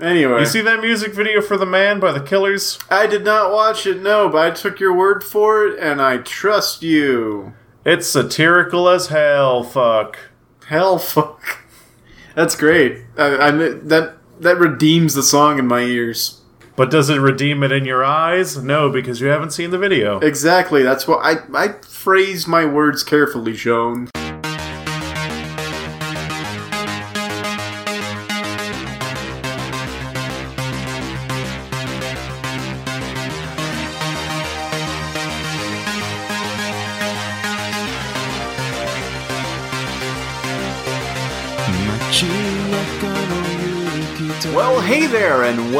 Anyway, 0.00 0.40
You 0.40 0.46
see 0.46 0.60
that 0.62 0.80
music 0.80 1.12
video 1.14 1.40
for 1.40 1.56
The 1.56 1.66
Man 1.66 2.00
by 2.00 2.12
The 2.12 2.20
Killers? 2.20 2.78
I 2.90 3.06
did 3.06 3.24
not 3.24 3.52
watch 3.52 3.86
it, 3.86 4.00
no, 4.00 4.28
but 4.28 4.38
I 4.38 4.50
took 4.50 4.80
your 4.80 4.94
word 4.94 5.22
for 5.22 5.66
it, 5.66 5.78
and 5.78 6.00
I 6.00 6.18
trust 6.18 6.82
you. 6.82 7.52
It's 7.84 8.06
satirical 8.08 8.88
as 8.88 9.08
hell, 9.08 9.62
fuck. 9.62 10.18
Hell, 10.66 10.98
fuck. 10.98 11.64
That's 12.34 12.54
great. 12.56 13.02
I, 13.18 13.48
I 13.48 13.50
that 13.50 14.16
that 14.38 14.56
redeems 14.58 15.14
the 15.14 15.22
song 15.22 15.58
in 15.58 15.66
my 15.66 15.80
ears. 15.80 16.40
But 16.76 16.90
does 16.90 17.10
it 17.10 17.18
redeem 17.18 17.62
it 17.62 17.72
in 17.72 17.84
your 17.84 18.04
eyes? 18.04 18.56
No, 18.62 18.88
because 18.88 19.20
you 19.20 19.26
haven't 19.26 19.50
seen 19.50 19.70
the 19.70 19.78
video. 19.78 20.18
Exactly. 20.20 20.82
That's 20.82 21.06
what 21.08 21.18
I 21.22 21.38
I 21.54 21.72
phrase 21.82 22.46
my 22.46 22.64
words 22.64 23.02
carefully, 23.02 23.52
Joan. 23.52 24.08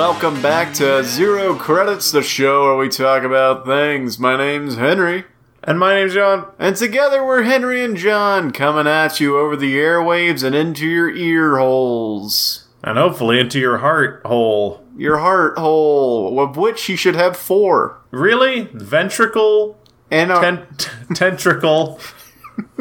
Welcome 0.00 0.40
back 0.40 0.72
to 0.72 1.04
Zero 1.04 1.54
Credits, 1.54 2.10
the 2.10 2.22
show 2.22 2.62
where 2.64 2.76
we 2.78 2.88
talk 2.88 3.22
about 3.22 3.66
things. 3.66 4.18
My 4.18 4.34
name's 4.34 4.76
Henry. 4.76 5.26
And 5.62 5.78
my 5.78 5.92
name's 5.94 6.14
John. 6.14 6.50
And 6.58 6.74
together 6.74 7.22
we're 7.22 7.42
Henry 7.42 7.84
and 7.84 7.98
John 7.98 8.50
coming 8.50 8.86
at 8.86 9.20
you 9.20 9.38
over 9.38 9.56
the 9.56 9.76
airwaves 9.76 10.42
and 10.42 10.54
into 10.54 10.86
your 10.86 11.10
ear 11.14 11.58
holes. 11.58 12.66
And 12.82 12.96
hopefully 12.96 13.40
into 13.40 13.60
your 13.60 13.76
heart 13.76 14.22
hole. 14.24 14.82
Your 14.96 15.18
heart 15.18 15.58
hole, 15.58 16.40
of 16.40 16.56
which 16.56 16.88
you 16.88 16.96
should 16.96 17.14
have 17.16 17.36
four. 17.36 18.00
Really? 18.10 18.70
Ventricle? 18.72 19.78
And 20.10 20.32
a 20.32 20.40
Ten- 20.40 20.66
t- 20.78 20.90
tentacle? 21.14 22.00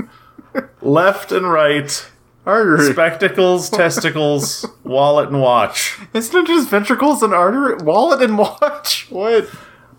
left 0.82 1.34
and 1.34 1.52
right. 1.52 2.09
Artery. 2.50 2.92
Spectacles, 2.92 3.70
testicles, 3.82 4.66
wallet, 4.84 5.30
and 5.30 5.42
watch. 5.42 5.98
Isn't 6.14 6.44
it 6.44 6.48
just 6.48 6.70
ventricles 6.70 7.24
and 7.24 7.34
artery? 7.34 7.76
Wallet 7.84 8.22
and 8.22 8.38
watch? 8.38 9.08
What? 9.20 9.50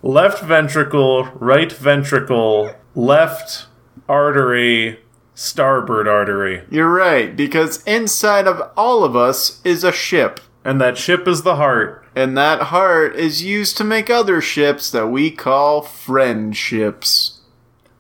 Left 0.03 0.43
ventricle, 0.43 1.25
right 1.35 1.71
ventricle, 1.71 2.75
left 2.95 3.67
artery, 4.09 5.01
starboard 5.35 6.09
artery. 6.09 6.63
You're 6.71 6.93
right, 6.93 7.37
because 7.37 7.83
inside 7.85 8.47
of 8.47 8.63
all 8.77 9.05
of 9.05 9.15
us 9.15 9.61
is 9.63 9.85
a 9.85 9.93
ship. 9.93 10.41
And 10.65 10.81
that 10.81 10.99
ship 10.99 11.27
is 11.29 11.43
the 11.43 11.57
heart. 11.57 12.07
And 12.15 12.37
that 12.37 12.65
heart 12.65 13.15
is 13.17 13.45
used 13.45 13.77
to 13.79 13.85
make 13.85 14.11
other 14.11 14.41
ships 14.41 14.91
that 14.91 15.07
we 15.09 15.31
call 15.31 15.83
friendships. 15.83 17.41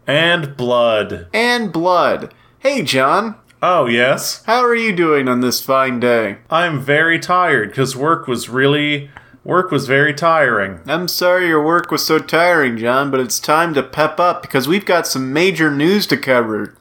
And 0.07 0.57
blood. 0.57 1.29
And 1.33 1.73
blood. 1.73 2.35
Hey, 2.59 2.83
John, 2.83 3.37
Oh, 3.63 3.85
yes? 3.87 4.43
how 4.45 4.61
are 4.61 4.75
you 4.75 4.95
doing 4.95 5.29
on 5.29 5.43
this 5.43 5.61
fine 5.61 6.01
day? 6.01 6.39
I'm 6.49 6.81
very 6.81 7.19
tired 7.19 7.71
because 7.71 7.95
work 7.95 8.27
was 8.27 8.49
really. 8.49 9.11
Work 9.45 9.71
was 9.71 9.87
very 9.87 10.13
tiring. 10.13 10.81
I'm 10.87 11.09
sorry 11.09 11.49
your 11.49 11.65
work 11.65 11.91
was 11.91 12.05
so 12.05 12.19
tiring, 12.19 12.77
John, 12.77 13.11
but 13.11 13.21
it's 13.21 13.41
time 13.41 13.73
to 13.75 13.83
pep 13.83 14.21
up 14.21 14.43
because 14.43 14.69
we've 14.69 14.85
got 14.85 15.07
some 15.07 15.33
major 15.33 15.71
news 15.71 16.07
to 16.09 16.17
cover. 16.17 16.75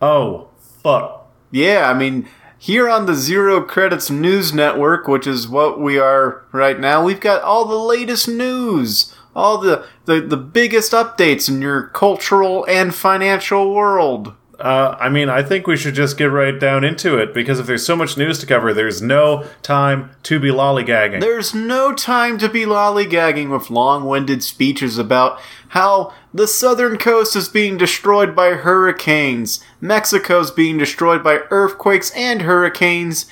Oh, 0.00 0.48
fuck. 0.82 1.30
Yeah, 1.50 1.88
I 1.88 1.94
mean, 1.94 2.28
here 2.58 2.88
on 2.88 3.06
the 3.06 3.14
Zero 3.14 3.62
Credits 3.62 4.10
News 4.10 4.52
Network, 4.52 5.08
which 5.08 5.26
is 5.26 5.48
what 5.48 5.80
we 5.80 5.98
are 5.98 6.44
right 6.52 6.78
now, 6.78 7.02
we've 7.02 7.20
got 7.20 7.42
all 7.42 7.64
the 7.64 7.76
latest 7.76 8.28
news, 8.28 9.14
all 9.34 9.58
the, 9.58 9.86
the, 10.04 10.20
the 10.20 10.36
biggest 10.36 10.92
updates 10.92 11.48
in 11.48 11.62
your 11.62 11.88
cultural 11.88 12.66
and 12.68 12.94
financial 12.94 13.74
world. 13.74 14.34
Uh, 14.62 14.96
I 15.00 15.08
mean, 15.08 15.28
I 15.28 15.42
think 15.42 15.66
we 15.66 15.76
should 15.76 15.94
just 15.94 16.16
get 16.16 16.26
right 16.26 16.56
down 16.56 16.84
into 16.84 17.18
it 17.18 17.34
because 17.34 17.58
if 17.58 17.66
there's 17.66 17.84
so 17.84 17.96
much 17.96 18.16
news 18.16 18.38
to 18.38 18.46
cover, 18.46 18.72
there's 18.72 19.02
no 19.02 19.44
time 19.60 20.10
to 20.22 20.38
be 20.38 20.50
lollygagging. 20.50 21.20
There's 21.20 21.52
no 21.52 21.92
time 21.92 22.38
to 22.38 22.48
be 22.48 22.60
lollygagging 22.60 23.50
with 23.50 23.70
long 23.70 24.04
winded 24.04 24.44
speeches 24.44 24.98
about 24.98 25.40
how 25.70 26.14
the 26.32 26.46
southern 26.46 26.96
coast 26.96 27.34
is 27.34 27.48
being 27.48 27.76
destroyed 27.76 28.36
by 28.36 28.50
hurricanes, 28.50 29.64
Mexico's 29.80 30.52
being 30.52 30.78
destroyed 30.78 31.24
by 31.24 31.40
earthquakes 31.50 32.12
and 32.12 32.42
hurricanes, 32.42 33.26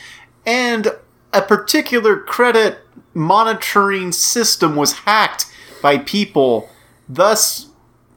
and 0.45 0.89
a 1.33 1.43
particular 1.43 2.19
credit 2.19 2.81
monitoring 3.15 4.11
system 4.11 4.75
was 4.75 4.95
hacked 5.01 5.47
by 5.81 5.99
people. 5.99 6.69
Thus, 7.09 7.69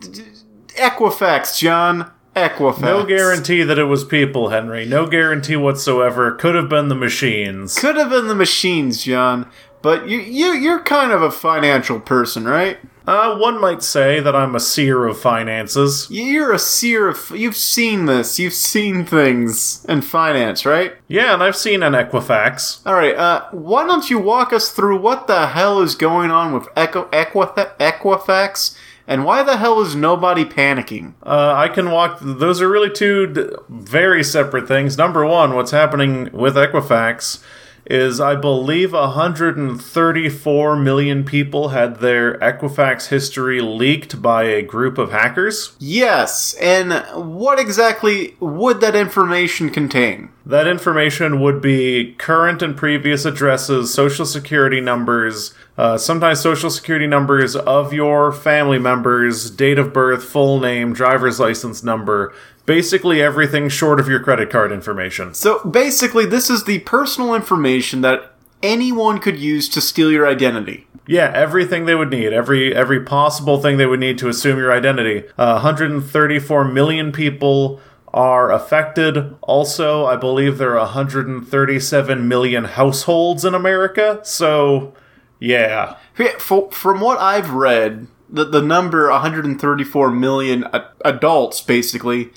Equifax, 0.01 1.59
John. 1.59 2.09
Equifax. 2.35 2.81
no 2.81 3.05
guarantee 3.05 3.63
that 3.63 3.77
it 3.77 3.83
was 3.85 4.03
people, 4.03 4.49
Henry. 4.49 4.85
No 4.85 5.05
guarantee 5.05 5.55
whatsoever. 5.55 6.31
Could 6.31 6.55
have 6.55 6.69
been 6.69 6.87
the 6.89 6.95
machines. 6.95 7.77
Could 7.77 7.95
have 7.95 8.09
been 8.09 8.27
the 8.27 8.35
machines, 8.35 9.03
John. 9.03 9.49
But 9.81 10.07
you, 10.07 10.19
you, 10.19 10.53
you're 10.53 10.79
kind 10.81 11.11
of 11.11 11.21
a 11.21 11.29
financial 11.29 11.99
person, 11.99 12.45
right? 12.45 12.77
Uh, 13.05 13.35
one 13.37 13.59
might 13.59 13.83
say 13.83 14.21
that 14.21 14.33
I'm 14.33 14.55
a 14.55 14.59
seer 14.61 15.05
of 15.05 15.19
finances. 15.19 16.07
You're 16.09 16.53
a 16.53 16.57
seer 16.59 17.09
of. 17.09 17.31
You've 17.35 17.57
seen 17.57 18.05
this. 18.05 18.39
You've 18.39 18.53
seen 18.53 19.05
things 19.05 19.83
in 19.89 20.01
finance, 20.01 20.65
right? 20.65 20.93
Yeah, 21.09 21.33
and 21.33 21.43
I've 21.43 21.57
seen 21.57 21.83
an 21.83 21.91
Equifax. 21.91 22.79
All 22.85 22.93
right. 22.93 23.13
Uh, 23.13 23.43
why 23.51 23.85
don't 23.85 24.09
you 24.09 24.19
walk 24.19 24.53
us 24.53 24.71
through 24.71 24.99
what 25.01 25.27
the 25.27 25.47
hell 25.47 25.81
is 25.81 25.95
going 25.95 26.31
on 26.31 26.53
with 26.53 26.63
Equifa- 26.75 27.75
Equifax, 27.77 28.77
and 29.07 29.25
why 29.25 29.43
the 29.43 29.57
hell 29.57 29.81
is 29.81 29.95
nobody 29.95 30.45
panicking? 30.45 31.13
Uh, 31.23 31.53
I 31.55 31.67
can 31.67 31.91
walk. 31.91 32.19
Those 32.21 32.61
are 32.61 32.69
really 32.69 32.89
two 32.89 33.27
d- 33.27 33.49
very 33.69 34.23
separate 34.23 34.67
things. 34.67 34.97
Number 34.97 35.25
one, 35.25 35.55
what's 35.55 35.71
happening 35.71 36.29
with 36.31 36.55
Equifax 36.55 37.43
is 37.85 38.19
I 38.19 38.35
believe 38.35 38.93
134 38.93 40.75
million 40.77 41.23
people 41.23 41.69
had 41.69 41.97
their 41.97 42.37
Equifax 42.39 43.07
history 43.07 43.59
leaked 43.61 44.21
by 44.21 44.43
a 44.43 44.61
group 44.61 44.97
of 44.97 45.11
hackers. 45.11 45.75
Yes, 45.79 46.53
and 46.55 46.93
what 47.13 47.59
exactly 47.59 48.35
would 48.39 48.81
that 48.81 48.95
information 48.95 49.69
contain? 49.69 50.29
That 50.45 50.67
information 50.67 51.39
would 51.39 51.61
be 51.61 52.15
current 52.17 52.61
and 52.61 52.75
previous 52.75 53.23
addresses, 53.25 53.93
social 53.93 54.25
security 54.25 54.81
numbers, 54.81 55.53
uh, 55.77 55.97
sometimes 55.97 56.41
social 56.41 56.69
security 56.69 57.07
numbers 57.07 57.55
of 57.55 57.93
your 57.93 58.31
family 58.31 58.77
members, 58.77 59.49
date 59.49 59.79
of 59.79 59.93
birth, 59.93 60.23
full 60.23 60.59
name, 60.59 60.93
driver's 60.93 61.39
license 61.39 61.83
number, 61.83 62.33
basically 62.65 63.21
everything 63.21 63.69
short 63.69 63.99
of 63.99 64.07
your 64.07 64.19
credit 64.19 64.49
card 64.49 64.71
information. 64.71 65.33
So 65.33 65.63
basically, 65.65 66.25
this 66.25 66.49
is 66.49 66.63
the 66.63 66.79
personal 66.79 67.33
information 67.35 68.01
that 68.01 68.33
anyone 68.61 69.19
could 69.19 69.37
use 69.37 69.67
to 69.69 69.81
steal 69.81 70.11
your 70.11 70.27
identity. 70.27 70.87
Yeah, 71.05 71.31
everything 71.35 71.85
they 71.85 71.95
would 71.95 72.09
need, 72.11 72.31
every 72.31 72.73
every 72.73 73.01
possible 73.01 73.61
thing 73.61 73.77
they 73.77 73.85
would 73.85 73.99
need 73.99 74.17
to 74.19 74.29
assume 74.29 74.57
your 74.57 74.71
identity. 74.71 75.27
Uh, 75.37 75.59
134 75.61 76.63
million 76.63 77.11
people 77.11 77.81
are 78.13 78.51
affected. 78.51 79.35
Also, 79.41 80.05
I 80.05 80.15
believe 80.15 80.57
there 80.57 80.73
are 80.77 80.85
137 80.85 82.27
million 82.27 82.63
households 82.65 83.43
in 83.43 83.53
America. 83.53 84.21
So, 84.23 84.93
yeah. 85.39 85.97
Yeah, 86.17 86.37
fo- 86.37 86.69
From 86.69 87.01
what 87.01 87.19
I've 87.19 87.49
read, 87.51 88.07
the, 88.29 88.45
the 88.45 88.61
number 88.61 89.09
134 89.09 90.11
million 90.11 90.65
adults 91.03 91.61
basically 91.61 92.29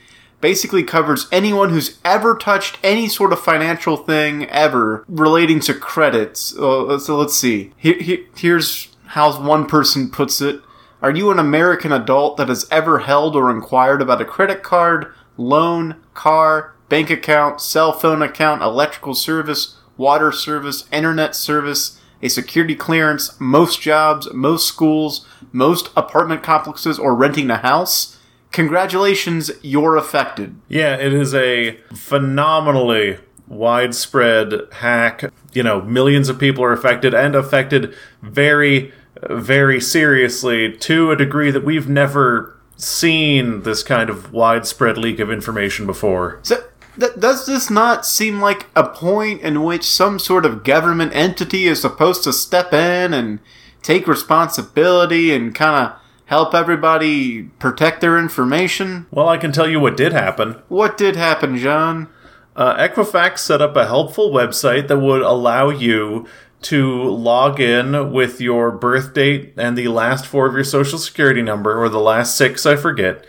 basically 0.46 0.84
covers 0.84 1.26
anyone 1.32 1.70
who's 1.70 1.98
ever 2.04 2.36
touched 2.36 2.78
any 2.84 3.08
sort 3.08 3.32
of 3.32 3.40
financial 3.40 3.96
thing 3.96 4.44
ever 4.44 5.04
relating 5.08 5.58
to 5.58 5.74
credits. 5.74 6.56
Uh, 6.56 6.96
so 7.00 7.16
let's 7.16 7.36
see. 7.36 7.72
Here, 7.76 8.00
here, 8.00 8.20
here's 8.36 8.94
how 9.06 9.42
one 9.42 9.66
person 9.66 10.08
puts 10.08 10.40
it. 10.40 10.60
Are 11.02 11.10
you 11.10 11.32
an 11.32 11.40
American 11.40 11.90
adult 11.90 12.36
that 12.36 12.48
has 12.48 12.64
ever 12.70 13.00
held 13.00 13.34
or 13.34 13.50
inquired 13.50 14.00
about 14.00 14.20
a 14.20 14.24
credit 14.24 14.62
card, 14.62 15.12
loan, 15.36 15.96
car, 16.14 16.76
bank 16.88 17.10
account, 17.10 17.60
cell 17.60 17.92
phone 17.92 18.22
account, 18.22 18.62
electrical 18.62 19.14
service, 19.14 19.74
water 19.96 20.30
service, 20.30 20.84
internet 20.92 21.34
service, 21.34 22.00
a 22.22 22.28
security 22.28 22.76
clearance, 22.76 23.36
most 23.40 23.80
jobs, 23.80 24.32
most 24.32 24.68
schools, 24.68 25.26
most 25.50 25.90
apartment 25.96 26.44
complexes, 26.44 27.00
or 27.00 27.16
renting 27.16 27.50
a 27.50 27.56
house? 27.56 28.15
Congratulations, 28.56 29.50
you're 29.60 29.96
affected. 29.96 30.56
Yeah, 30.66 30.96
it 30.96 31.12
is 31.12 31.34
a 31.34 31.72
phenomenally 31.94 33.18
widespread 33.46 34.54
hack. 34.72 35.30
You 35.52 35.62
know, 35.62 35.82
millions 35.82 36.30
of 36.30 36.38
people 36.38 36.64
are 36.64 36.72
affected 36.72 37.12
and 37.12 37.34
affected 37.34 37.94
very, 38.22 38.94
very 39.28 39.78
seriously 39.78 40.74
to 40.74 41.10
a 41.10 41.16
degree 41.16 41.50
that 41.50 41.66
we've 41.66 41.86
never 41.86 42.58
seen 42.78 43.60
this 43.64 43.82
kind 43.82 44.08
of 44.08 44.32
widespread 44.32 44.96
leak 44.96 45.18
of 45.18 45.30
information 45.30 45.84
before. 45.84 46.40
So, 46.42 46.64
Th- 46.98 47.12
does 47.18 47.44
this 47.44 47.68
not 47.68 48.06
seem 48.06 48.40
like 48.40 48.68
a 48.74 48.88
point 48.88 49.42
in 49.42 49.64
which 49.64 49.84
some 49.84 50.18
sort 50.18 50.46
of 50.46 50.64
government 50.64 51.14
entity 51.14 51.66
is 51.66 51.82
supposed 51.82 52.24
to 52.24 52.32
step 52.32 52.72
in 52.72 53.12
and 53.12 53.38
take 53.82 54.06
responsibility 54.06 55.34
and 55.34 55.54
kind 55.54 55.88
of 55.88 56.00
help 56.26 56.54
everybody 56.54 57.44
protect 57.58 58.00
their 58.00 58.18
information? 58.18 59.06
Well, 59.10 59.28
I 59.28 59.38
can 59.38 59.50
tell 59.50 59.68
you 59.68 59.80
what 59.80 59.96
did 59.96 60.12
happen. 60.12 60.62
What 60.68 60.96
did 60.96 61.16
happen, 61.16 61.56
John? 61.56 62.08
Uh, 62.54 62.76
Equifax 62.76 63.38
set 63.38 63.60
up 63.60 63.76
a 63.76 63.86
helpful 63.86 64.30
website 64.30 64.88
that 64.88 64.98
would 64.98 65.22
allow 65.22 65.68
you 65.68 66.26
to 66.62 67.02
log 67.02 67.60
in 67.60 68.12
with 68.12 68.40
your 68.40 68.70
birth 68.70 69.12
date 69.12 69.52
and 69.56 69.76
the 69.76 69.88
last 69.88 70.26
four 70.26 70.46
of 70.46 70.54
your 70.54 70.64
social 70.64 70.98
security 70.98 71.42
number, 71.42 71.80
or 71.80 71.88
the 71.88 72.00
last 72.00 72.36
six, 72.36 72.64
I 72.64 72.76
forget, 72.76 73.24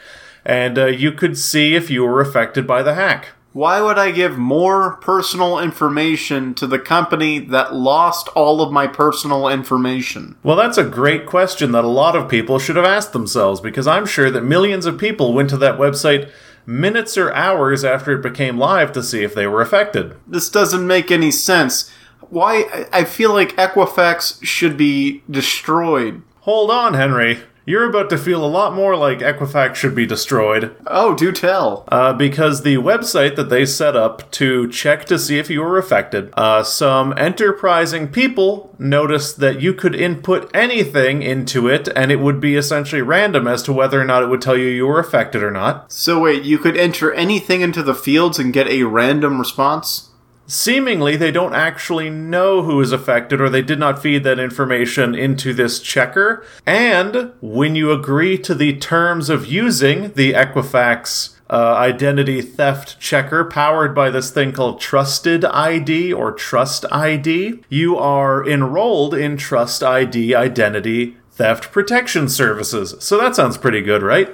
and 0.46 0.78
uh, 0.78 0.86
you 0.86 1.12
could 1.12 1.38
see 1.38 1.76
if 1.76 1.90
you 1.90 2.04
were 2.04 2.22
affected 2.22 2.66
by 2.66 2.82
the 2.82 2.96
hack. 2.96 3.30
Why 3.57 3.81
would 3.81 3.98
I 3.98 4.12
give 4.12 4.38
more 4.38 4.98
personal 4.98 5.57
information 5.57 6.54
to 6.54 6.68
the 6.68 6.77
company 6.77 7.39
that 7.39 7.74
lost 7.74 8.27
all 8.36 8.62
of 8.62 8.71
my 8.71 8.86
personal 8.86 9.48
information? 9.48 10.36
Well, 10.44 10.56
that's 10.56 10.77
a 10.77 10.83
great 10.83 11.25
question 11.25 11.71
that 11.71 11.83
a 11.83 11.88
lot 11.88 12.15
of 12.15 12.30
people 12.30 12.59
should 12.59 12.75
have 12.75 12.86
asked 12.86 13.13
themselves 13.13 13.59
because 13.59 13.88
I'm 13.88 14.06
sure 14.06 14.30
that 14.30 14.44
millions 14.44 14.86
of 14.86 15.00
people 15.00 15.33
went 15.33 15.50
to 15.50 15.57
that 15.57 15.80
website 15.80 16.30
minutes 16.68 17.18
or 17.18 17.33
hours 17.33 17.83
after 17.83 18.12
it 18.12 18.21
became 18.21 18.59
live 18.59 18.92
to 18.92 19.01
see 19.01 19.24
if 19.24 19.33
they 19.33 19.48
were 19.48 19.63
affected. 19.63 20.15
This 20.27 20.51
doesn't 20.51 20.86
make 20.86 21.10
any 21.10 21.31
sense. 21.31 21.92
Why? 22.30 22.88
I 22.94 23.06
feel 23.06 23.33
like 23.33 23.56
Equifax 23.56 24.38
should 24.45 24.77
be 24.77 25.24
destroyed. 25.27 26.21
Hold 26.42 26.69
on, 26.69 26.94
Henry. 26.94 27.39
You're 27.68 27.90
about 27.90 28.10
to 28.12 28.18
feel 28.18 28.46
a 28.46 28.48
lot 28.48 28.74
more 28.74 28.96
like 28.96 29.19
Equifax 29.19 29.75
should 29.75 29.94
be 29.94 30.06
destroyed. 30.06 30.74
Oh, 30.88 31.14
do 31.14 31.34
tell. 31.34 31.84
Uh, 31.90 32.14
because 32.14 32.64
the 32.64 32.78
website 32.78 33.36
that 33.36 33.50
they 33.50 33.66
set 33.66 33.94
up 33.94 34.31
to 34.31 34.69
check 34.69 35.04
to 35.08 35.19
see 35.19 35.38
if 35.38 35.50
you 35.50 35.60
were 35.60 35.78
affected, 35.78 36.30
uh, 36.38 36.64
some 36.64 37.14
enterprising 37.18 38.08
people 38.08 38.74
noticed 38.80 39.42
that 39.42 39.62
you 39.62 39.74
could 39.74 39.96
input 39.96 40.50
anything 40.54 41.22
into 41.22 41.68
it 41.68 41.90
and 41.94 42.10
it 42.10 42.22
would 42.22 42.40
be 42.40 42.56
essentially 42.56 43.02
random 43.02 43.50
as 43.50 43.62
to 43.64 43.74
whether 43.74 44.00
or 44.00 44.06
not 44.06 44.24
it 44.24 44.30
would 44.30 44.42
tell 44.42 44.56
you 44.58 44.68
you 44.68 44.88
were 44.88 45.02
affected 45.02 45.44
or 45.44 45.52
not. 45.52 45.92
So 45.92 46.22
wait, 46.22 46.44
you 46.44 46.60
could 46.60 46.78
enter 46.78 47.12
anything 47.12 47.60
into 47.60 47.84
the 47.84 47.94
fields 47.94 48.40
and 48.40 48.54
get 48.54 48.70
a 48.70 48.84
random 48.84 49.40
response? 49.40 50.06
Seemingly, 50.48 51.18
they 51.18 51.32
don't 51.32 51.54
actually 51.54 52.10
know 52.10 52.64
who 52.64 52.80
is 52.80 52.94
affected, 52.94 53.42
or 53.42 53.50
they 53.50 53.62
did 53.62 53.80
not 53.80 54.02
feed 54.02 54.24
that 54.24 54.40
information 54.40 55.14
into 55.14 55.54
this 55.54 55.82
checker. 55.82 56.44
And 56.66 57.34
when 57.42 57.76
you 57.76 57.92
agree 57.92 58.38
to 58.40 58.56
the 58.56 58.78
terms 58.78 59.30
of 59.30 59.46
using 59.46 60.14
the 60.14 60.32
Equifax 60.32 61.36
uh, 61.50 61.76
identity 61.76 62.42
theft 62.42 62.98
checker 63.00 63.44
powered 63.44 63.94
by 63.94 64.10
this 64.10 64.32
thing 64.32 64.54
called 64.54 64.80
Trusted 64.80 65.44
ID 65.44 66.14
or 66.14 66.32
Trust 66.32 66.86
ID, 66.92 67.62
you 67.68 67.98
are 67.98 68.48
enrolled 68.48 69.14
in 69.14 69.36
Trust 69.36 69.84
ID 69.84 70.34
Identity 70.34 71.18
Theft 71.32 71.74
Protection 71.74 72.30
Services. 72.30 72.96
So 73.00 73.18
that 73.18 73.36
sounds 73.36 73.58
pretty 73.58 73.82
good, 73.82 74.02
right? 74.02 74.30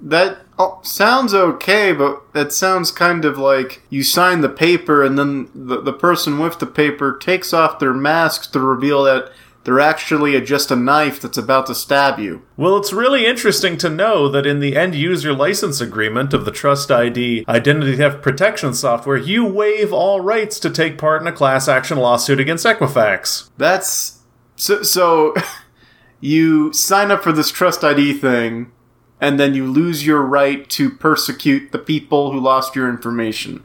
That 0.00 0.38
oh, 0.58 0.80
sounds 0.82 1.34
okay, 1.34 1.92
but 1.92 2.32
that 2.32 2.52
sounds 2.52 2.90
kind 2.90 3.24
of 3.24 3.38
like 3.38 3.82
you 3.90 4.02
sign 4.02 4.40
the 4.40 4.48
paper 4.48 5.04
and 5.04 5.18
then 5.18 5.50
the, 5.54 5.80
the 5.80 5.92
person 5.92 6.38
with 6.38 6.58
the 6.58 6.66
paper 6.66 7.16
takes 7.16 7.52
off 7.52 7.78
their 7.78 7.94
masks 7.94 8.46
to 8.48 8.60
reveal 8.60 9.04
that 9.04 9.30
they're 9.66 9.80
actually 9.80 10.40
just 10.42 10.70
a 10.70 10.76
knife 10.76 11.20
that's 11.20 11.36
about 11.36 11.66
to 11.66 11.74
stab 11.74 12.20
you. 12.20 12.42
Well, 12.56 12.76
it's 12.76 12.92
really 12.92 13.26
interesting 13.26 13.76
to 13.78 13.90
know 13.90 14.28
that 14.28 14.46
in 14.46 14.60
the 14.60 14.76
end 14.76 14.94
user 14.94 15.32
license 15.32 15.80
agreement 15.80 16.32
of 16.32 16.44
the 16.44 16.52
Trust 16.52 16.92
ID 16.92 17.44
identity 17.48 17.96
theft 17.96 18.22
protection 18.22 18.74
software, 18.74 19.16
you 19.16 19.44
waive 19.44 19.92
all 19.92 20.20
rights 20.20 20.60
to 20.60 20.70
take 20.70 20.98
part 20.98 21.20
in 21.20 21.26
a 21.26 21.32
class 21.32 21.66
action 21.66 21.98
lawsuit 21.98 22.38
against 22.38 22.64
Equifax. 22.64 23.50
That's 23.58 24.20
so. 24.54 24.84
So 24.84 25.34
you 26.20 26.72
sign 26.72 27.10
up 27.10 27.24
for 27.24 27.32
this 27.32 27.50
Trust 27.50 27.82
ID 27.82 28.12
thing, 28.12 28.70
and 29.20 29.40
then 29.40 29.54
you 29.54 29.66
lose 29.66 30.06
your 30.06 30.22
right 30.22 30.68
to 30.70 30.90
persecute 30.90 31.72
the 31.72 31.78
people 31.78 32.32
who 32.32 32.40
lost 32.40 32.76
your 32.76 32.88
information. 32.88 33.62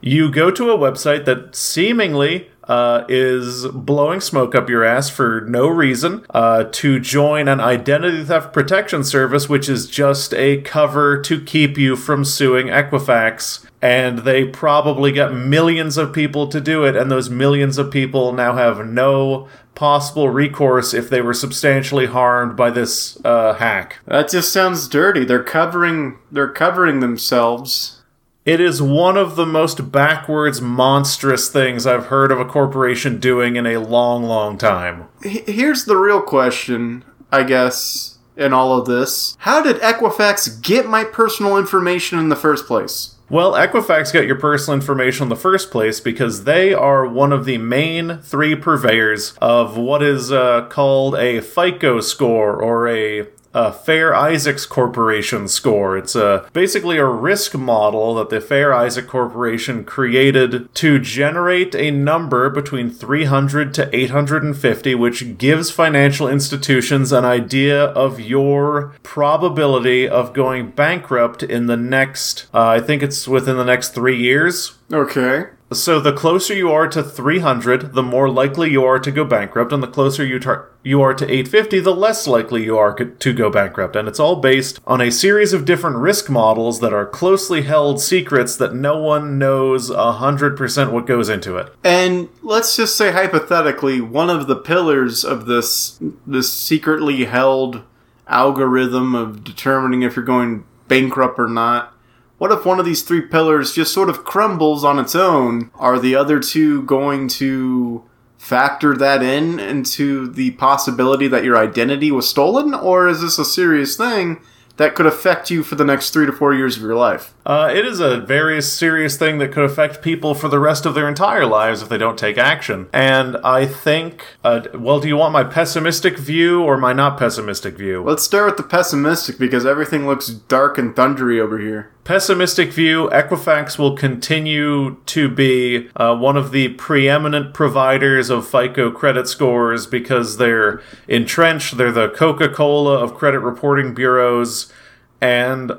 You 0.00 0.30
go 0.30 0.50
to 0.50 0.70
a 0.70 0.78
website 0.78 1.24
that 1.24 1.56
seemingly 1.56 2.50
uh, 2.68 3.04
is 3.08 3.66
blowing 3.68 4.20
smoke 4.20 4.54
up 4.54 4.68
your 4.68 4.84
ass 4.84 5.10
for 5.10 5.42
no 5.42 5.66
reason 5.66 6.24
uh, 6.30 6.64
to 6.72 6.98
join 6.98 7.48
an 7.48 7.60
identity 7.60 8.24
theft 8.24 8.52
protection 8.52 9.04
service, 9.04 9.48
which 9.48 9.68
is 9.68 9.88
just 9.88 10.32
a 10.34 10.60
cover 10.62 11.20
to 11.20 11.40
keep 11.40 11.76
you 11.76 11.96
from 11.96 12.24
suing 12.24 12.66
Equifax. 12.66 13.66
And 13.82 14.20
they 14.20 14.46
probably 14.46 15.12
got 15.12 15.34
millions 15.34 15.98
of 15.98 16.14
people 16.14 16.48
to 16.48 16.60
do 16.60 16.84
it, 16.84 16.96
and 16.96 17.10
those 17.10 17.28
millions 17.28 17.76
of 17.76 17.90
people 17.90 18.32
now 18.32 18.54
have 18.54 18.86
no 18.86 19.46
possible 19.74 20.30
recourse 20.30 20.94
if 20.94 21.10
they 21.10 21.20
were 21.20 21.34
substantially 21.34 22.06
harmed 22.06 22.56
by 22.56 22.70
this 22.70 23.22
uh, 23.24 23.54
hack. 23.54 23.98
That 24.06 24.30
just 24.30 24.52
sounds 24.52 24.88
dirty. 24.88 25.24
They're 25.24 25.42
covering. 25.42 26.18
They're 26.32 26.52
covering 26.52 27.00
themselves. 27.00 28.00
It 28.44 28.60
is 28.60 28.82
one 28.82 29.16
of 29.16 29.36
the 29.36 29.46
most 29.46 29.90
backwards, 29.90 30.60
monstrous 30.60 31.48
things 31.48 31.86
I've 31.86 32.06
heard 32.06 32.30
of 32.30 32.38
a 32.38 32.44
corporation 32.44 33.18
doing 33.18 33.56
in 33.56 33.66
a 33.66 33.78
long, 33.78 34.24
long 34.24 34.58
time. 34.58 35.08
Here's 35.22 35.86
the 35.86 35.96
real 35.96 36.20
question, 36.20 37.04
I 37.32 37.44
guess, 37.44 38.18
in 38.36 38.52
all 38.52 38.78
of 38.78 38.84
this. 38.84 39.34
How 39.40 39.62
did 39.62 39.76
Equifax 39.76 40.60
get 40.60 40.86
my 40.86 41.04
personal 41.04 41.56
information 41.56 42.18
in 42.18 42.28
the 42.28 42.36
first 42.36 42.66
place? 42.66 43.14
Well, 43.30 43.52
Equifax 43.52 44.12
got 44.12 44.26
your 44.26 44.38
personal 44.38 44.78
information 44.78 45.22
in 45.22 45.28
the 45.30 45.36
first 45.36 45.70
place 45.70 45.98
because 45.98 46.44
they 46.44 46.74
are 46.74 47.06
one 47.06 47.32
of 47.32 47.46
the 47.46 47.56
main 47.56 48.18
three 48.18 48.54
purveyors 48.54 49.32
of 49.40 49.78
what 49.78 50.02
is 50.02 50.30
uh, 50.30 50.66
called 50.68 51.14
a 51.14 51.40
FICO 51.40 52.02
score 52.02 52.62
or 52.62 52.88
a 52.88 53.26
a 53.54 53.72
Fair 53.72 54.14
Isaacs 54.14 54.66
Corporation 54.66 55.48
score. 55.48 55.96
It's 55.96 56.16
a 56.16 56.48
basically 56.52 56.98
a 56.98 57.06
risk 57.06 57.54
model 57.54 58.14
that 58.16 58.28
the 58.28 58.40
Fair 58.40 58.74
Isaac 58.74 59.06
Corporation 59.06 59.84
created 59.84 60.74
to 60.74 60.98
generate 60.98 61.74
a 61.74 61.90
number 61.92 62.50
between 62.50 62.90
300 62.90 63.72
to 63.74 63.96
850, 63.96 64.94
which 64.96 65.38
gives 65.38 65.70
financial 65.70 66.28
institutions 66.28 67.12
an 67.12 67.24
idea 67.24 67.84
of 67.84 68.18
your 68.18 68.94
probability 69.02 70.08
of 70.08 70.34
going 70.34 70.70
bankrupt 70.72 71.42
in 71.42 71.66
the 71.66 71.76
next. 71.76 72.46
Uh, 72.52 72.66
I 72.66 72.80
think 72.80 73.02
it's 73.02 73.28
within 73.28 73.56
the 73.56 73.64
next 73.64 73.90
three 73.90 74.20
years. 74.20 74.76
Okay. 74.92 75.46
So 75.74 76.00
the 76.00 76.12
closer 76.12 76.54
you 76.54 76.70
are 76.70 76.88
to 76.88 77.02
300, 77.02 77.94
the 77.94 78.02
more 78.02 78.30
likely 78.30 78.70
you 78.70 78.84
are 78.84 78.98
to 78.98 79.10
go 79.10 79.24
bankrupt, 79.24 79.72
and 79.72 79.82
the 79.82 79.88
closer 79.88 80.24
you 80.24 80.38
tar- 80.38 80.70
you 80.82 81.00
are 81.02 81.14
to 81.14 81.24
850, 81.24 81.80
the 81.80 81.94
less 81.94 82.26
likely 82.26 82.64
you 82.64 82.78
are 82.78 82.94
co- 82.94 83.06
to 83.06 83.32
go 83.32 83.50
bankrupt. 83.50 83.96
And 83.96 84.06
it's 84.06 84.20
all 84.20 84.36
based 84.36 84.80
on 84.86 85.00
a 85.00 85.10
series 85.10 85.52
of 85.52 85.64
different 85.64 85.96
risk 85.96 86.30
models 86.30 86.80
that 86.80 86.92
are 86.92 87.06
closely 87.06 87.62
held 87.62 88.00
secrets 88.00 88.56
that 88.56 88.74
no 88.74 88.98
one 88.98 89.38
knows 89.38 89.90
100% 89.90 90.92
what 90.92 91.06
goes 91.06 91.28
into 91.28 91.56
it. 91.56 91.72
And 91.82 92.28
let's 92.42 92.76
just 92.76 92.96
say 92.96 93.12
hypothetically, 93.12 94.00
one 94.00 94.30
of 94.30 94.46
the 94.46 94.56
pillars 94.56 95.24
of 95.24 95.46
this 95.46 95.98
this 96.26 96.52
secretly 96.52 97.24
held 97.24 97.82
algorithm 98.26 99.14
of 99.14 99.44
determining 99.44 100.02
if 100.02 100.16
you're 100.16 100.24
going 100.24 100.64
bankrupt 100.88 101.38
or 101.38 101.48
not. 101.48 101.93
What 102.38 102.52
if 102.52 102.64
one 102.64 102.80
of 102.80 102.86
these 102.86 103.02
three 103.02 103.20
pillars 103.20 103.74
just 103.74 103.92
sort 103.92 104.08
of 104.08 104.24
crumbles 104.24 104.84
on 104.84 104.98
its 104.98 105.14
own? 105.14 105.70
Are 105.74 105.98
the 105.98 106.16
other 106.16 106.40
two 106.40 106.82
going 106.82 107.28
to 107.28 108.04
factor 108.38 108.96
that 108.96 109.22
in 109.22 109.58
into 109.58 110.28
the 110.28 110.50
possibility 110.52 111.28
that 111.28 111.44
your 111.44 111.56
identity 111.56 112.10
was 112.10 112.28
stolen, 112.28 112.74
or 112.74 113.08
is 113.08 113.22
this 113.22 113.38
a 113.38 113.44
serious 113.44 113.96
thing 113.96 114.40
that 114.76 114.94
could 114.94 115.06
affect 115.06 115.50
you 115.50 115.62
for 115.62 115.76
the 115.76 115.84
next 115.84 116.10
three 116.10 116.26
to 116.26 116.32
four 116.32 116.52
years 116.52 116.76
of 116.76 116.82
your 116.82 116.96
life? 116.96 117.33
Uh, 117.46 117.70
it 117.74 117.84
is 117.84 118.00
a 118.00 118.20
very 118.20 118.62
serious 118.62 119.16
thing 119.18 119.38
that 119.38 119.52
could 119.52 119.64
affect 119.64 120.00
people 120.00 120.34
for 120.34 120.48
the 120.48 120.58
rest 120.58 120.86
of 120.86 120.94
their 120.94 121.08
entire 121.08 121.44
lives 121.44 121.82
if 121.82 121.88
they 121.88 121.98
don't 121.98 122.18
take 122.18 122.38
action. 122.38 122.88
And 122.92 123.36
I 123.38 123.66
think, 123.66 124.24
uh, 124.42 124.62
well, 124.74 124.98
do 124.98 125.08
you 125.08 125.16
want 125.16 125.34
my 125.34 125.44
pessimistic 125.44 126.16
view 126.16 126.62
or 126.62 126.78
my 126.78 126.94
not 126.94 127.18
pessimistic 127.18 127.76
view? 127.76 128.02
Let's 128.02 128.22
start 128.22 128.46
with 128.46 128.56
the 128.56 128.62
pessimistic 128.62 129.38
because 129.38 129.66
everything 129.66 130.06
looks 130.06 130.28
dark 130.28 130.78
and 130.78 130.96
thundery 130.96 131.38
over 131.38 131.58
here. 131.58 131.90
Pessimistic 132.04 132.72
view 132.72 133.08
Equifax 133.12 133.78
will 133.78 133.96
continue 133.96 134.96
to 135.06 135.28
be 135.28 135.88
uh, 135.96 136.14
one 136.16 136.36
of 136.36 136.50
the 136.50 136.68
preeminent 136.68 137.54
providers 137.54 138.30
of 138.30 138.46
FICO 138.46 138.90
credit 138.90 139.26
scores 139.26 139.86
because 139.86 140.36
they're 140.36 140.82
entrenched. 141.08 141.76
They're 141.76 141.92
the 141.92 142.10
Coca 142.10 142.48
Cola 142.48 142.98
of 142.98 143.14
credit 143.14 143.40
reporting 143.40 143.94
bureaus. 143.94 144.72
And 145.20 145.72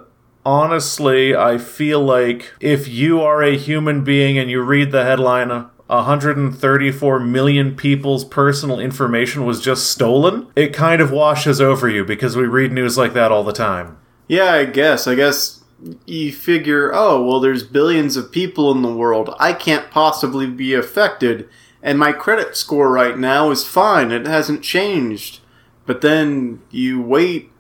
honestly, 0.46 1.36
I 1.36 1.58
feel 1.58 2.02
like 2.02 2.54
if 2.60 2.88
you 2.88 3.22
are 3.22 3.42
a 3.42 3.58
human 3.58 4.04
being 4.04 4.38
and 4.38 4.50
you 4.50 4.62
read 4.62 4.92
the 4.92 5.04
headline, 5.04 5.50
134 5.88 7.20
million 7.20 7.76
people's 7.76 8.26
personal 8.26 8.80
information 8.80 9.46
was 9.46 9.62
just 9.62 9.90
stolen, 9.90 10.48
it 10.56 10.74
kind 10.74 11.02
of 11.02 11.12
washes 11.12 11.60
over 11.60 11.90
you 11.90 12.06
because 12.06 12.36
we 12.36 12.46
read 12.46 12.72
news 12.72 12.98
like 12.98 13.14
that 13.14 13.32
all 13.32 13.44
the 13.44 13.54
time. 13.54 13.98
Yeah, 14.28 14.54
I 14.54 14.66
guess. 14.66 15.08
I 15.08 15.16
guess 15.16 15.64
you 16.06 16.32
figure, 16.32 16.92
oh, 16.94 17.24
well, 17.24 17.40
there's 17.40 17.64
billions 17.64 18.18
of 18.18 18.32
people 18.32 18.72
in 18.72 18.82
the 18.82 18.96
world. 18.96 19.36
I 19.40 19.54
can't 19.54 19.92
possibly 19.92 20.48
be 20.48 20.74
affected. 20.74 21.48
And 21.84 22.00
my 22.00 22.12
credit 22.12 22.58
score 22.58 22.90
right 22.92 23.18
now 23.18 23.52
is 23.52 23.68
fine. 23.68 24.12
It 24.12 24.26
hasn't 24.26 24.64
changed. 24.64 25.42
But 25.86 26.02
then 26.02 26.62
you 26.72 27.00
wait, 27.00 27.52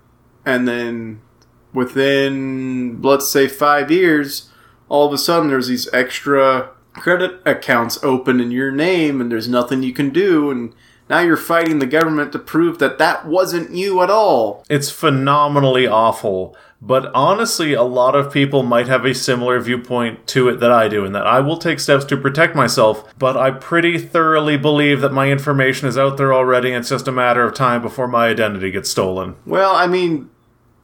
and 0.44 0.68
then 0.68 1.22
within, 1.76 3.02
let's 3.02 3.30
say, 3.30 3.48
five 3.48 3.92
years, 3.92 4.50
all 4.90 5.06
of 5.06 5.14
a 5.14 5.18
sudden 5.18 5.50
there's 5.50 5.68
these 5.68 5.92
extra 5.94 6.72
credit 6.94 7.42
accounts 7.46 8.02
open 8.04 8.40
in 8.40 8.52
your 8.52 8.72
name, 8.72 9.22
and 9.22 9.32
there's 9.32 9.50
nothing 9.50 9.84
you 9.84 9.94
can 9.94 10.10
do. 10.10 10.50
And 10.50 10.74
now 11.10 11.20
you're 11.20 11.38
fighting 11.38 11.80
the 11.80 11.86
government 11.86 12.32
to 12.32 12.40
prove 12.40 12.80
that 12.80 12.98
that 12.98 13.28
wasn't 13.28 13.72
you 13.72 14.02
at 14.02 14.10
all. 14.10 14.66
It's 14.70 14.90
phenomenally 14.90 15.86
awful. 15.86 16.56
But 16.82 17.12
honestly, 17.16 17.74
a 17.74 17.82
lot 17.84 18.16
of 18.16 18.32
people 18.32 18.62
might 18.62 18.88
have 18.88 19.06
a 19.06 19.16
similar 19.16 19.60
viewpoint 19.60 20.28
to 20.28 20.50
it 20.50 20.60
that 20.60 20.72
I 20.72 20.88
do, 20.88 21.04
in 21.04 21.14
that 21.14 21.26
I 21.26 21.40
will 21.40 21.58
take 21.58 21.80
steps 21.80 22.06
to 22.06 22.18
protect 22.18 22.56
myself, 22.56 23.18
but 23.18 23.36
I 23.36 23.52
pretty 23.52 23.98
thoroughly 23.98 24.56
believe 24.58 25.02
that 25.02 25.14
my 25.14 25.32
information 25.32 25.88
is 25.88 25.98
out 25.98 26.18
there 26.18 26.34
already, 26.34 26.70
and 26.70 26.82
it's 26.82 26.90
just 26.90 27.08
a 27.08 27.12
matter 27.12 27.44
of 27.44 27.56
time 27.56 27.82
before 27.82 28.08
my 28.08 28.28
identity 28.28 28.70
gets 28.72 28.90
stolen. 28.90 29.36
Well, 29.46 29.76
I 29.76 29.88
mean, 29.88 30.30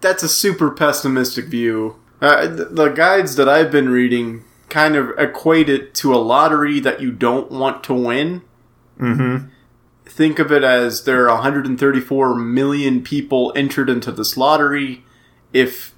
that's 0.02 0.24
a 0.24 0.30
super 0.30 0.72
pessimistic 0.72 1.46
view. 1.46 1.96
Uh, 2.22 2.48
the 2.48 2.90
guides 2.90 3.36
that 3.36 3.50
I've 3.50 3.72
been 3.72 3.90
reading 3.90 4.44
kind 4.70 4.96
of 4.96 5.12
equate 5.18 5.70
it 5.70 5.94
to 5.96 6.14
a 6.14 6.18
lottery 6.18 6.80
that 6.80 7.02
you 7.02 7.12
don't 7.12 7.52
want 7.52 7.84
to 7.86 7.94
win. 7.94 8.42
Mm-hmm. 9.00 9.48
Think 10.06 10.40
of 10.40 10.52
it 10.52 10.64
as 10.64 11.04
there 11.04 11.28
are 11.28 11.36
134 11.36 12.36
million 12.36 13.04
people 13.04 13.54
entered 13.56 13.90
into 13.90 14.12
this 14.12 14.38
lottery. 14.38 15.04
If 15.54 15.96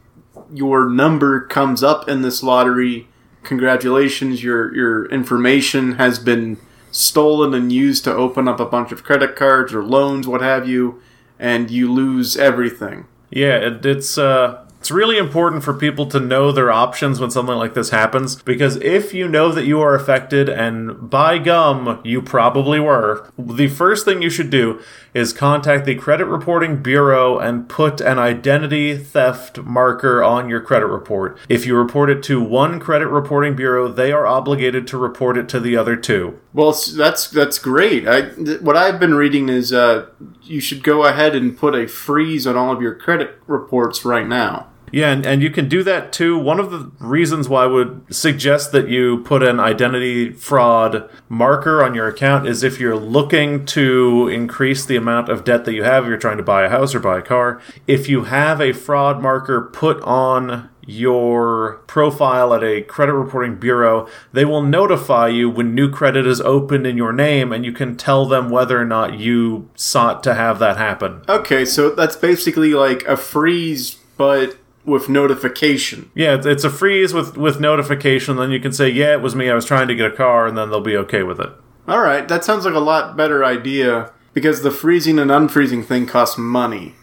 your 0.51 0.89
number 0.89 1.41
comes 1.45 1.83
up 1.83 2.07
in 2.07 2.21
this 2.21 2.41
lottery, 2.41 3.07
congratulations, 3.43 4.43
your 4.43 4.73
your 4.75 5.05
information 5.07 5.93
has 5.93 6.19
been 6.19 6.57
stolen 6.91 7.53
and 7.53 7.71
used 7.71 8.03
to 8.03 8.13
open 8.13 8.47
up 8.47 8.59
a 8.59 8.65
bunch 8.65 8.91
of 8.91 9.03
credit 9.03 9.35
cards 9.35 9.73
or 9.73 9.83
loans, 9.83 10.27
what 10.27 10.41
have 10.41 10.67
you, 10.67 11.01
and 11.39 11.69
you 11.69 11.91
lose 11.91 12.37
everything. 12.37 13.05
Yeah, 13.35 13.57
it, 13.67 13.85
it's 13.85 14.17
uh, 14.17 14.63
it's 14.83 14.91
really 14.91 15.17
important 15.17 15.63
for 15.63 15.73
people 15.73 16.05
to 16.07 16.19
know 16.19 16.51
their 16.51 16.69
options 16.69 17.17
when 17.17 17.31
something 17.31 17.55
like 17.55 17.73
this 17.73 17.91
happens 17.91 18.35
because 18.35 18.75
if 18.81 19.13
you 19.13 19.29
know 19.29 19.49
that 19.49 19.63
you 19.63 19.79
are 19.79 19.95
affected, 19.95 20.49
and 20.49 21.09
by 21.09 21.37
gum, 21.37 22.01
you 22.03 22.21
probably 22.21 22.81
were, 22.81 23.31
the 23.39 23.69
first 23.69 24.03
thing 24.03 24.21
you 24.21 24.29
should 24.29 24.49
do 24.49 24.81
is 25.13 25.31
contact 25.31 25.85
the 25.85 25.95
Credit 25.95 26.25
Reporting 26.25 26.83
Bureau 26.83 27.39
and 27.39 27.69
put 27.69 28.01
an 28.01 28.19
identity 28.19 28.97
theft 28.97 29.59
marker 29.59 30.21
on 30.21 30.49
your 30.49 30.59
credit 30.59 30.87
report. 30.87 31.39
If 31.47 31.65
you 31.65 31.77
report 31.77 32.09
it 32.09 32.21
to 32.23 32.43
one 32.43 32.81
credit 32.81 33.07
reporting 33.07 33.55
bureau, 33.55 33.87
they 33.87 34.11
are 34.11 34.27
obligated 34.27 34.85
to 34.87 34.97
report 34.97 35.37
it 35.37 35.47
to 35.47 35.61
the 35.61 35.77
other 35.77 35.95
two. 35.95 36.41
Well, 36.51 36.75
that's 36.97 37.29
that's 37.29 37.57
great. 37.57 38.05
I, 38.05 38.31
th- 38.31 38.59
what 38.59 38.75
I've 38.75 38.99
been 38.99 39.15
reading 39.15 39.47
is 39.47 39.71
uh, 39.71 40.07
you 40.41 40.59
should 40.59 40.83
go 40.83 41.05
ahead 41.05 41.35
and 41.35 41.57
put 41.57 41.73
a 41.73 41.87
freeze 41.87 42.45
on 42.45 42.57
all 42.57 42.73
of 42.73 42.81
your 42.81 42.95
credit 42.95 43.39
reports 43.47 44.03
right 44.03 44.27
now. 44.27 44.67
Yeah, 44.93 45.11
and, 45.11 45.25
and 45.25 45.41
you 45.41 45.49
can 45.49 45.67
do 45.67 45.81
that 45.83 46.13
too. 46.13 46.37
One 46.37 46.59
of 46.59 46.69
the 46.69 46.91
reasons 46.99 47.49
why 47.49 47.63
I 47.63 47.65
would 47.65 48.13
suggest 48.13 48.71
that 48.73 48.89
you 48.89 49.23
put 49.23 49.41
an 49.41 49.59
identity 49.59 50.31
fraud 50.31 51.09
marker 51.27 51.83
on 51.83 51.95
your 51.95 52.07
account 52.07 52.47
is 52.47 52.61
if 52.61 52.79
you're 52.79 52.95
looking 52.95 53.65
to 53.65 54.27
increase 54.27 54.85
the 54.85 54.95
amount 54.95 55.29
of 55.29 55.43
debt 55.43 55.65
that 55.65 55.73
you 55.73 55.81
have, 55.81 56.05
you're 56.05 56.17
trying 56.17 56.37
to 56.37 56.43
buy 56.43 56.63
a 56.63 56.69
house 56.69 56.93
or 56.93 56.99
buy 56.99 57.17
a 57.17 57.21
car. 57.23 57.59
If 57.87 58.07
you 58.07 58.25
have 58.25 58.61
a 58.61 58.71
fraud 58.71 59.19
marker 59.19 59.61
put 59.61 59.99
on 60.03 60.69
your 60.85 61.81
profile 61.87 62.53
at 62.53 62.63
a 62.63 62.83
credit 62.83 63.13
reporting 63.13 63.55
bureau, 63.55 64.07
they 64.31 64.45
will 64.45 64.61
notify 64.61 65.27
you 65.27 65.49
when 65.49 65.73
new 65.73 65.89
credit 65.89 66.27
is 66.27 66.39
opened 66.41 66.85
in 66.85 66.97
your 66.97 67.13
name 67.13 67.51
and 67.51 67.65
you 67.65 67.71
can 67.71 67.97
tell 67.97 68.27
them 68.27 68.47
whether 68.51 68.79
or 68.79 68.85
not 68.85 69.17
you 69.17 69.67
sought 69.73 70.23
to 70.23 70.35
have 70.35 70.59
that 70.59 70.77
happen. 70.77 71.23
Okay, 71.27 71.65
so 71.65 71.89
that's 71.89 72.15
basically 72.15 72.75
like 72.75 73.03
a 73.05 73.17
freeze, 73.17 73.95
but 74.17 74.57
with 74.85 75.09
notification. 75.09 76.11
Yeah, 76.13 76.41
it's, 76.43 76.63
a 76.63 76.69
freeze 76.69 77.13
with 77.13 77.37
with 77.37 77.59
notification. 77.59 78.37
Then 78.37 78.51
you 78.51 78.59
can 78.59 78.71
say, 78.71 78.89
"Yeah, 78.89 79.13
it 79.13 79.21
was 79.21 79.35
me. 79.35 79.49
I 79.49 79.55
was 79.55 79.65
trying 79.65 79.87
to 79.87 79.95
get 79.95 80.11
a 80.11 80.15
car," 80.15 80.47
and 80.47 80.57
then 80.57 80.69
they'll 80.69 80.81
be 80.81 80.97
okay 80.97 81.23
with 81.23 81.39
it. 81.39 81.49
All 81.87 82.01
right, 82.01 82.27
that 82.27 82.43
sounds 82.43 82.65
like 82.65 82.73
a 82.73 82.79
lot 82.79 83.17
better 83.17 83.43
idea 83.43 84.11
because 84.33 84.61
the 84.61 84.71
freezing 84.71 85.19
and 85.19 85.31
unfreezing 85.31 85.85
thing 85.85 86.05
costs 86.05 86.37
money. 86.37 86.95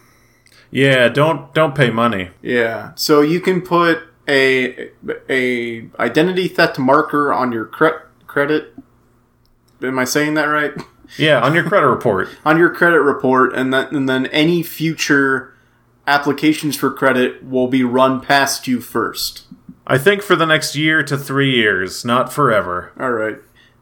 Yeah, 0.71 1.09
don't 1.09 1.53
don't 1.55 1.75
pay 1.75 1.91
money. 1.91 2.31
Yeah, 2.43 2.93
so 2.95 3.21
you 3.21 3.41
can 3.41 3.61
put 3.61 4.03
a 4.29 4.91
a 5.29 5.89
identity 5.99 6.49
theft 6.49 6.79
marker 6.79 7.33
on 7.33 7.53
your 7.53 7.65
cre- 7.65 8.07
credit. 8.27 8.75
Am 9.83 9.99
I 9.99 10.05
saying 10.05 10.35
that 10.35 10.45
right? 10.45 10.73
Yeah, 11.19 11.41
on 11.41 11.55
your 11.55 11.65
credit 11.65 11.89
report. 11.89 12.29
on 12.45 12.57
your 12.59 12.71
credit 12.71 13.01
report, 13.01 13.55
and 13.55 13.73
then 13.73 13.95
and 13.95 14.09
then 14.09 14.27
any 14.27 14.63
future 14.63 15.55
applications 16.07 16.77
for 16.77 16.91
credit 16.91 17.45
will 17.45 17.69
be 17.69 17.85
run 17.85 18.21
past 18.21 18.67
you 18.67 18.81
first. 18.81 19.45
I 19.87 19.99
think 19.99 20.23
for 20.23 20.37
the 20.37 20.47
next 20.47 20.77
year 20.77 21.03
to 21.03 21.19
three 21.19 21.55
years, 21.55 22.05
not 22.05 22.33
forever. 22.33 22.93
All 22.99 23.13
right. 23.13 23.39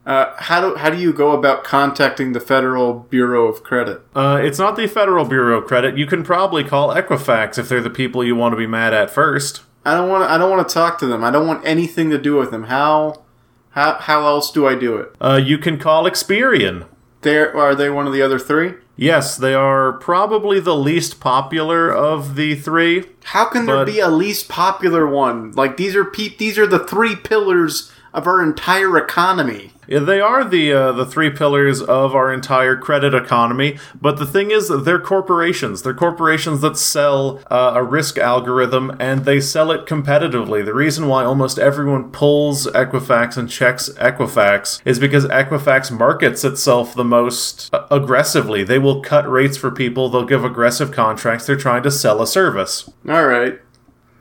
Uh, 0.06 0.34
how 0.38 0.60
do 0.60 0.76
how 0.76 0.88
do 0.88 0.96
you 0.96 1.12
go 1.12 1.32
about 1.32 1.62
contacting 1.64 2.32
the 2.32 2.40
Federal 2.40 3.00
Bureau 3.10 3.46
of 3.46 3.62
Credit? 3.62 4.00
Uh, 4.14 4.40
it's 4.42 4.58
not 4.58 4.74
the 4.74 4.86
Federal 4.86 5.26
Bureau 5.26 5.58
of 5.58 5.66
Credit. 5.66 5.98
You 5.98 6.06
can 6.06 6.22
probably 6.22 6.64
call 6.64 6.94
Equifax 6.94 7.58
if 7.58 7.68
they're 7.68 7.82
the 7.82 7.90
people 7.90 8.24
you 8.24 8.34
want 8.34 8.52
to 8.52 8.56
be 8.56 8.66
mad 8.66 8.94
at 8.94 9.10
first. 9.10 9.62
I 9.84 9.92
don't 9.92 10.08
want 10.08 10.24
I 10.24 10.38
don't 10.38 10.50
want 10.50 10.66
to 10.66 10.72
talk 10.72 10.98
to 11.00 11.06
them. 11.06 11.22
I 11.22 11.30
don't 11.30 11.46
want 11.46 11.66
anything 11.66 12.08
to 12.08 12.18
do 12.18 12.36
with 12.36 12.50
them. 12.50 12.64
How 12.64 13.22
how 13.70 13.98
how 13.98 14.26
else 14.26 14.50
do 14.50 14.66
I 14.66 14.74
do 14.74 14.96
it? 14.96 15.14
Uh, 15.20 15.40
you 15.44 15.58
can 15.58 15.78
call 15.78 16.04
Experian. 16.04 16.86
There 17.20 17.54
are 17.54 17.74
they 17.74 17.90
one 17.90 18.06
of 18.06 18.14
the 18.14 18.22
other 18.22 18.38
three? 18.38 18.74
Yes, 19.00 19.36
they 19.36 19.54
are 19.54 19.92
probably 19.92 20.58
the 20.58 20.74
least 20.74 21.20
popular 21.20 21.88
of 21.88 22.34
the 22.34 22.56
three. 22.56 23.04
How 23.22 23.44
can 23.44 23.64
there 23.64 23.86
be 23.86 24.00
a 24.00 24.08
least 24.08 24.48
popular 24.48 25.06
one? 25.06 25.52
Like 25.52 25.76
these 25.76 25.94
are 25.94 26.04
pe- 26.04 26.36
these 26.36 26.58
are 26.58 26.66
the 26.66 26.84
three 26.84 27.14
pillars 27.14 27.92
of 28.12 28.26
our 28.26 28.42
entire 28.42 28.98
economy. 28.98 29.70
They 29.88 30.20
are 30.20 30.44
the 30.44 30.72
uh, 30.72 30.92
the 30.92 31.06
three 31.06 31.30
pillars 31.30 31.80
of 31.80 32.14
our 32.14 32.32
entire 32.32 32.76
credit 32.76 33.14
economy. 33.14 33.78
But 34.00 34.18
the 34.18 34.26
thing 34.26 34.50
is, 34.50 34.68
they're 34.68 35.00
corporations. 35.00 35.82
They're 35.82 35.94
corporations 35.94 36.60
that 36.60 36.76
sell 36.76 37.40
uh, 37.50 37.72
a 37.74 37.82
risk 37.82 38.18
algorithm, 38.18 38.94
and 39.00 39.24
they 39.24 39.40
sell 39.40 39.70
it 39.70 39.86
competitively. 39.86 40.64
The 40.64 40.74
reason 40.74 41.06
why 41.06 41.24
almost 41.24 41.58
everyone 41.58 42.10
pulls 42.10 42.66
Equifax 42.66 43.36
and 43.36 43.48
checks 43.48 43.88
Equifax 43.98 44.80
is 44.84 44.98
because 44.98 45.24
Equifax 45.26 45.90
markets 45.90 46.44
itself 46.44 46.94
the 46.94 47.04
most 47.04 47.72
uh, 47.72 47.86
aggressively. 47.90 48.62
They 48.64 48.78
will 48.78 49.00
cut 49.00 49.28
rates 49.28 49.56
for 49.56 49.70
people. 49.70 50.08
They'll 50.08 50.24
give 50.24 50.44
aggressive 50.44 50.92
contracts. 50.92 51.46
They're 51.46 51.56
trying 51.56 51.82
to 51.84 51.90
sell 51.90 52.20
a 52.20 52.26
service. 52.26 52.90
All 53.08 53.26
right. 53.26 53.60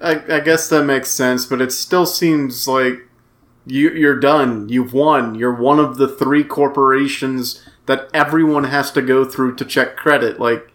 I, 0.01 0.21
I 0.35 0.39
guess 0.41 0.69
that 0.69 0.83
makes 0.83 1.09
sense, 1.09 1.45
but 1.45 1.61
it 1.61 1.71
still 1.71 2.05
seems 2.05 2.67
like 2.67 3.06
you, 3.67 3.91
you're 3.91 4.19
done. 4.19 4.69
You've 4.69 4.93
won. 4.93 5.35
You're 5.35 5.53
one 5.53 5.79
of 5.79 5.97
the 5.97 6.07
three 6.07 6.43
corporations 6.43 7.67
that 7.85 8.09
everyone 8.13 8.65
has 8.65 8.91
to 8.91 9.01
go 9.01 9.25
through 9.25 9.55
to 9.55 9.65
check 9.65 9.95
credit. 9.95 10.39
Like, 10.39 10.71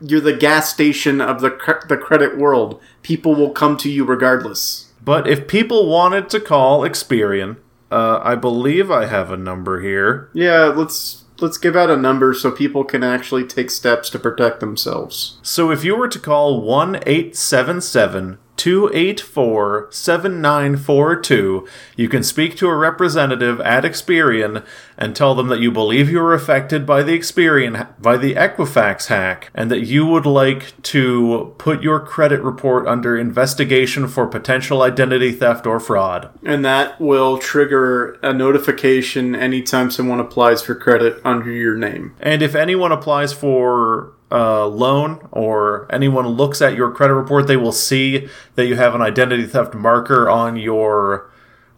you're 0.00 0.20
the 0.20 0.36
gas 0.36 0.72
station 0.72 1.20
of 1.20 1.40
the, 1.40 1.50
cre- 1.50 1.86
the 1.88 1.96
credit 1.96 2.36
world. 2.36 2.80
People 3.02 3.34
will 3.34 3.50
come 3.50 3.76
to 3.78 3.90
you 3.90 4.04
regardless. 4.04 4.92
But 5.02 5.28
if 5.28 5.48
people 5.48 5.88
wanted 5.88 6.28
to 6.30 6.40
call 6.40 6.80
Experian, 6.80 7.56
uh, 7.90 8.20
I 8.22 8.34
believe 8.34 8.90
I 8.90 9.06
have 9.06 9.30
a 9.30 9.36
number 9.36 9.80
here. 9.80 10.30
Yeah, 10.32 10.66
let's 10.66 11.24
let's 11.38 11.58
give 11.58 11.76
out 11.76 11.90
a 11.90 11.96
number 11.96 12.34
so 12.34 12.50
people 12.50 12.82
can 12.82 13.04
actually 13.04 13.44
take 13.44 13.70
steps 13.70 14.10
to 14.10 14.18
protect 14.18 14.60
themselves. 14.60 15.38
So 15.42 15.70
if 15.70 15.84
you 15.84 15.96
were 15.96 16.08
to 16.08 16.18
call 16.18 16.60
1 16.60 16.96
877 17.06 18.38
284 18.56 19.88
7942, 19.90 21.68
you 21.96 22.08
can 22.08 22.22
speak 22.22 22.56
to 22.56 22.68
a 22.68 22.76
representative 22.76 23.60
at 23.60 23.84
Experian 23.84 24.64
and 24.96 25.14
tell 25.14 25.34
them 25.34 25.48
that 25.48 25.60
you 25.60 25.70
believe 25.70 26.10
you 26.10 26.18
were 26.18 26.34
affected 26.34 26.86
by 26.86 27.02
the 27.02 27.16
Experian 27.16 27.86
by 28.00 28.16
the 28.16 28.34
Equifax 28.34 29.06
hack 29.06 29.50
and 29.54 29.70
that 29.70 29.86
you 29.86 30.06
would 30.06 30.26
like 30.26 30.80
to 30.82 31.54
put 31.58 31.82
your 31.82 32.00
credit 32.00 32.40
report 32.42 32.86
under 32.86 33.16
investigation 33.16 34.08
for 34.08 34.26
potential 34.26 34.82
identity 34.82 35.32
theft 35.32 35.66
or 35.66 35.78
fraud. 35.78 36.30
And 36.44 36.64
that 36.64 37.00
will 37.00 37.38
trigger 37.38 38.12
a 38.22 38.32
notification 38.32 39.34
anytime 39.34 39.90
someone 39.90 40.20
applies 40.20 40.62
for 40.62 40.74
credit 40.74 41.20
under 41.24 41.50
your 41.50 41.76
name. 41.76 42.14
And 42.20 42.42
if 42.42 42.54
anyone 42.54 42.92
applies 42.92 43.32
for 43.32 44.12
a 44.30 44.66
loan 44.66 45.28
or 45.30 45.86
anyone 45.92 46.26
looks 46.26 46.60
at 46.60 46.76
your 46.76 46.90
credit 46.90 47.14
report, 47.14 47.46
they 47.46 47.56
will 47.56 47.72
see 47.72 48.28
that 48.54 48.66
you 48.66 48.76
have 48.76 48.94
an 48.94 49.02
identity 49.02 49.46
theft 49.46 49.74
marker 49.74 50.28
on 50.28 50.56
your 50.56 51.30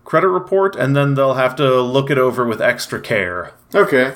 credit 0.04 0.28
report, 0.28 0.74
and 0.74 0.96
then 0.96 1.14
they'll 1.14 1.34
have 1.34 1.54
to 1.56 1.80
look 1.82 2.10
it 2.10 2.18
over 2.18 2.46
with 2.46 2.62
extra 2.62 3.00
care. 3.00 3.52
Okay. 3.74 4.14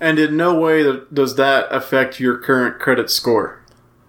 And 0.00 0.18
in 0.18 0.36
no 0.36 0.58
way 0.58 0.84
does 1.12 1.36
that 1.36 1.66
affect 1.70 2.20
your 2.20 2.38
current 2.38 2.78
credit 2.80 3.10
score. 3.10 3.62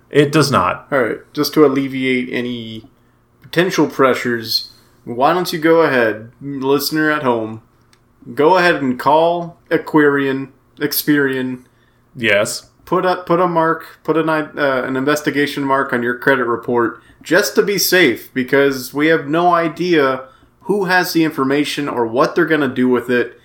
It 0.09 0.31
does 0.31 0.51
not. 0.51 0.87
All 0.91 0.99
right, 0.99 1.19
just 1.33 1.53
to 1.53 1.65
alleviate 1.65 2.29
any 2.31 2.85
potential 3.41 3.87
pressures, 3.87 4.71
why 5.03 5.33
don't 5.33 5.53
you 5.53 5.59
go 5.59 5.81
ahead, 5.81 6.31
listener 6.41 7.11
at 7.11 7.23
home, 7.23 7.61
go 8.33 8.57
ahead 8.57 8.81
and 8.81 8.99
call 8.99 9.59
Aquarian, 9.69 10.51
Experian, 10.77 11.65
Yes. 12.15 12.68
Put 12.89 13.05
a 13.05 13.17
put 13.17 13.39
a 13.39 13.47
mark, 13.47 13.99
put 14.03 14.17
an 14.17 14.27
uh, 14.29 14.49
an 14.57 14.95
investigation 14.95 15.63
mark 15.63 15.93
on 15.93 16.01
your 16.01 16.17
credit 16.17 16.45
report 16.45 16.99
just 17.21 17.53
to 17.53 17.61
be 17.61 17.77
safe 17.77 18.33
because 18.33 18.95
we 18.95 19.07
have 19.07 19.27
no 19.27 19.53
idea 19.53 20.27
who 20.61 20.85
has 20.85 21.13
the 21.13 21.23
information 21.23 21.87
or 21.87 22.07
what 22.07 22.33
they're 22.33 22.45
going 22.45 22.67
to 22.67 22.67
do 22.67 22.89
with 22.89 23.07
it. 23.11 23.39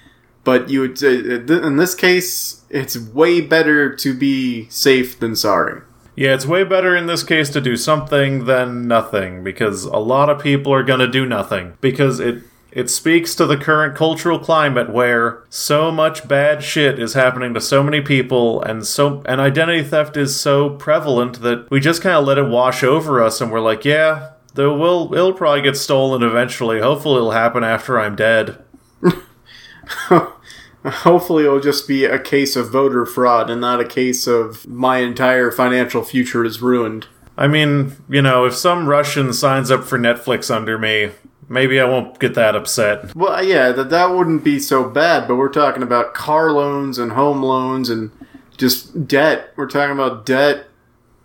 But 0.45 0.71
you 0.71 0.81
would 0.81 0.99
say 0.99 1.17
in 1.19 1.77
this 1.77 1.95
case, 1.95 2.63
it's 2.71 2.99
way 2.99 3.43
better 3.43 3.95
to 3.95 4.15
be 4.15 4.67
safe 4.71 5.21
than 5.21 5.37
sorry. 5.37 5.83
Yeah, 6.17 6.33
it's 6.35 6.47
way 6.47 6.65
better 6.65 6.97
in 6.97 7.07
this 7.07 7.23
case 7.23 7.51
to 7.51 7.61
do 7.61 7.77
something 7.77 8.47
than 8.47 8.89
nothing 8.89 9.45
because 9.45 9.85
a 9.85 9.99
lot 9.99 10.31
of 10.31 10.41
people 10.41 10.73
are 10.73 10.83
going 10.83 11.01
to 11.01 11.09
do 11.09 11.27
nothing 11.27 11.75
because 11.83 12.19
it 12.19 12.43
it 12.75 12.90
speaks 12.90 13.35
to 13.37 13.47
the 13.47 13.57
current 13.57 13.97
cultural 13.97 14.38
climate 14.38 14.90
where 14.90 15.45
so 15.49 15.90
much 15.90 16.26
bad 16.26 16.62
shit 16.62 16.99
is 16.99 17.14
happening 17.14 17.54
to 17.54 17.61
so 17.61 17.83
many 17.83 18.00
people 18.00 18.61
and 18.62 18.85
so 18.85 19.23
and 19.26 19.40
identity 19.40 19.83
theft 19.83 20.16
is 20.16 20.38
so 20.38 20.71
prevalent 20.71 21.40
that 21.43 21.71
we 21.71 21.78
just 21.81 22.02
kind 22.02 22.16
of 22.16 22.26
let 22.26 22.37
it 22.37 22.49
wash 22.49 22.83
over 22.83 23.23
us 23.23 23.40
and 23.40 23.52
we're 23.52 23.61
like, 23.61 23.85
yeah, 23.85 24.33
there 24.54 24.71
will 24.71 25.14
it'll 25.14 25.33
probably 25.33 25.62
get 25.62 25.76
stolen 25.76 26.23
eventually. 26.23 26.81
Hopefully 26.81 27.16
it'll 27.16 27.31
happen 27.31 27.62
after 27.62 28.00
I'm 28.00 28.16
dead. 28.16 28.59
Hopefully, 30.85 31.45
it'll 31.45 31.61
just 31.61 31.88
be 31.88 32.04
a 32.04 32.19
case 32.19 32.57
of 32.57 32.71
voter 32.71 33.07
fraud 33.07 33.49
and 33.49 33.61
not 33.61 33.81
a 33.81 33.87
case 33.87 34.26
of 34.26 34.66
my 34.66 34.99
entire 34.99 35.50
financial 35.50 36.02
future 36.02 36.45
is 36.45 36.61
ruined. 36.61 37.07
I 37.38 37.49
mean, 37.49 37.97
you 38.09 38.21
know, 38.21 38.45
if 38.45 38.54
some 38.54 38.87
Russian 38.87 39.33
signs 39.33 39.71
up 39.71 39.85
for 39.85 39.99
Netflix 39.99 40.54
under 40.54 40.76
me, 40.78 41.11
maybe 41.49 41.81
I 41.81 41.85
won't 41.85 42.19
get 42.19 42.35
that 42.35 42.57
upset. 42.57 43.15
Well, 43.15 43.43
yeah, 43.45 43.73
that 43.73 43.91
that 43.91 44.11
wouldn't 44.11 44.45
be 44.45 44.59
so 44.59 44.89
bad, 44.89 45.29
but 45.29 45.37
we're 45.37 45.49
talking 45.49 45.83
about 45.83 46.15
car 46.15 46.51
loans 46.53 46.99
and 46.99 47.13
home 47.13 47.43
loans 47.43 47.91
and 47.91 48.11
just 48.57 49.07
debt. 49.07 49.51
We're 49.57 49.69
talking 49.69 49.95
about 49.95 50.27
debt. 50.27 50.67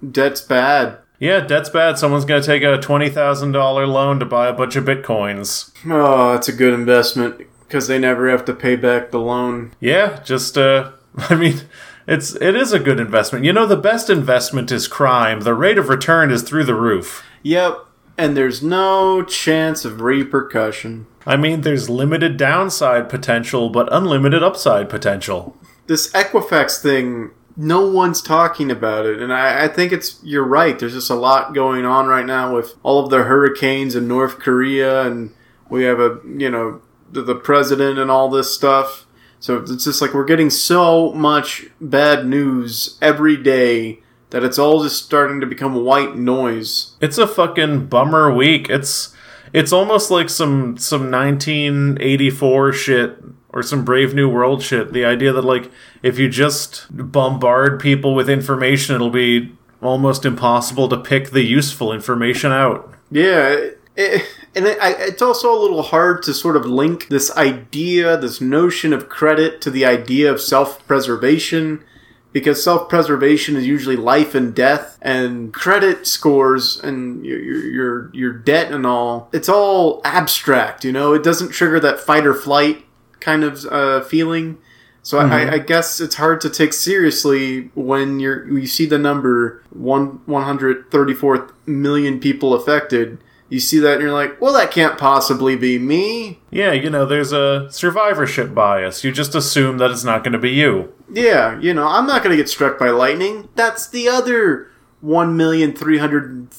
Debt's 0.09 0.41
bad. 0.41 0.97
Yeah, 1.19 1.41
debt's 1.41 1.69
bad. 1.69 1.99
Someone's 1.99 2.23
going 2.23 2.41
to 2.41 2.47
take 2.47 2.63
a 2.63 2.77
$20,000 2.77 3.53
loan 3.87 4.19
to 4.19 4.25
buy 4.25 4.47
a 4.47 4.53
bunch 4.53 4.77
of 4.77 4.85
bitcoins. 4.85 5.71
Oh, 5.85 6.31
that's 6.31 6.47
a 6.47 6.53
good 6.53 6.73
investment 6.73 7.41
because 7.69 7.87
they 7.87 7.99
never 7.99 8.29
have 8.29 8.45
to 8.45 8.53
pay 8.53 8.75
back 8.75 9.11
the 9.11 9.19
loan. 9.19 9.73
Yeah, 9.79 10.21
just 10.23 10.57
uh 10.57 10.91
I 11.17 11.35
mean, 11.35 11.61
it's 12.07 12.33
it 12.35 12.55
is 12.55 12.73
a 12.73 12.79
good 12.79 12.99
investment. 12.99 13.45
You 13.45 13.53
know 13.53 13.65
the 13.65 13.77
best 13.77 14.09
investment 14.09 14.71
is 14.71 14.87
crime. 14.87 15.41
The 15.41 15.53
rate 15.53 15.77
of 15.77 15.89
return 15.89 16.31
is 16.31 16.41
through 16.41 16.63
the 16.65 16.75
roof. 16.75 17.23
Yep, 17.43 17.85
and 18.19 18.35
there's 18.35 18.61
no 18.61 19.23
chance 19.23 19.85
of 19.85 20.01
repercussion. 20.01 21.07
I 21.25 21.37
mean, 21.37 21.61
there's 21.61 21.89
limited 21.89 22.35
downside 22.35 23.07
potential 23.09 23.69
but 23.69 23.87
unlimited 23.91 24.43
upside 24.43 24.89
potential. 24.89 25.57
This 25.87 26.11
Equifax 26.11 26.81
thing, 26.81 27.31
no 27.55 27.87
one's 27.87 28.21
talking 28.21 28.69
about 28.69 29.05
it, 29.05 29.21
and 29.21 29.33
I, 29.33 29.65
I 29.65 29.67
think 29.69 29.93
it's 29.93 30.19
you're 30.21 30.43
right. 30.43 30.77
There's 30.77 30.93
just 30.93 31.09
a 31.09 31.15
lot 31.15 31.55
going 31.55 31.85
on 31.85 32.07
right 32.07 32.25
now 32.25 32.53
with 32.53 32.75
all 32.83 33.03
of 33.03 33.09
the 33.09 33.23
hurricanes 33.23 33.95
in 33.95 34.07
North 34.07 34.37
Korea, 34.37 35.03
and 35.07 35.33
we 35.69 35.83
have 35.83 35.99
a 35.99 36.19
you 36.25 36.49
know 36.49 36.81
the, 37.09 37.21
the 37.21 37.35
president 37.35 37.97
and 37.97 38.11
all 38.11 38.29
this 38.29 38.53
stuff. 38.53 39.05
So 39.39 39.57
it's 39.59 39.85
just 39.85 40.01
like 40.01 40.13
we're 40.13 40.25
getting 40.25 40.49
so 40.49 41.13
much 41.13 41.67
bad 41.79 42.27
news 42.27 42.97
every 43.01 43.37
day 43.37 44.01
that 44.29 44.43
it's 44.43 44.59
all 44.59 44.83
just 44.83 45.03
starting 45.03 45.39
to 45.39 45.47
become 45.47 45.83
white 45.83 46.15
noise. 46.15 46.95
It's 47.01 47.17
a 47.17 47.27
fucking 47.27 47.87
bummer 47.87 48.33
week. 48.33 48.69
It's 48.69 49.15
it's 49.53 49.73
almost 49.73 50.11
like 50.11 50.29
some 50.29 50.77
some 50.77 51.11
1984 51.11 52.73
shit 52.73 53.17
or 53.49 53.63
some 53.63 53.83
Brave 53.83 54.13
New 54.13 54.29
World 54.29 54.61
shit. 54.61 54.93
The 54.93 55.05
idea 55.05 55.33
that 55.33 55.43
like 55.43 55.71
if 56.03 56.19
you 56.19 56.29
just 56.29 56.85
bombard 56.89 57.79
people 57.79 58.13
with 58.13 58.29
information, 58.29 58.95
it'll 58.95 59.09
be 59.09 59.51
almost 59.81 60.25
impossible 60.25 60.89
to 60.89 60.97
pick 60.97 61.31
the 61.31 61.43
useful 61.43 61.91
information 61.91 62.51
out. 62.51 62.93
Yeah, 63.11 63.49
it, 63.49 63.81
it, 63.95 64.25
and 64.55 64.65
it, 64.65 64.77
I, 64.81 64.91
it's 64.91 65.21
also 65.21 65.53
a 65.53 65.59
little 65.59 65.81
hard 65.81 66.21
to 66.23 66.33
sort 66.33 66.55
of 66.55 66.65
link 66.65 67.07
this 67.07 67.35
idea, 67.35 68.17
this 68.17 68.41
notion 68.41 68.93
of 68.93 69.09
credit, 69.09 69.61
to 69.61 69.71
the 69.71 69.85
idea 69.85 70.31
of 70.31 70.41
self-preservation. 70.41 71.83
Because 72.31 72.63
self-preservation 72.63 73.55
is 73.55 73.65
usually 73.65 73.95
life 73.95 74.35
and 74.35 74.53
death, 74.53 74.99
and 75.01 75.51
credit 75.51 76.05
scores 76.05 76.79
and 76.79 77.25
your, 77.25 77.39
your 77.39 77.69
your 77.71 78.11
your 78.13 78.33
debt 78.33 78.71
and 78.71 78.85
all. 78.85 79.29
It's 79.33 79.49
all 79.49 79.99
abstract, 80.03 80.85
you 80.85 80.91
know. 80.91 81.15
It 81.15 81.23
doesn't 81.23 81.49
trigger 81.49 81.79
that 81.79 81.99
fight 81.99 82.27
or 82.27 82.35
flight 82.35 82.85
kind 83.19 83.43
of 83.43 83.65
uh, 83.65 84.01
feeling. 84.01 84.59
So 85.01 85.17
I, 85.17 85.53
I 85.53 85.57
guess 85.57 85.99
it's 85.99 86.15
hard 86.15 86.39
to 86.41 86.49
take 86.51 86.71
seriously 86.73 87.71
when 87.73 88.19
you're 88.19 88.47
you 88.47 88.67
see 88.67 88.85
the 88.85 88.99
number 88.99 89.63
one 89.71 90.21
one 90.27 90.43
hundred 90.43 90.91
thirty 90.91 91.15
four 91.15 91.51
million 91.65 92.19
people 92.19 92.53
affected. 92.53 93.17
You 93.49 93.59
see 93.59 93.79
that 93.79 93.93
and 93.93 94.01
you're 94.01 94.13
like, 94.13 94.39
well, 94.39 94.53
that 94.53 94.71
can't 94.71 94.97
possibly 94.97 95.55
be 95.55 95.79
me. 95.79 96.39
Yeah, 96.51 96.71
you 96.71 96.89
know, 96.89 97.05
there's 97.05 97.31
a 97.31 97.67
survivorship 97.71 98.53
bias. 98.53 99.03
You 99.03 99.11
just 99.11 99.33
assume 99.33 99.79
that 99.79 99.89
it's 99.89 100.03
not 100.03 100.23
going 100.23 100.33
to 100.33 100.39
be 100.39 100.51
you. 100.51 100.93
Yeah, 101.11 101.59
you 101.59 101.73
know, 101.73 101.87
I'm 101.87 102.05
not 102.05 102.23
going 102.23 102.31
to 102.31 102.41
get 102.41 102.49
struck 102.49 102.77
by 102.77 102.89
lightning. 102.89 103.49
That's 103.55 103.87
the 103.87 104.07
other 104.07 104.67
one 105.01 105.35
million 105.35 105.73
three 105.73 105.97
hundred 105.97 106.49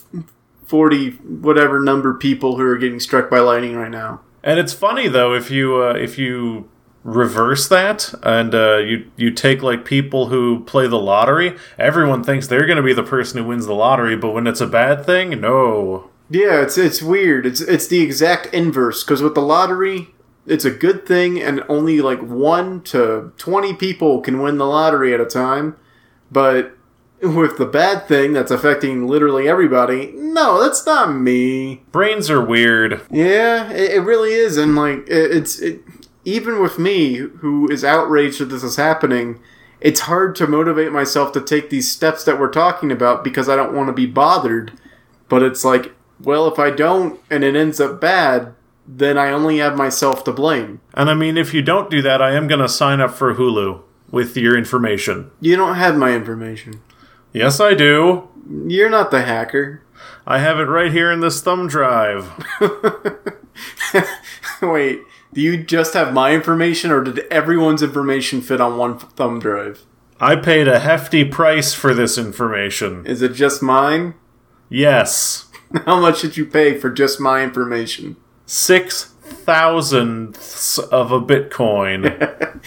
forty 0.64 1.11
whatever 1.11 1.81
number 1.81 2.14
people 2.14 2.57
who 2.57 2.64
are 2.64 2.79
getting 2.79 3.00
struck 3.00 3.31
by 3.31 3.38
lightning 3.38 3.76
right 3.76 3.90
now. 3.90 4.20
And 4.42 4.59
it's 4.59 4.72
funny 4.72 5.09
though 5.09 5.35
if 5.35 5.50
you 5.50 5.83
uh, 5.83 5.92
if 5.92 6.18
you 6.18 6.68
reverse 7.05 7.68
that 7.68 8.12
and 8.22 8.55
uh, 8.55 8.76
you 8.79 9.11
you 9.16 9.31
take 9.31 9.62
like 9.62 9.85
people 9.85 10.26
who 10.26 10.64
play 10.64 10.87
the 10.87 10.98
lottery, 10.98 11.57
everyone 11.79 12.22
thinks 12.24 12.46
they're 12.46 12.66
going 12.66 12.76
to 12.76 12.83
be 12.83 12.92
the 12.92 13.03
person 13.03 13.38
who 13.38 13.44
wins 13.48 13.66
the 13.66 13.74
lottery, 13.74 14.16
but 14.16 14.31
when 14.31 14.46
it's 14.46 14.61
a 14.61 14.66
bad 14.66 15.05
thing, 15.05 15.40
no. 15.40 16.09
Yeah, 16.30 16.62
it's 16.62 16.78
it's 16.78 17.02
weird. 17.02 17.44
It's 17.44 17.60
it's 17.60 17.88
the 17.88 18.00
exact 18.00 18.46
inverse 18.54 19.02
because 19.02 19.20
with 19.20 19.34
the 19.34 19.42
lottery, 19.42 20.14
it's 20.46 20.64
a 20.64 20.70
good 20.70 21.04
thing, 21.04 21.40
and 21.40 21.64
only 21.68 22.00
like 22.00 22.20
one 22.20 22.82
to 22.84 23.32
twenty 23.36 23.74
people 23.74 24.20
can 24.20 24.40
win 24.40 24.56
the 24.56 24.66
lottery 24.66 25.12
at 25.12 25.20
a 25.20 25.26
time. 25.26 25.76
But 26.30 26.76
with 27.20 27.58
the 27.58 27.66
bad 27.66 28.06
thing 28.06 28.32
that's 28.32 28.52
affecting 28.52 29.06
literally 29.06 29.48
everybody, 29.48 30.12
no, 30.14 30.62
that's 30.62 30.86
not 30.86 31.12
me. 31.12 31.82
Brains 31.90 32.30
are 32.30 32.44
weird. 32.44 33.00
Yeah, 33.10 33.70
it, 33.72 33.90
it 33.96 34.00
really 34.00 34.32
is, 34.32 34.56
and 34.56 34.76
like 34.76 35.08
it, 35.08 35.32
it's 35.32 35.58
it, 35.58 35.82
even 36.24 36.62
with 36.62 36.78
me, 36.78 37.16
who 37.16 37.68
is 37.68 37.84
outraged 37.84 38.40
that 38.40 38.46
this 38.46 38.62
is 38.62 38.76
happening. 38.76 39.40
It's 39.80 40.00
hard 40.00 40.36
to 40.36 40.46
motivate 40.46 40.92
myself 40.92 41.32
to 41.32 41.40
take 41.40 41.70
these 41.70 41.90
steps 41.90 42.22
that 42.24 42.38
we're 42.38 42.50
talking 42.50 42.92
about 42.92 43.24
because 43.24 43.48
I 43.48 43.56
don't 43.56 43.74
want 43.74 43.88
to 43.88 43.94
be 43.94 44.06
bothered. 44.06 44.72
But 45.30 45.42
it's 45.42 45.64
like, 45.64 45.94
well, 46.22 46.48
if 46.48 46.59
I 46.59 46.70
don't 46.70 47.20
and 47.30 47.44
it 47.44 47.56
ends 47.56 47.80
up 47.80 48.00
bad, 48.00 48.54
then 48.87 49.16
I 49.16 49.30
only 49.30 49.59
have 49.59 49.76
myself 49.76 50.24
to 50.24 50.33
blame. 50.33 50.80
And 50.94 51.09
I 51.09 51.14
mean, 51.14 51.37
if 51.37 51.54
you 51.54 51.62
don't 51.62 51.90
do 51.90 52.02
that, 52.02 52.20
I 52.20 52.35
am 52.35 52.48
going 52.48 52.61
to 52.61 52.68
sign 52.68 53.00
up 53.00 53.12
for 53.12 53.35
Hulu 53.35 53.83
with 54.11 54.37
your 54.37 54.56
information. 54.56 55.30
You 55.40 55.56
don't 55.56 55.76
have 55.76 55.96
my 55.96 56.12
information. 56.12 56.80
Yes, 57.33 57.61
I 57.61 57.74
do. 57.74 58.28
You're 58.66 58.90
not 58.90 59.11
the 59.11 59.22
hacker. 59.22 59.83
I 60.26 60.38
have 60.38 60.59
it 60.59 60.64
right 60.64 60.92
here 60.92 61.11
in 61.11 61.20
this 61.20 61.40
thumb 61.40 61.68
drive. 61.68 62.30
Wait, 64.62 65.00
do 65.33 65.40
you 65.40 65.62
just 65.62 65.94
have 65.94 66.12
my 66.12 66.35
information 66.35 66.90
or 66.90 67.02
did 67.02 67.20
everyone's 67.30 67.83
information 67.83 68.40
fit 68.40 68.61
on 68.61 68.76
one 68.76 68.98
thumb 68.98 69.38
drive? 69.38 69.85
I 70.20 70.37
paid 70.37 70.68
a 70.68 70.80
hefty 70.80 71.24
price 71.24 71.72
for 71.72 71.94
this 71.94 72.18
information. 72.18 73.06
Is 73.06 73.22
it 73.22 73.33
just 73.33 73.62
mine? 73.62 74.14
Yes. 74.68 75.49
How 75.85 76.00
much 76.00 76.22
did 76.22 76.37
you 76.37 76.46
pay 76.46 76.78
for 76.78 76.90
just 76.90 77.20
my 77.20 77.42
information? 77.42 78.16
Six 78.46 79.04
thousandths 79.22 80.78
of 80.78 81.12
a 81.12 81.20
Bitcoin. 81.20 82.59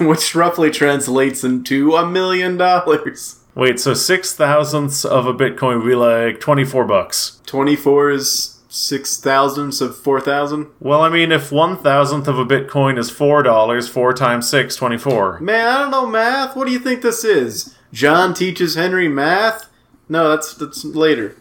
Which 0.00 0.34
roughly 0.34 0.70
translates 0.70 1.44
into 1.44 1.94
a 1.94 2.06
million 2.06 2.56
dollars. 2.56 3.40
Wait, 3.54 3.80
so 3.80 3.94
six 3.94 4.34
thousandths 4.34 5.04
of 5.04 5.26
a 5.26 5.34
Bitcoin 5.34 5.82
would 5.82 5.88
be 5.88 5.94
like 5.94 6.40
24 6.40 6.84
bucks. 6.84 7.40
24 7.46 8.10
is 8.10 8.60
six 8.68 9.18
thousandths 9.20 9.80
of 9.80 9.96
4,000? 9.96 10.68
Well, 10.80 11.02
I 11.02 11.08
mean, 11.08 11.32
if 11.32 11.52
one 11.52 11.76
thousandth 11.76 12.28
of 12.28 12.38
a 12.38 12.46
Bitcoin 12.46 12.98
is 12.98 13.10
$4, 13.10 13.90
4 13.90 14.12
times 14.14 14.48
6, 14.48 14.76
24. 14.76 15.40
Man, 15.40 15.68
I 15.68 15.78
don't 15.80 15.90
know 15.90 16.06
math. 16.06 16.56
What 16.56 16.66
do 16.66 16.72
you 16.72 16.78
think 16.78 17.02
this 17.02 17.24
is? 17.24 17.74
John 17.92 18.32
teaches 18.32 18.74
Henry 18.74 19.08
math? 19.08 19.68
No, 20.08 20.30
that's 20.30 20.54
that's 20.54 20.84
later. 20.84 21.36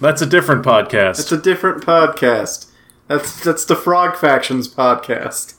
That's 0.00 0.22
a 0.22 0.26
different 0.26 0.64
podcast. 0.64 1.20
It's 1.20 1.32
a 1.32 1.40
different 1.40 1.84
podcast. 1.84 2.70
That's 3.06 3.42
that's 3.42 3.64
the 3.64 3.76
Frog 3.76 4.16
Fractions 4.16 4.68
podcast. 4.68 5.54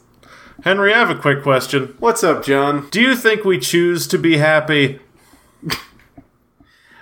Henry, 0.63 0.93
I 0.93 0.99
have 0.99 1.09
a 1.09 1.15
quick 1.15 1.41
question. 1.41 1.95
What's 1.99 2.23
up, 2.23 2.43
John? 2.43 2.89
Do 2.89 3.01
you 3.01 3.15
think 3.15 3.43
we 3.43 3.59
choose 3.59 4.07
to 4.07 4.17
be 4.17 4.37
happy? 4.37 4.99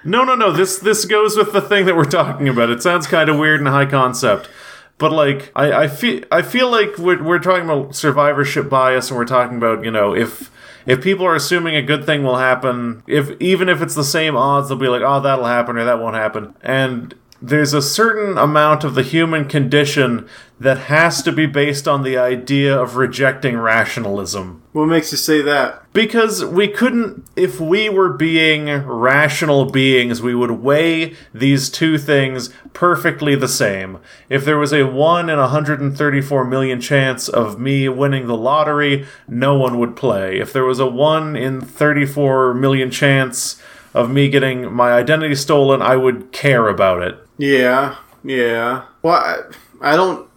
No, 0.03 0.23
no, 0.23 0.35
no. 0.35 0.51
This 0.51 0.79
this 0.79 1.05
goes 1.05 1.35
with 1.35 1.51
the 1.51 1.61
thing 1.61 1.85
that 1.85 1.95
we're 1.95 2.05
talking 2.05 2.47
about. 2.47 2.69
It 2.69 2.81
sounds 2.81 3.07
kind 3.07 3.29
of 3.29 3.37
weird 3.37 3.59
and 3.59 3.67
high 3.67 3.85
concept, 3.85 4.49
but 4.97 5.11
like 5.11 5.51
I, 5.55 5.83
I 5.83 5.87
feel 5.87 6.23
I 6.31 6.43
feel 6.43 6.69
like 6.71 6.97
we're 6.97 7.21
we're 7.21 7.39
talking 7.39 7.65
about 7.65 7.95
survivorship 7.95 8.69
bias, 8.69 9.09
and 9.09 9.17
we're 9.17 9.25
talking 9.25 9.57
about 9.57 9.83
you 9.83 9.91
know 9.91 10.15
if 10.15 10.49
if 10.87 11.03
people 11.03 11.25
are 11.25 11.35
assuming 11.35 11.75
a 11.75 11.81
good 11.81 12.05
thing 12.05 12.23
will 12.23 12.37
happen, 12.37 13.03
if 13.05 13.29
even 13.39 13.69
if 13.69 13.81
it's 13.81 13.95
the 13.95 14.03
same 14.03 14.35
odds, 14.35 14.69
they'll 14.69 14.77
be 14.77 14.87
like, 14.87 15.03
oh, 15.05 15.19
that'll 15.19 15.45
happen 15.45 15.77
or 15.77 15.85
that 15.85 15.99
won't 15.99 16.15
happen, 16.15 16.55
and 16.61 17.13
there's 17.41 17.73
a 17.73 17.81
certain 17.81 18.37
amount 18.37 18.83
of 18.83 18.95
the 18.95 19.03
human 19.03 19.45
condition 19.45 20.27
that 20.59 20.77
has 20.77 21.21
to 21.21 21.31
be 21.31 21.45
based 21.45 21.87
on 21.87 22.01
the 22.01 22.17
idea 22.17 22.75
of 22.75 22.95
rejecting 22.95 23.55
rationalism. 23.57 24.63
What 24.71 24.87
makes 24.87 25.11
you 25.11 25.17
say 25.17 25.41
that? 25.43 25.83
Because 25.93 26.43
we 26.43 26.67
couldn't, 26.67 27.25
if 27.35 27.59
we 27.59 27.89
were 27.89 28.11
being 28.11 28.65
rational 28.85 29.65
beings, 29.65 30.21
we 30.21 30.33
would 30.33 30.51
weigh 30.51 31.15
these 31.31 31.69
two 31.69 31.99
things 31.99 32.49
perfectly 32.73 33.35
the 33.35 33.47
same. 33.47 33.99
If 34.29 34.43
there 34.45 34.57
was 34.57 34.73
a 34.73 34.87
1 34.87 35.29
in 35.29 35.37
134 35.37 36.45
million 36.45 36.81
chance 36.81 37.29
of 37.29 37.59
me 37.59 37.87
winning 37.87 38.25
the 38.25 38.37
lottery, 38.37 39.05
no 39.27 39.55
one 39.57 39.77
would 39.77 39.95
play. 39.95 40.39
If 40.39 40.53
there 40.53 40.65
was 40.65 40.79
a 40.79 40.87
1 40.87 41.35
in 41.35 41.61
34 41.61 42.55
million 42.55 42.89
chance 42.89 43.61
of 43.93 44.09
me 44.09 44.29
getting 44.29 44.71
my 44.71 44.91
identity 44.91 45.35
stolen, 45.35 45.81
I 45.81 45.97
would 45.97 46.31
care 46.31 46.67
about 46.67 47.01
it. 47.03 47.26
Yeah, 47.37 47.97
yeah. 48.23 48.85
Well, 49.01 49.15
I, 49.15 49.91
I 49.93 49.95
don't, 49.95 50.29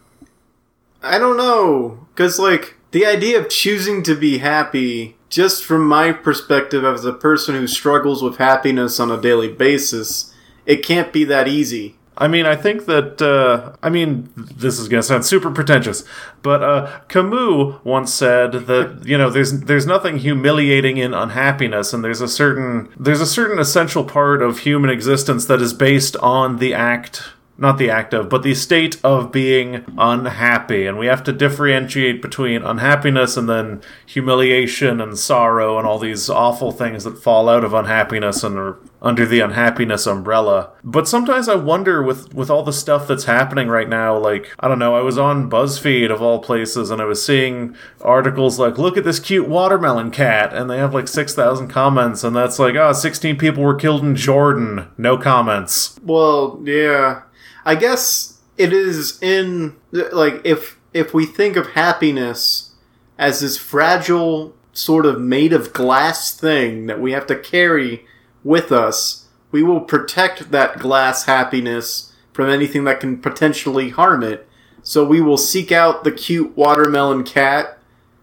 I 1.03 1.19
don't 1.19 1.37
know, 1.37 2.07
because 2.15 2.39
like 2.39 2.77
the 2.91 3.07
idea 3.07 3.39
of 3.41 3.49
choosing 3.49 4.03
to 4.05 4.15
be 4.15 4.39
happy, 4.39 5.17
just 5.29 5.65
from 5.65 5.87
my 5.87 6.13
perspective 6.13 6.85
as 6.85 7.05
a 7.05 7.13
person 7.13 7.55
who 7.55 7.67
struggles 7.67 8.23
with 8.23 8.37
happiness 8.37 9.01
on 9.01 9.11
a 9.11 9.21
daily 9.21 9.49
basis, 9.49 10.35
it 10.67 10.85
can't 10.85 11.13
be 11.13 11.25
that 11.25 11.49
easy. 11.49 11.97
I 12.21 12.29
mean, 12.29 12.45
I 12.45 12.55
think 12.55 12.85
that, 12.85 13.23
uh, 13.23 13.75
I 13.83 13.89
mean, 13.89 14.29
this 14.37 14.79
is 14.79 14.89
going 14.89 15.01
to 15.01 15.07
sound 15.07 15.25
super 15.25 15.51
pretentious, 15.51 16.05
but 16.43 16.63
uh, 16.63 17.01
Camus 17.09 17.81
once 17.83 18.13
said 18.13 18.53
that 18.53 19.03
you 19.07 19.17
know 19.17 19.31
there's 19.31 19.63
there's 19.63 19.87
nothing 19.87 20.19
humiliating 20.19 20.99
in 20.99 21.15
unhappiness, 21.15 21.95
and 21.95 22.05
there's 22.05 22.21
a 22.21 22.29
certain 22.29 22.91
there's 22.99 23.23
a 23.23 23.27
certain 23.27 23.59
essential 23.59 24.05
part 24.05 24.43
of 24.43 24.61
human 24.61 24.91
existence 24.91 25.47
that 25.47 25.63
is 25.63 25.73
based 25.73 26.15
on 26.19 26.59
the 26.59 26.75
act 26.75 27.23
not 27.61 27.77
the 27.77 27.91
act 27.91 28.15
of, 28.15 28.31
but 28.31 28.43
the 28.43 28.55
state 28.55 28.99
of 29.05 29.31
being 29.31 29.85
unhappy. 29.99 30.87
And 30.87 30.99
we 30.99 31.07
have 31.07 31.23
to 31.25 31.33
differentiate 31.33 32.23
between 32.23 32.63
unhappiness 32.63 33.37
and 33.37 33.49
then 33.49 33.83
humiliation 34.07 34.99
and 34.99 35.19
sorrow 35.19 35.79
and 35.79 35.87
all 35.87 35.99
these 35.99 36.31
awful 36.31 36.73
things 36.73 37.05
that 37.05 37.23
fall 37.23 37.51
out 37.51 37.63
of 37.63 37.75
unhappiness 37.75 38.43
and 38.43 38.59
are 38.59 38.79
under 39.03 39.27
the 39.27 39.41
unhappiness 39.41 40.07
umbrella. 40.07 40.71
But 40.83 41.07
sometimes 41.07 41.51
I 41.51 41.55
wonder 41.55 42.03
with, 42.03 42.35
with 42.35 42.49
all 42.49 42.63
the 42.63 42.73
stuff 42.73 43.07
that's 43.07 43.25
happening 43.25 43.69
right 43.69 43.89
now, 43.89 44.17
like, 44.17 44.55
I 44.59 44.67
don't 44.67 44.79
know, 44.79 44.95
I 44.95 45.03
was 45.03 45.19
on 45.19 45.51
BuzzFeed 45.51 46.11
of 46.11 46.23
all 46.23 46.39
places 46.39 46.91
and 46.91 47.01
I 47.01 47.05
was 47.05 47.25
seeing 47.25 47.77
articles 48.01 48.59
like, 48.59 48.79
look 48.79 48.97
at 48.97 49.05
this 49.05 49.21
cute 49.21 49.49
watermelon 49.49 50.11
cat. 50.11 50.55
And 50.55 50.71
they 50.71 50.79
have 50.79 50.95
like 50.95 51.09
6,000 51.09 51.69
comments. 51.69 52.25
And 52.25 52.35
that's 52.35 52.59
like, 52.59 52.75
oh, 52.75 52.93
16 52.93 53.37
people 53.37 53.63
were 53.63 53.75
killed 53.75 54.03
in 54.03 54.17
Jordan. 54.17 54.89
No 54.97 55.19
comments. 55.19 55.99
Well, 56.03 56.63
yeah. 56.65 57.23
I 57.65 57.75
guess 57.75 58.41
it 58.57 58.73
is 58.73 59.21
in 59.23 59.77
like 59.93 60.41
if 60.45 60.79
if 60.93 61.15
we 61.15 61.27
think 61.27 61.57
of 61.57 61.73
happiness 61.73 62.75
as 63.19 63.41
this 63.41 63.57
fragile 63.57 64.55
sort 64.73 65.07
of 65.07 65.21
made 65.21 65.53
of 65.53 65.73
glass 65.73 66.35
thing 66.35 66.87
that 66.87 67.01
we 67.01 67.13
have 67.13 67.27
to 67.27 67.39
carry 67.39 68.05
with 68.43 68.73
us, 68.73 69.27
we 69.51 69.63
will 69.63 69.81
protect 69.81 70.51
that 70.51 70.79
glass 70.79 71.27
happiness 71.27 72.13
from 72.33 72.49
anything 72.49 72.85
that 72.85 73.01
can 73.01 73.19
potentially 73.19 73.91
harm 73.91 74.23
it. 74.23 74.49
So 74.83 75.05
we 75.05 75.21
will 75.21 75.37
seek 75.37 75.71
out 75.71 76.05
the 76.05 76.13
cute 76.13 76.57
watermelon 76.57 77.25
cat 77.25 77.79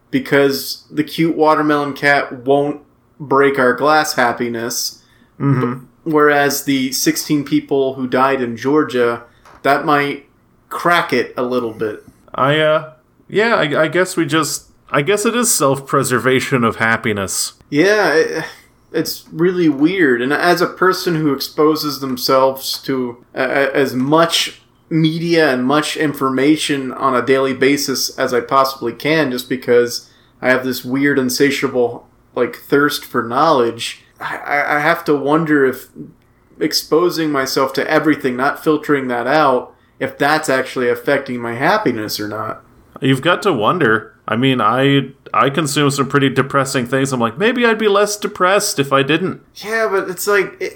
because 0.10 0.88
the 0.90 1.04
cute 1.04 1.36
watermelon 1.36 1.94
cat 1.94 2.32
won't 2.46 2.82
break 3.20 3.60
our 3.60 3.74
glass 3.74 4.14
happiness. 4.14 5.04
Mm-hmm. 5.40 5.86
Whereas 6.08 6.64
the 6.64 6.94
16 6.94 7.44
people 7.44 7.96
who 7.96 8.08
died 8.08 8.42
in 8.42 8.56
Georgia, 8.56 9.26
that 9.64 9.84
might 9.84 10.26
crack 10.70 11.12
it 11.12 11.34
a 11.36 11.44
little 11.44 11.74
bit. 11.74 12.02
I, 12.34 12.60
uh, 12.60 12.94
yeah, 13.28 13.56
I, 13.56 13.84
I 13.84 13.88
guess 13.90 14.16
we 14.16 14.26
just, 14.26 14.72
I 14.90 15.02
guess 15.02 15.26
it 15.26 15.36
is 15.36 15.54
self 15.54 15.86
preservation 15.86 16.64
of 16.64 16.78
happiness. 16.78 17.60
Yeah, 17.70 18.14
it, 18.14 18.46
it's 18.94 19.28
really 19.34 19.68
weird. 19.68 20.22
And 20.22 20.32
as 20.32 20.62
a 20.62 20.68
person 20.68 21.16
who 21.16 21.34
exposes 21.34 22.00
themselves 22.00 22.82
to 22.84 23.26
uh, 23.36 23.40
as 23.74 23.94
much 23.94 24.62
media 24.90 25.52
and 25.52 25.66
much 25.66 25.98
information 25.98 26.94
on 26.94 27.14
a 27.14 27.26
daily 27.26 27.54
basis 27.54 28.18
as 28.18 28.34
I 28.34 28.40
possibly 28.40 28.94
can, 28.94 29.30
just 29.32 29.50
because 29.50 30.10
I 30.42 30.52
have 30.52 30.64
this 30.64 30.86
weird, 30.86 31.20
insatiable, 31.20 32.08
like, 32.34 32.56
thirst 32.56 33.04
for 33.04 33.24
knowledge, 33.24 34.06
I, 34.20 34.78
I 34.78 34.80
have 34.80 35.06
to 35.06 35.16
wonder 35.16 35.66
if 35.66 35.90
exposing 36.60 37.32
myself 37.32 37.74
to 37.74 37.90
everything, 37.90 38.36
not 38.36 38.64
filtering 38.64 39.08
that 39.10 39.28
out, 39.28 39.76
if 40.00 40.18
that's 40.18 40.50
actually 40.50 40.90
affecting 40.90 41.40
my 41.40 41.56
happiness 41.56 42.20
or 42.20 42.28
not. 42.28 42.64
You've 43.02 43.22
got 43.22 43.42
to 43.44 43.54
wonder. 43.54 44.16
I 44.28 44.36
mean, 44.36 44.60
I 44.60 45.12
I 45.34 45.50
consume 45.50 45.90
some 45.92 46.10
pretty 46.10 46.30
depressing 46.30 46.86
things. 46.86 47.14
I'm 47.14 47.20
like, 47.20 47.38
maybe 47.38 47.66
I'd 47.66 47.78
be 47.78 47.88
less 47.88 48.18
depressed 48.18 48.80
if 48.80 48.92
I 48.92 49.04
didn't. 49.04 49.44
Yeah, 49.56 49.88
but 49.90 50.10
it's 50.10 50.28
like 50.28 50.58
it, 50.60 50.74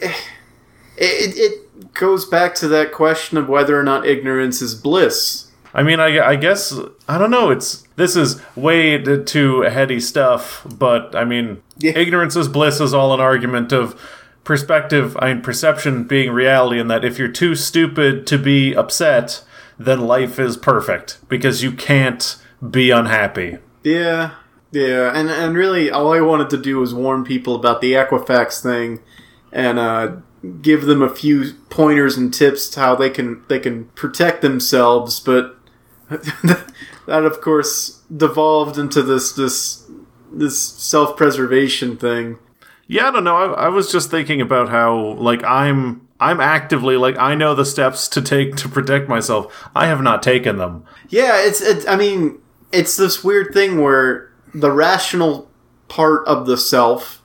it, 0.98 1.38
it 1.38 1.94
goes 1.94 2.26
back 2.26 2.56
to 2.56 2.68
that 2.70 2.92
question 2.92 3.38
of 3.38 3.50
whether 3.50 3.78
or 3.78 3.84
not 3.84 4.06
ignorance 4.06 4.62
is 4.62 4.76
bliss. 4.76 5.51
I 5.74 5.84
mean, 5.84 6.00
I, 6.00 6.20
I 6.20 6.36
guess 6.36 6.78
I 7.08 7.18
don't 7.18 7.32
know. 7.32 7.50
It's 7.52 7.84
this 7.96 8.16
is 8.16 8.42
way 8.56 8.98
too 9.24 9.62
heady 9.62 10.00
stuff, 10.00 10.66
but 10.78 11.16
I 11.16 11.24
mean, 11.26 11.62
Yeah. 11.78 11.94
ignorance 11.98 12.36
is 12.36 12.48
bliss 12.48 12.80
is 12.82 12.94
all 12.94 13.14
an 13.14 13.20
argument 13.22 13.72
of 13.72 13.96
perspective. 14.44 15.16
I 15.20 15.34
mean, 15.34 15.42
perception 15.42 16.04
being 16.04 16.32
reality, 16.32 16.80
and 16.80 16.90
that 16.92 17.06
if 17.06 17.18
you're 17.20 17.28
too 17.28 17.56
stupid 17.56 18.26
to 18.28 18.38
be 18.38 18.74
upset, 18.76 19.44
then 19.80 20.02
life 20.02 20.40
is 20.40 20.58
perfect 20.58 21.18
because 21.30 21.64
you 21.64 21.72
can't 21.72 22.36
be 22.70 22.92
unhappy. 22.92 23.58
Yeah, 23.84 24.32
yeah, 24.72 25.12
and 25.16 25.30
and 25.30 25.56
really, 25.56 25.90
all 25.90 26.14
I 26.14 26.22
wanted 26.22 26.50
to 26.52 26.58
do 26.58 26.80
was 26.80 26.94
warn 26.94 27.24
people 27.24 27.56
about 27.56 27.82
the 27.82 27.94
Equifax 27.94 28.62
thing, 28.62 29.00
and 29.52 29.80
uh, 29.80 30.12
give 30.62 30.86
them 30.86 31.02
a 31.02 31.10
few 31.16 31.54
pointers 31.70 32.18
and 32.18 32.34
tips 32.34 32.68
to 32.72 32.80
how 32.80 32.96
they 32.96 33.10
can 33.10 33.44
they 33.48 33.60
can 33.60 33.86
protect 33.96 34.42
themselves. 34.42 35.20
But 35.20 35.56
that, 37.08 37.24
of 37.26 37.42
course, 37.42 38.02
devolved 38.16 38.78
into 38.78 39.02
this 39.02 39.32
this 39.32 39.90
this 40.32 40.60
self 40.60 41.16
preservation 41.18 41.98
thing. 41.98 42.38
Yeah, 42.88 43.08
I 43.08 43.12
don't 43.12 43.24
know. 43.24 43.38
I, 43.38 43.66
I 43.66 43.68
was 43.70 43.92
just 43.92 44.12
thinking 44.12 44.42
about 44.42 44.70
how 44.70 45.14
like 45.14 45.44
I'm 45.44 46.08
I'm 46.20 46.42
actively 46.42 46.98
like 46.98 47.18
I 47.18 47.36
know 47.36 47.56
the 47.56 47.66
steps 47.66 48.08
to 48.10 48.22
take 48.22 48.56
to 48.58 48.70
protect 48.70 49.08
myself. 49.08 49.70
I 49.76 49.88
have 49.88 50.02
not 50.02 50.22
taken 50.22 50.58
them. 50.58 50.86
Yeah, 51.10 51.42
it's 51.42 51.62
it's. 51.62 51.88
I 51.88 51.96
mean, 51.96 52.40
it's 52.72 52.98
this 52.98 53.24
weird 53.24 53.54
thing 53.54 53.82
where 53.82 54.32
the 54.54 54.72
rational 54.72 55.50
part 55.88 56.28
of 56.28 56.46
the 56.46 56.58
self, 56.58 57.22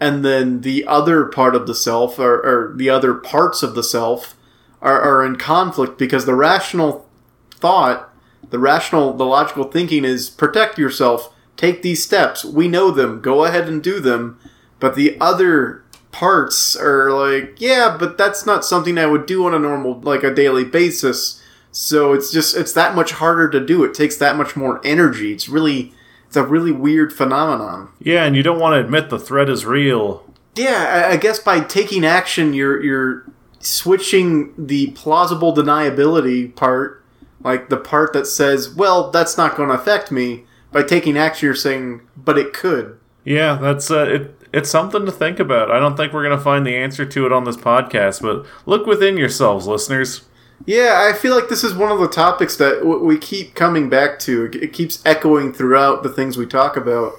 and 0.00 0.24
then 0.24 0.62
the 0.62 0.86
other 0.86 1.26
part 1.26 1.54
of 1.54 1.66
the 1.66 1.74
self, 1.74 2.18
or, 2.18 2.40
or 2.40 2.74
the 2.76 2.90
other 2.90 3.14
parts 3.14 3.62
of 3.62 3.74
the 3.74 3.82
self, 3.82 4.34
are, 4.80 5.00
are 5.00 5.24
in 5.24 5.36
conflict 5.36 5.98
because 5.98 6.26
the 6.26 6.34
rational 6.34 7.08
thought, 7.54 8.11
the 8.50 8.58
rational, 8.58 9.12
the 9.12 9.24
logical 9.24 9.64
thinking 9.64 10.04
is 10.04 10.30
protect 10.30 10.78
yourself, 10.78 11.32
take 11.56 11.82
these 11.82 12.04
steps. 12.04 12.44
We 12.44 12.68
know 12.68 12.90
them. 12.90 13.20
Go 13.20 13.44
ahead 13.44 13.68
and 13.68 13.82
do 13.82 14.00
them. 14.00 14.38
But 14.80 14.94
the 14.94 15.16
other 15.20 15.82
parts 16.10 16.76
are 16.76 17.10
like, 17.10 17.60
yeah, 17.60 17.96
but 17.98 18.18
that's 18.18 18.44
not 18.44 18.64
something 18.64 18.98
I 18.98 19.06
would 19.06 19.26
do 19.26 19.46
on 19.46 19.54
a 19.54 19.58
normal, 19.58 20.00
like 20.00 20.22
a 20.22 20.34
daily 20.34 20.64
basis. 20.64 21.42
So 21.70 22.12
it's 22.12 22.30
just 22.30 22.56
it's 22.56 22.74
that 22.74 22.94
much 22.94 23.12
harder 23.12 23.48
to 23.50 23.64
do. 23.64 23.82
It 23.82 23.94
takes 23.94 24.16
that 24.18 24.36
much 24.36 24.56
more 24.56 24.80
energy. 24.84 25.32
It's 25.32 25.48
really 25.48 25.92
it's 26.26 26.36
a 26.36 26.44
really 26.44 26.72
weird 26.72 27.12
phenomenon. 27.12 27.90
Yeah, 27.98 28.24
and 28.24 28.36
you 28.36 28.42
don't 28.42 28.60
want 28.60 28.74
to 28.74 28.80
admit 28.80 29.10
the 29.10 29.18
threat 29.18 29.48
is 29.48 29.64
real. 29.64 30.24
Yeah, 30.54 31.06
I, 31.08 31.12
I 31.12 31.16
guess 31.16 31.38
by 31.38 31.60
taking 31.60 32.04
action, 32.04 32.52
you're 32.52 32.82
you're 32.82 33.24
switching 33.60 34.52
the 34.58 34.88
plausible 34.90 35.54
deniability 35.54 36.54
part, 36.54 37.01
like 37.44 37.68
the 37.68 37.76
part 37.76 38.12
that 38.12 38.26
says, 38.26 38.70
"Well, 38.70 39.10
that's 39.10 39.36
not 39.36 39.56
going 39.56 39.68
to 39.68 39.74
affect 39.74 40.10
me." 40.10 40.44
By 40.70 40.82
taking 40.82 41.18
action, 41.18 41.46
you're 41.46 41.54
saying, 41.54 42.02
"But 42.16 42.38
it 42.38 42.52
could." 42.52 42.98
Yeah, 43.24 43.58
that's 43.60 43.90
uh, 43.90 44.04
it. 44.04 44.38
It's 44.52 44.70
something 44.70 45.06
to 45.06 45.12
think 45.12 45.38
about. 45.38 45.70
I 45.70 45.78
don't 45.78 45.96
think 45.96 46.12
we're 46.12 46.22
gonna 46.22 46.38
find 46.38 46.66
the 46.66 46.76
answer 46.76 47.06
to 47.06 47.26
it 47.26 47.32
on 47.32 47.44
this 47.44 47.56
podcast, 47.56 48.20
but 48.20 48.44
look 48.66 48.86
within 48.86 49.16
yourselves, 49.16 49.66
listeners. 49.66 50.22
Yeah, 50.66 51.08
I 51.08 51.16
feel 51.16 51.34
like 51.34 51.48
this 51.48 51.64
is 51.64 51.74
one 51.74 51.90
of 51.90 51.98
the 51.98 52.08
topics 52.08 52.56
that 52.56 52.80
w- 52.80 53.04
we 53.04 53.18
keep 53.18 53.54
coming 53.54 53.88
back 53.88 54.18
to. 54.20 54.50
It 54.60 54.72
keeps 54.72 55.04
echoing 55.04 55.52
throughout 55.52 56.02
the 56.02 56.08
things 56.08 56.36
we 56.36 56.46
talk 56.46 56.76
about. 56.76 57.14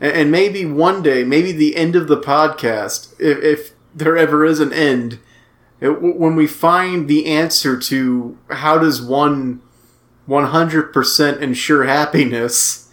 And, 0.00 0.12
and 0.12 0.30
maybe 0.30 0.64
one 0.64 1.02
day, 1.02 1.24
maybe 1.24 1.50
the 1.50 1.74
end 1.76 1.96
of 1.96 2.06
the 2.06 2.20
podcast, 2.20 3.18
if, 3.18 3.42
if 3.42 3.72
there 3.94 4.16
ever 4.16 4.44
is 4.44 4.60
an 4.60 4.72
end. 4.72 5.18
It, 5.80 5.88
w- 5.88 6.14
when 6.14 6.36
we 6.36 6.46
find 6.46 7.08
the 7.08 7.26
answer 7.26 7.78
to 7.78 8.38
how 8.50 8.78
does 8.78 9.02
one 9.02 9.60
100% 10.28 11.40
ensure 11.40 11.84
happiness 11.84 12.90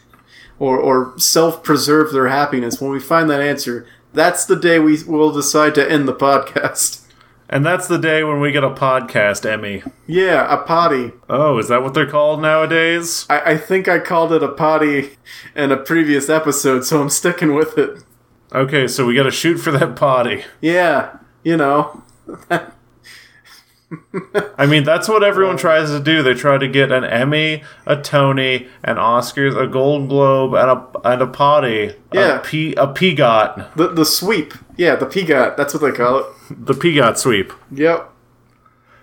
or, 0.59 0.77
or 0.79 1.17
self 1.17 1.63
preserve 1.63 2.11
their 2.11 2.27
happiness, 2.27 2.79
when 2.79 2.91
we 2.91 2.99
find 2.99 3.29
that 3.29 3.41
answer, 3.41 3.87
that's 4.13 4.45
the 4.45 4.55
day 4.55 4.77
we 4.79 5.01
will 5.03 5.31
decide 5.31 5.73
to 5.75 5.91
end 5.91 6.07
the 6.07 6.13
podcast. 6.13 7.01
And 7.49 7.65
that's 7.65 7.87
the 7.87 7.97
day 7.97 8.23
when 8.23 8.39
we 8.39 8.53
get 8.53 8.63
a 8.63 8.69
podcast 8.69 9.45
Emmy. 9.45 9.83
Yeah, 10.07 10.47
a 10.53 10.63
potty. 10.63 11.11
Oh, 11.29 11.57
is 11.57 11.67
that 11.67 11.83
what 11.83 11.93
they're 11.93 12.09
called 12.09 12.41
nowadays? 12.41 13.25
I, 13.29 13.53
I 13.53 13.57
think 13.57 13.89
I 13.89 13.99
called 13.99 14.31
it 14.31 14.41
a 14.41 14.47
potty 14.47 15.17
in 15.53 15.71
a 15.71 15.77
previous 15.77 16.29
episode, 16.29 16.85
so 16.85 17.01
I'm 17.01 17.09
sticking 17.09 17.53
with 17.53 17.77
it. 17.77 18.03
Okay, 18.53 18.87
so 18.87 19.05
we 19.05 19.15
gotta 19.15 19.31
shoot 19.31 19.57
for 19.57 19.71
that 19.71 19.95
potty. 19.95 20.45
Yeah, 20.61 21.17
you 21.43 21.57
know. 21.57 22.03
I 24.57 24.65
mean, 24.65 24.83
that's 24.83 25.09
what 25.09 25.23
everyone 25.23 25.57
tries 25.57 25.89
to 25.89 25.99
do. 25.99 26.23
They 26.23 26.33
try 26.33 26.57
to 26.57 26.67
get 26.67 26.91
an 26.91 27.03
Emmy, 27.03 27.63
a 27.85 27.95
Tony, 28.01 28.67
an 28.83 28.95
Oscars, 28.95 29.55
a 29.61 29.67
Gold 29.67 30.07
Globe, 30.09 30.53
and 30.53 30.69
a 30.71 30.87
and 31.03 31.21
a 31.21 31.27
potty. 31.27 31.95
Yeah. 32.13 32.39
a, 32.39 32.41
P, 32.41 32.73
a 32.75 32.87
PGOT, 32.87 33.75
The, 33.75 33.89
the 33.89 34.05
sweep. 34.05 34.53
Yeah, 34.77 34.95
the 34.95 35.05
PGOT. 35.05 35.57
That's 35.57 35.73
what 35.73 35.81
they 35.81 35.91
call 35.91 36.19
it. 36.19 36.25
the 36.65 36.73
PGOT 36.73 37.17
sweep. 37.17 37.51
Yep. 37.71 38.07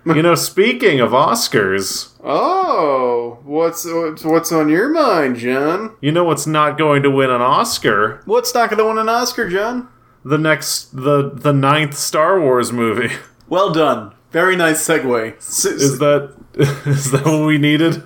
You 0.06 0.22
know, 0.22 0.36
speaking 0.36 1.00
of 1.00 1.10
Oscars, 1.10 2.12
Oh, 2.24 3.40
what's 3.44 3.84
what's 4.24 4.50
on 4.52 4.70
your 4.70 4.88
mind, 4.88 5.36
John? 5.36 5.96
you 6.00 6.12
know 6.12 6.24
what's 6.24 6.46
not 6.46 6.78
going 6.78 7.02
to 7.02 7.10
win 7.10 7.28
an 7.30 7.42
Oscar? 7.42 8.22
What's 8.24 8.54
not 8.54 8.70
going 8.70 8.78
to 8.78 8.86
win 8.86 8.96
an 8.96 9.10
Oscar, 9.10 9.50
John? 9.50 9.88
The 10.24 10.38
next, 10.38 10.96
the 10.96 11.28
the 11.34 11.52
ninth 11.52 11.94
Star 11.98 12.40
Wars 12.40 12.72
movie. 12.72 13.14
Well 13.50 13.72
done. 13.72 14.12
Very 14.30 14.56
nice 14.56 14.86
segue. 14.86 15.36
Is 15.38 15.98
that 15.98 16.34
is 16.86 17.10
that 17.12 17.24
what 17.24 17.46
we 17.46 17.58
needed? 17.58 18.02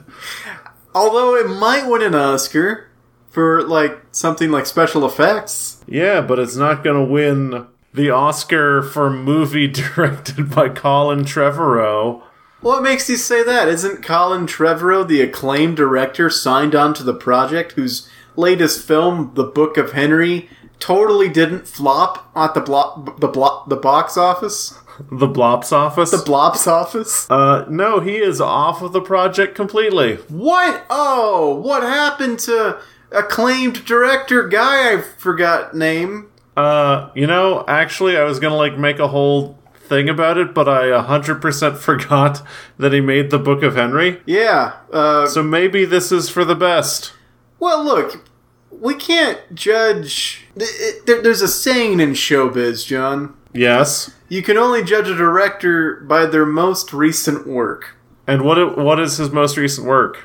although 0.94 1.34
it 1.34 1.48
might 1.48 1.88
win 1.88 2.02
an 2.02 2.14
Oscar 2.14 2.90
for 3.30 3.62
like 3.62 3.98
something 4.12 4.50
like 4.50 4.66
special 4.66 5.06
effects. 5.06 5.82
Yeah, 5.86 6.20
but 6.20 6.38
it's 6.38 6.54
not 6.56 6.84
going 6.84 6.96
to 7.06 7.10
win 7.12 7.66
the 7.94 8.10
Oscar 8.10 8.82
for 8.82 9.08
movie 9.10 9.68
directed 9.68 10.50
by 10.50 10.68
Colin 10.68 11.20
Trevorrow. 11.24 12.22
What 12.60 12.82
makes 12.82 13.08
you 13.08 13.16
say 13.16 13.42
that? 13.42 13.68
Isn't 13.68 14.04
Colin 14.04 14.46
Trevorrow 14.46 15.06
the 15.08 15.20
acclaimed 15.22 15.76
director 15.78 16.28
signed 16.30 16.74
on 16.74 16.94
to 16.94 17.02
the 17.02 17.14
project 17.14 17.72
whose 17.72 18.08
latest 18.36 18.86
film, 18.86 19.32
The 19.34 19.44
Book 19.44 19.76
of 19.78 19.92
Henry, 19.92 20.48
totally 20.78 21.28
didn't 21.28 21.66
flop 21.66 22.30
at 22.36 22.54
the 22.54 22.60
blo- 22.60 23.14
the 23.18 23.28
blo- 23.28 23.64
the 23.66 23.76
box 23.76 24.16
office? 24.16 24.78
The 25.10 25.28
Blops 25.28 25.72
office. 25.72 26.10
The 26.10 26.18
Blops 26.18 26.66
office? 26.66 27.30
uh, 27.30 27.64
no, 27.68 28.00
he 28.00 28.16
is 28.16 28.40
off 28.40 28.82
of 28.82 28.92
the 28.92 29.00
project 29.00 29.54
completely. 29.54 30.16
What? 30.28 30.84
Oh, 30.90 31.54
what 31.56 31.82
happened 31.82 32.38
to 32.40 32.78
acclaimed 33.10 33.84
director 33.84 34.46
guy 34.48 34.92
I 34.94 35.00
forgot 35.02 35.74
name? 35.74 36.28
Uh, 36.56 37.10
you 37.14 37.26
know, 37.26 37.64
actually, 37.66 38.16
I 38.16 38.24
was 38.24 38.38
gonna 38.38 38.56
like 38.56 38.76
make 38.78 38.98
a 38.98 39.08
whole 39.08 39.58
thing 39.74 40.08
about 40.08 40.38
it, 40.38 40.54
but 40.54 40.68
I 40.68 40.84
100% 40.86 41.76
forgot 41.88 42.42
that 42.78 42.92
he 42.92 43.00
made 43.00 43.30
the 43.30 43.38
Book 43.38 43.62
of 43.62 43.74
Henry. 43.74 44.20
Yeah. 44.26 44.72
Uh, 44.92 45.26
So 45.26 45.42
maybe 45.42 45.84
this 45.84 46.12
is 46.12 46.28
for 46.28 46.44
the 46.44 46.54
best. 46.54 47.12
well, 47.58 47.82
look, 47.84 48.28
we 48.70 48.94
can't 48.94 49.38
judge. 49.54 50.46
th- 50.58 50.70
it- 50.80 51.06
there- 51.06 51.22
There's 51.22 51.42
a 51.42 51.48
saying 51.48 52.00
in 52.00 52.12
showbiz, 52.12 52.86
John. 52.86 53.34
Yes. 53.52 54.10
You 54.28 54.42
can 54.42 54.56
only 54.56 54.82
judge 54.82 55.08
a 55.08 55.14
director 55.14 55.96
by 55.96 56.26
their 56.26 56.46
most 56.46 56.92
recent 56.92 57.46
work. 57.46 57.96
And 58.26 58.42
what 58.42 58.78
what 58.78 59.00
is 59.00 59.18
his 59.18 59.30
most 59.30 59.56
recent 59.56 59.86
work? 59.86 60.24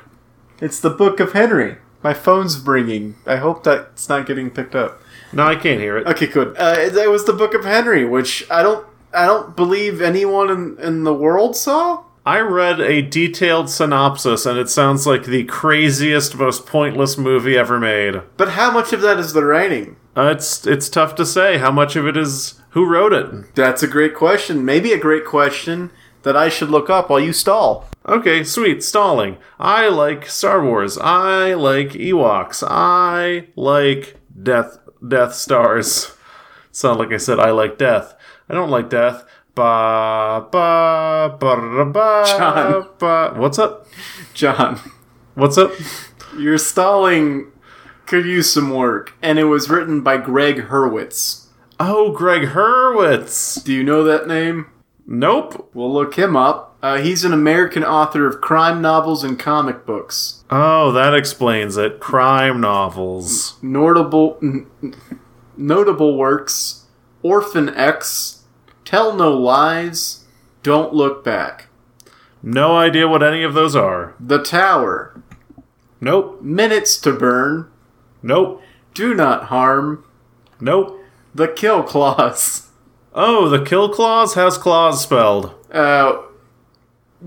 It's 0.62 0.80
the 0.80 0.90
Book 0.90 1.20
of 1.20 1.34
Henry. 1.34 1.78
My 2.04 2.14
phone's 2.14 2.60
ringing. 2.60 3.16
I 3.26 3.38
hope 3.38 3.64
that's 3.64 4.08
not 4.08 4.28
getting 4.28 4.50
picked 4.50 4.76
up. 4.76 5.02
No, 5.34 5.44
I 5.46 5.56
can't 5.56 5.82
hear 5.82 5.98
it. 5.98 6.08
Okay, 6.08 6.28
good. 6.28 6.56
Uh, 6.58 6.76
it, 6.78 6.96
it 6.96 7.10
was 7.10 7.26
the 7.26 7.34
Book 7.34 7.54
of 7.54 7.66
Henry, 7.66 8.06
which 8.06 8.50
I 8.50 8.64
don't, 8.64 8.88
I 9.14 9.26
don't 9.26 9.56
believe 9.56 10.02
anyone 10.02 10.50
in, 10.50 10.78
in 10.80 11.04
the 11.04 11.14
world 11.14 11.56
saw. 11.56 12.04
I 12.28 12.42
read 12.42 12.82
a 12.82 13.02
detailed 13.02 13.70
synopsis, 13.70 14.46
and 14.46 14.60
it 14.60 14.70
sounds 14.70 15.08
like 15.08 15.24
the 15.24 15.46
craziest, 15.46 16.36
most 16.36 16.66
pointless 16.66 17.18
movie 17.18 17.58
ever 17.58 17.80
made. 17.80 18.22
But 18.36 18.50
how 18.50 18.70
much 18.70 18.92
of 18.92 19.00
that 19.00 19.18
is 19.18 19.32
the 19.32 19.46
writing? 19.46 19.96
Uh, 20.14 20.34
it's 20.36 20.68
it's 20.68 20.90
tough 20.90 21.16
to 21.16 21.26
say 21.26 21.58
how 21.58 21.72
much 21.72 21.96
of 21.96 22.06
it 22.06 22.18
is 22.18 22.62
who 22.72 22.86
wrote 22.86 23.14
it. 23.14 23.56
That's 23.56 23.82
a 23.82 23.88
great 23.88 24.14
question. 24.14 24.66
Maybe 24.66 24.92
a 24.92 25.00
great 25.00 25.24
question 25.24 25.90
that 26.24 26.36
I 26.36 26.50
should 26.50 26.70
look 26.70 26.90
up 26.90 27.10
while 27.10 27.22
you 27.22 27.32
stall. 27.32 27.88
Okay, 28.06 28.44
sweet, 28.44 28.84
stalling. 28.84 29.38
I 29.58 29.88
like 29.88 30.30
Star 30.30 30.62
Wars. 30.62 30.98
I 30.98 31.54
like 31.54 31.92
Ewoks. 31.92 32.62
I 32.62 33.48
like 33.56 34.18
Death 34.44 34.80
Death 35.08 35.34
Stars. 35.34 36.12
Sound 36.74 37.00
like 37.00 37.14
I 37.14 37.18
said 37.18 37.40
I 37.40 37.52
like 37.52 37.78
death. 37.78 38.16
I 38.50 38.54
don't 38.54 38.70
like 38.70 38.90
death. 38.90 39.24
Ba 39.58 40.46
ba 40.52 41.36
ba 41.40 41.86
ba 41.86 42.24
John. 42.28 42.88
ba. 43.00 43.34
What's 43.36 43.58
up? 43.58 43.88
John, 44.36 44.80
What's 45.34 45.58
up? 45.58 45.72
your 46.38 46.60
stalling 46.60 47.48
could 48.06 48.28
use 48.28 48.54
some 48.54 48.70
work, 48.70 49.14
and 49.20 49.40
it 49.40 49.46
was 49.46 49.68
written 49.68 50.02
by 50.02 50.18
Gregg 50.18 50.68
Hurwitz. 50.68 51.48
Oh, 51.80 52.12
Gregg 52.12 52.50
Hurwitz. 52.50 53.64
Do 53.64 53.74
you 53.74 53.84
know 53.84 54.04
that 54.04 54.28
name? 54.28 54.68
Nope. 55.08 55.72
We'll 55.74 55.92
look 55.92 56.14
him 56.20 56.36
up. 56.36 56.78
Uh, 56.84 57.00
he's 57.00 57.24
an 57.26 57.34
American 57.34 57.84
author 57.84 58.28
of 58.28 58.40
crime 58.42 58.80
novels 58.80 59.24
and 59.24 59.40
comic 59.40 59.88
books. 59.88 60.44
Oh, 60.52 60.92
that 60.92 61.16
explains 61.16 61.78
it. 61.78 62.00
Crime 62.00 62.62
novels. 62.62 63.58
Notable, 63.64 64.38
n- 64.44 64.68
notable 65.58 66.16
works: 66.16 66.86
Orphan 67.24 67.70
X, 67.70 68.37
Tell 68.88 69.14
No 69.14 69.34
Lies, 69.38 70.24
Don't 70.64 70.94
Look 70.94 71.22
Back, 71.26 71.68
No 72.42 72.78
idea 72.78 73.06
what 73.06 73.22
any 73.22 73.44
of 73.44 73.54
those 73.54 73.76
are. 73.76 74.16
The 74.18 74.42
Tower, 74.42 75.22
Nope. 76.00 76.42
Minutes 76.42 76.98
to 77.02 77.12
Burn, 77.12 77.70
Nope. 78.24 78.62
Do 78.94 79.14
Not 79.14 79.46
Harm, 79.48 80.06
Nope. 80.62 81.02
The 81.36 81.50
Kill 81.50 81.84
Clause, 81.84 82.70
Oh, 83.14 83.50
the 83.50 83.64
kill 83.66 83.90
clause 83.90 84.36
has 84.36 84.58
clause 84.60 85.02
spelled. 85.02 85.54
uh, 85.74 86.22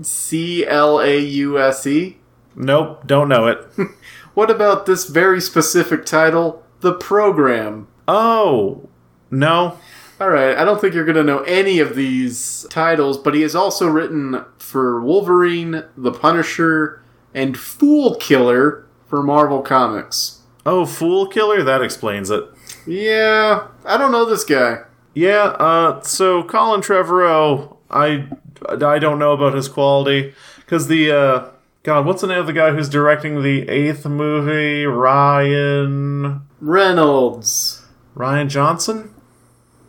C 0.01 0.65
L 0.65 0.99
A 1.01 1.19
U 1.19 1.59
S 1.59 1.85
E. 1.85 2.17
Nope, 2.55 3.05
don't 3.05 3.29
know 3.29 3.47
it. 3.47 3.59
What 4.33 4.49
about 4.49 4.85
this 4.85 5.03
very 5.09 5.41
specific 5.41 6.05
title, 6.05 6.63
The 6.79 6.93
Program? 6.93 7.87
oh, 8.07 8.87
no. 9.29 9.77
All 10.21 10.29
right, 10.29 10.55
I 10.55 10.63
don't 10.63 10.79
think 10.79 10.93
you're 10.93 11.03
going 11.03 11.15
to 11.15 11.23
know 11.23 11.39
any 11.39 11.79
of 11.79 11.95
these 11.95 12.67
titles, 12.69 13.17
but 13.17 13.33
he 13.33 13.41
has 13.41 13.55
also 13.55 13.87
written 13.87 14.45
for 14.59 15.01
Wolverine, 15.01 15.85
The 15.97 16.11
Punisher, 16.11 17.01
and 17.33 17.57
Fool 17.57 18.13
Killer 18.17 18.85
for 19.07 19.23
Marvel 19.23 19.63
Comics. 19.63 20.41
Oh, 20.63 20.85
Fool 20.85 21.25
Killer? 21.25 21.63
That 21.63 21.81
explains 21.81 22.29
it. 22.29 22.45
Yeah, 22.85 23.69
I 23.83 23.97
don't 23.97 24.11
know 24.11 24.25
this 24.25 24.43
guy. 24.43 24.81
Yeah, 25.15 25.55
uh, 25.57 26.03
so 26.03 26.43
Colin 26.43 26.81
Trevorrow, 26.81 27.77
I, 27.89 28.27
I 28.69 28.99
don't 28.99 29.17
know 29.17 29.31
about 29.31 29.55
his 29.55 29.67
quality. 29.67 30.35
Because 30.57 30.87
the, 30.87 31.11
uh, 31.11 31.49
God, 31.81 32.05
what's 32.05 32.21
the 32.21 32.27
name 32.27 32.37
of 32.37 32.45
the 32.45 32.53
guy 32.53 32.69
who's 32.69 32.89
directing 32.89 33.41
the 33.41 33.67
eighth 33.67 34.05
movie? 34.05 34.85
Ryan. 34.85 36.41
Reynolds. 36.59 37.85
Rian 38.15 38.49
Johnson? 38.49 39.15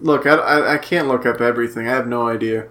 Look, 0.02 0.26
I, 0.26 0.34
I, 0.34 0.74
I 0.74 0.78
can't 0.78 1.08
look 1.08 1.24
up 1.24 1.40
everything. 1.40 1.86
I 1.88 1.92
have 1.92 2.06
no 2.06 2.28
idea. 2.28 2.68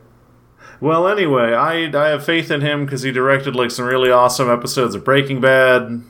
Well, 0.80 1.08
anyway, 1.08 1.54
I 1.54 1.86
I 1.96 2.10
have 2.10 2.26
faith 2.26 2.50
in 2.52 2.62
him 2.62 2.86
because 2.86 3.04
he 3.04 3.12
directed 3.12 3.56
like 3.56 3.72
some 3.72 3.86
really 3.86 4.10
awesome 4.12 4.50
episodes 4.50 4.96
of 4.96 5.06
Breaking 5.06 5.40
Bad. 5.42 6.04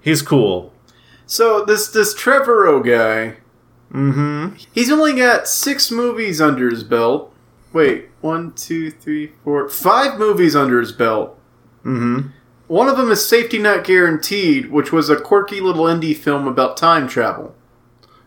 He's 0.00 0.22
cool. 0.22 0.72
So 1.26 1.64
this 1.64 1.88
this 1.88 2.14
Trevorrow 2.14 2.84
guy, 2.84 3.38
Mm-hmm. 3.92 4.56
he's 4.72 4.90
only 4.90 5.14
got 5.14 5.46
six 5.48 5.90
movies 5.90 6.40
under 6.40 6.68
his 6.68 6.82
belt. 6.84 7.32
Wait, 7.72 8.08
one, 8.20 8.52
two, 8.52 8.90
three, 8.90 9.32
four, 9.44 9.68
five 9.68 10.18
movies 10.18 10.56
under 10.56 10.80
his 10.80 10.92
belt. 10.92 11.38
Mm-hmm. 11.84 12.28
One 12.66 12.88
of 12.88 12.96
them 12.96 13.10
is 13.12 13.24
Safety 13.26 13.58
Not 13.58 13.84
Guaranteed, 13.84 14.70
which 14.72 14.90
was 14.92 15.08
a 15.08 15.20
quirky 15.20 15.60
little 15.60 15.84
indie 15.84 16.16
film 16.16 16.48
about 16.48 16.76
time 16.76 17.06
travel, 17.06 17.54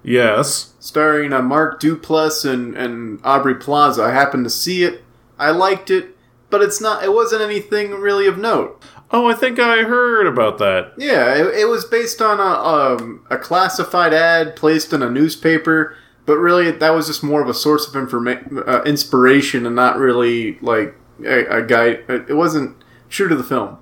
Yes. 0.03 0.73
starring 0.79 1.33
uh, 1.33 1.41
Mark 1.41 1.81
Duplass 1.81 2.49
and, 2.49 2.75
and 2.75 3.19
Aubrey 3.23 3.55
Plaza. 3.55 4.03
I 4.03 4.11
happened 4.11 4.45
to 4.45 4.49
see 4.49 4.83
it. 4.83 5.03
I 5.37 5.51
liked 5.51 5.89
it, 5.89 6.15
but 6.49 6.61
it's 6.61 6.81
not. 6.81 7.03
It 7.03 7.13
wasn't 7.13 7.41
anything 7.41 7.91
really 7.91 8.27
of 8.27 8.37
note. 8.37 8.81
Oh, 9.11 9.27
I 9.27 9.33
think 9.33 9.57
I 9.59 9.83
heard 9.83 10.27
about 10.27 10.57
that. 10.59 10.93
Yeah, 10.97 11.33
it, 11.33 11.61
it 11.61 11.65
was 11.67 11.85
based 11.85 12.21
on 12.21 12.39
a 12.39 12.43
um, 12.43 13.25
a 13.29 13.37
classified 13.37 14.13
ad 14.13 14.55
placed 14.55 14.93
in 14.93 15.01
a 15.01 15.09
newspaper, 15.09 15.95
but 16.25 16.37
really 16.37 16.69
that 16.71 16.89
was 16.91 17.07
just 17.07 17.23
more 17.23 17.41
of 17.41 17.49
a 17.49 17.53
source 17.53 17.87
of 17.87 17.93
informa- 17.93 18.67
uh, 18.67 18.83
inspiration 18.83 19.65
and 19.65 19.75
not 19.75 19.97
really 19.97 20.59
like 20.59 20.95
a, 21.25 21.57
a 21.57 21.61
guide. 21.65 22.03
It 22.07 22.35
wasn't 22.35 22.77
true 23.09 23.27
to 23.27 23.35
the 23.35 23.43
film. 23.43 23.77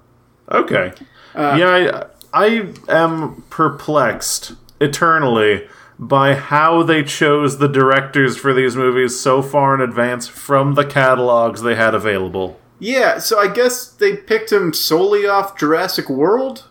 Okay. 0.50 0.94
yeah, 1.36 2.08
I, 2.34 2.46
I 2.46 2.74
am 2.88 3.44
perplexed 3.50 4.54
eternally 4.80 5.68
by 6.00 6.36
how 6.36 6.84
they 6.84 7.04
chose 7.04 7.58
the 7.58 7.68
directors 7.68 8.38
for 8.38 8.54
these 8.54 8.76
movies 8.76 9.20
so 9.20 9.42
far 9.42 9.74
in 9.76 9.82
advance 9.82 10.28
from 10.28 10.76
the 10.76 10.86
catalogs 10.86 11.62
they 11.62 11.76
had 11.76 11.96
available. 11.96 12.60
Yeah, 12.80 13.18
so 13.18 13.40
I 13.40 13.48
guess 13.48 13.88
they 13.88 14.16
picked 14.16 14.52
him 14.52 14.74
solely 14.74 15.26
off 15.26 15.58
Jurassic 15.58 16.10
World. 16.10 16.68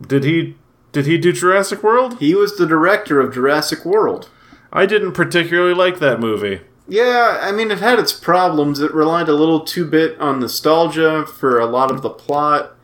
Did 0.00 0.24
he 0.24 0.56
did 0.92 1.06
he 1.06 1.18
do 1.18 1.32
Jurassic 1.32 1.82
World? 1.82 2.18
He 2.18 2.34
was 2.34 2.56
the 2.56 2.66
director 2.66 3.20
of 3.20 3.34
Jurassic 3.34 3.84
World. 3.84 4.28
I 4.72 4.86
didn't 4.86 5.12
particularly 5.12 5.74
like 5.74 5.98
that 6.00 6.20
movie. 6.20 6.62
Yeah, 6.88 7.38
I 7.40 7.52
mean, 7.52 7.70
it 7.70 7.78
had 7.78 8.00
its 8.00 8.12
problems. 8.12 8.80
It 8.80 8.92
relied 8.92 9.28
a 9.28 9.34
little 9.34 9.60
too 9.60 9.84
bit 9.84 10.18
on 10.18 10.40
nostalgia 10.40 11.24
for 11.24 11.60
a 11.60 11.66
lot 11.66 11.92
of 11.92 12.02
the 12.02 12.10
plot, 12.10 12.76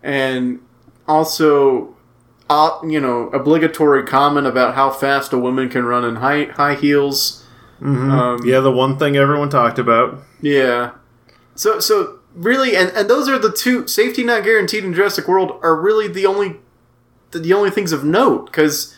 and 0.00 0.60
also, 1.08 1.96
uh, 2.50 2.78
you 2.86 3.00
know, 3.00 3.28
obligatory 3.30 4.04
comment 4.04 4.46
about 4.46 4.74
how 4.74 4.90
fast 4.90 5.32
a 5.32 5.38
woman 5.38 5.68
can 5.68 5.84
run 5.84 6.04
in 6.04 6.16
high 6.16 6.44
high 6.44 6.74
heels. 6.74 7.44
Um, 7.80 8.40
Yeah, 8.44 8.60
the 8.60 8.72
one 8.72 8.98
thing 8.98 9.16
everyone 9.16 9.50
talked 9.50 9.78
about. 9.78 10.22
yeah. 10.40 10.92
So, 11.54 11.80
so 11.80 12.20
really, 12.34 12.76
and, 12.76 12.90
and 12.90 13.10
those 13.10 13.28
are 13.28 13.38
the 13.38 13.50
two 13.52 13.86
safety 13.88 14.22
not 14.22 14.44
guaranteed 14.44 14.84
in 14.84 14.94
Jurassic 14.94 15.26
World 15.26 15.58
are 15.62 15.74
really 15.74 16.06
the 16.08 16.24
only 16.26 16.56
the 17.32 17.52
only 17.52 17.70
things 17.70 17.92
of 17.92 18.04
note 18.04 18.46
because 18.46 18.96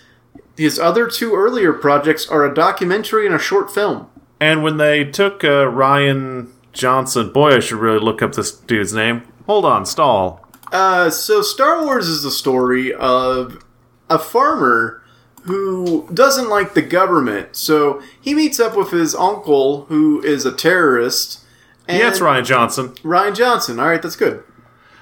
his 0.57 0.79
other 0.79 1.09
two 1.09 1.35
earlier 1.35 1.73
projects 1.73 2.29
are 2.29 2.45
a 2.45 2.55
documentary 2.55 3.25
and 3.27 3.35
a 3.35 3.39
short 3.39 3.73
film. 3.73 4.09
And 4.41 4.63
when 4.63 4.77
they 4.77 5.05
took 5.05 5.43
uh, 5.43 5.65
Rian 5.67 6.51
Johnson, 6.73 7.33
boy, 7.33 7.57
I 7.57 7.61
should 7.61 7.79
really 7.79 7.99
look 7.99 8.23
up 8.23 8.35
this 8.35 8.53
dude's 8.53 8.93
name. 8.95 9.23
Hold 9.47 9.65
on, 9.65 9.85
stall. 9.87 10.47
Uh, 10.73 11.11
so 11.11 11.43
Star 11.43 11.85
Wars 11.85 12.07
is 12.09 12.23
the 12.23 12.31
story 12.31 12.93
of 12.95 13.65
a 14.09 14.19
farmer 14.19 15.03
who 15.43 16.09
doesn't 16.13 16.49
like 16.49 16.75
the 16.75 16.83
government. 16.83 17.57
So 17.57 18.03
he 18.21 18.35
meets 18.35 18.61
up 18.61 18.77
with 18.77 18.91
his 18.91 19.15
uncle, 19.15 19.87
who 19.87 20.23
is 20.23 20.45
a 20.45 20.53
terrorist. 20.53 21.45
And 21.89 21.99
Yeah, 21.99 22.09
it's 22.09 22.21
Rian 22.21 22.45
Johnson. 22.45 22.91
Rian 23.03 23.35
Johnson. 23.35 23.81
All 23.81 23.87
right, 23.89 24.03
that's 24.03 24.17
good. 24.17 24.43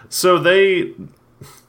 So 0.09 0.39
they 0.39 0.95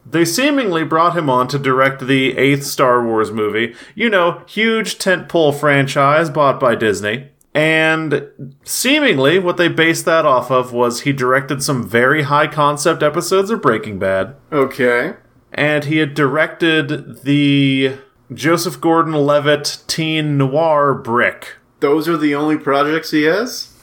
they 0.09 0.25
seemingly 0.25 0.83
brought 0.83 1.17
him 1.17 1.29
on 1.29 1.47
to 1.49 1.59
direct 1.59 2.05
the 2.05 2.37
eighth 2.37 2.63
Star 2.63 3.05
Wars 3.05 3.31
movie. 3.31 3.75
You 3.95 4.09
know, 4.09 4.43
huge 4.47 4.97
tentpole 4.97 5.59
franchise 5.59 6.29
bought 6.29 6.59
by 6.59 6.75
Disney. 6.75 7.29
And 7.59 8.55
seemingly, 8.63 9.37
what 9.37 9.57
they 9.57 9.67
based 9.67 10.05
that 10.05 10.25
off 10.25 10.49
of 10.49 10.71
was 10.71 11.01
he 11.01 11.11
directed 11.11 11.61
some 11.61 11.85
very 11.85 12.23
high 12.23 12.47
concept 12.47 13.03
episodes 13.03 13.49
of 13.51 13.61
Breaking 13.61 13.99
Bad, 13.99 14.35
Okay. 14.49 15.15
and 15.51 15.83
he 15.83 15.97
had 15.97 16.13
directed 16.13 17.23
the 17.23 17.97
Joseph 18.33 18.79
Gordon 18.79 19.11
Levitt 19.13 19.79
teen 19.87 20.37
noir 20.37 20.93
Brick. 20.93 21.57
Those 21.81 22.07
are 22.07 22.15
the 22.15 22.33
only 22.33 22.57
projects 22.57 23.11
he 23.11 23.23
has? 23.23 23.73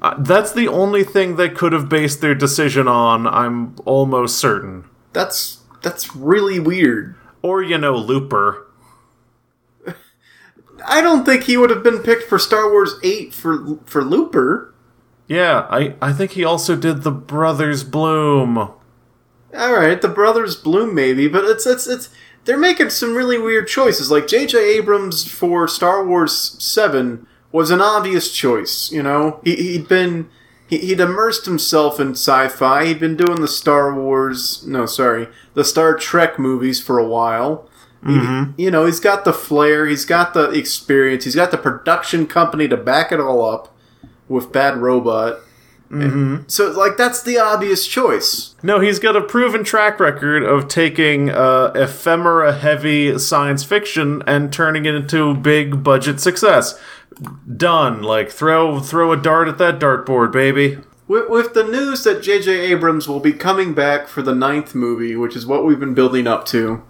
Uh, 0.00 0.14
that's 0.18 0.52
the 0.52 0.68
only 0.68 1.04
thing 1.04 1.36
they 1.36 1.50
could 1.50 1.74
have 1.74 1.90
based 1.90 2.22
their 2.22 2.34
decision 2.34 2.88
on, 2.88 3.26
I'm 3.26 3.76
almost 3.84 4.38
certain. 4.38 4.84
That's 5.12 5.58
that's 5.82 6.16
really 6.16 6.58
weird. 6.58 7.16
Or, 7.42 7.62
you 7.62 7.76
know, 7.76 7.96
Looper. 7.96 8.66
I 10.86 11.00
don't 11.00 11.24
think 11.24 11.44
he 11.44 11.56
would 11.56 11.70
have 11.70 11.82
been 11.82 11.98
picked 12.00 12.24
for 12.24 12.38
Star 12.38 12.70
Wars 12.70 12.94
8 13.02 13.32
for 13.34 13.78
for 13.86 14.04
Looper. 14.04 14.74
Yeah, 15.28 15.66
I, 15.70 15.94
I 16.02 16.12
think 16.12 16.32
he 16.32 16.42
also 16.42 16.74
did 16.74 17.02
the 17.02 17.12
Brothers 17.12 17.84
Bloom. 17.84 18.58
All 18.58 18.76
right, 19.54 20.00
the 20.00 20.08
Brothers 20.08 20.56
Bloom 20.56 20.94
maybe, 20.94 21.28
but 21.28 21.44
it's 21.44 21.66
it's 21.66 21.86
it's 21.86 22.08
they're 22.44 22.58
making 22.58 22.90
some 22.90 23.14
really 23.14 23.38
weird 23.38 23.68
choices. 23.68 24.10
Like 24.10 24.26
J.J. 24.26 24.58
Abrams 24.76 25.30
for 25.30 25.68
Star 25.68 26.04
Wars 26.04 26.56
Seven 26.62 27.26
was 27.52 27.70
an 27.70 27.80
obvious 27.80 28.32
choice. 28.32 28.90
You 28.90 29.02
know, 29.02 29.40
he 29.44 29.54
he'd 29.54 29.88
been 29.88 30.28
he, 30.66 30.78
he'd 30.78 31.00
immersed 31.00 31.46
himself 31.46 32.00
in 32.00 32.12
sci-fi. 32.12 32.86
He'd 32.86 33.00
been 33.00 33.16
doing 33.16 33.40
the 33.40 33.48
Star 33.48 33.94
Wars 33.94 34.66
no, 34.66 34.86
sorry, 34.86 35.28
the 35.54 35.64
Star 35.64 35.94
Trek 35.94 36.38
movies 36.38 36.80
for 36.80 36.98
a 36.98 37.06
while. 37.06 37.69
He- 38.06 38.64
you 38.64 38.70
know, 38.70 38.86
he's 38.86 39.00
got 39.00 39.24
the 39.24 39.32
flair. 39.32 39.86
He's 39.86 40.04
got 40.06 40.32
the 40.32 40.50
experience. 40.50 41.24
He's 41.24 41.34
got 41.34 41.50
the 41.50 41.58
production 41.58 42.26
company 42.26 42.66
to 42.68 42.76
back 42.76 43.12
it 43.12 43.20
all 43.20 43.44
up 43.44 43.76
with 44.28 44.52
Bad 44.52 44.78
Robot. 44.78 45.40
Mm-hmm. 45.90 46.44
So, 46.46 46.70
like, 46.70 46.96
that's 46.96 47.20
the 47.22 47.36
obvious 47.38 47.86
choice. 47.86 48.54
No, 48.62 48.78
he's 48.78 49.00
got 49.00 49.16
a 49.16 49.20
proven 49.20 49.64
track 49.64 49.98
record 49.98 50.44
of 50.44 50.68
taking 50.68 51.30
uh, 51.30 51.72
ephemera 51.74 52.52
heavy 52.52 53.18
science 53.18 53.64
fiction 53.64 54.22
and 54.26 54.52
turning 54.52 54.84
it 54.86 54.94
into 54.94 55.34
big 55.34 55.82
budget 55.82 56.20
success. 56.20 56.78
Done. 57.56 58.02
Like 58.02 58.30
throw 58.30 58.80
throw 58.80 59.12
a 59.12 59.16
dart 59.16 59.48
at 59.48 59.58
that 59.58 59.78
dartboard, 59.78 60.32
baby. 60.32 60.78
With, 61.08 61.28
with 61.28 61.54
the 61.54 61.64
news 61.64 62.04
that 62.04 62.22
J.J. 62.22 62.50
Abrams 62.70 63.08
will 63.08 63.20
be 63.20 63.32
coming 63.32 63.74
back 63.74 64.06
for 64.06 64.22
the 64.22 64.34
ninth 64.34 64.74
movie, 64.76 65.16
which 65.16 65.34
is 65.34 65.44
what 65.44 65.64
we've 65.64 65.80
been 65.80 65.92
building 65.92 66.28
up 66.28 66.46
to, 66.46 66.82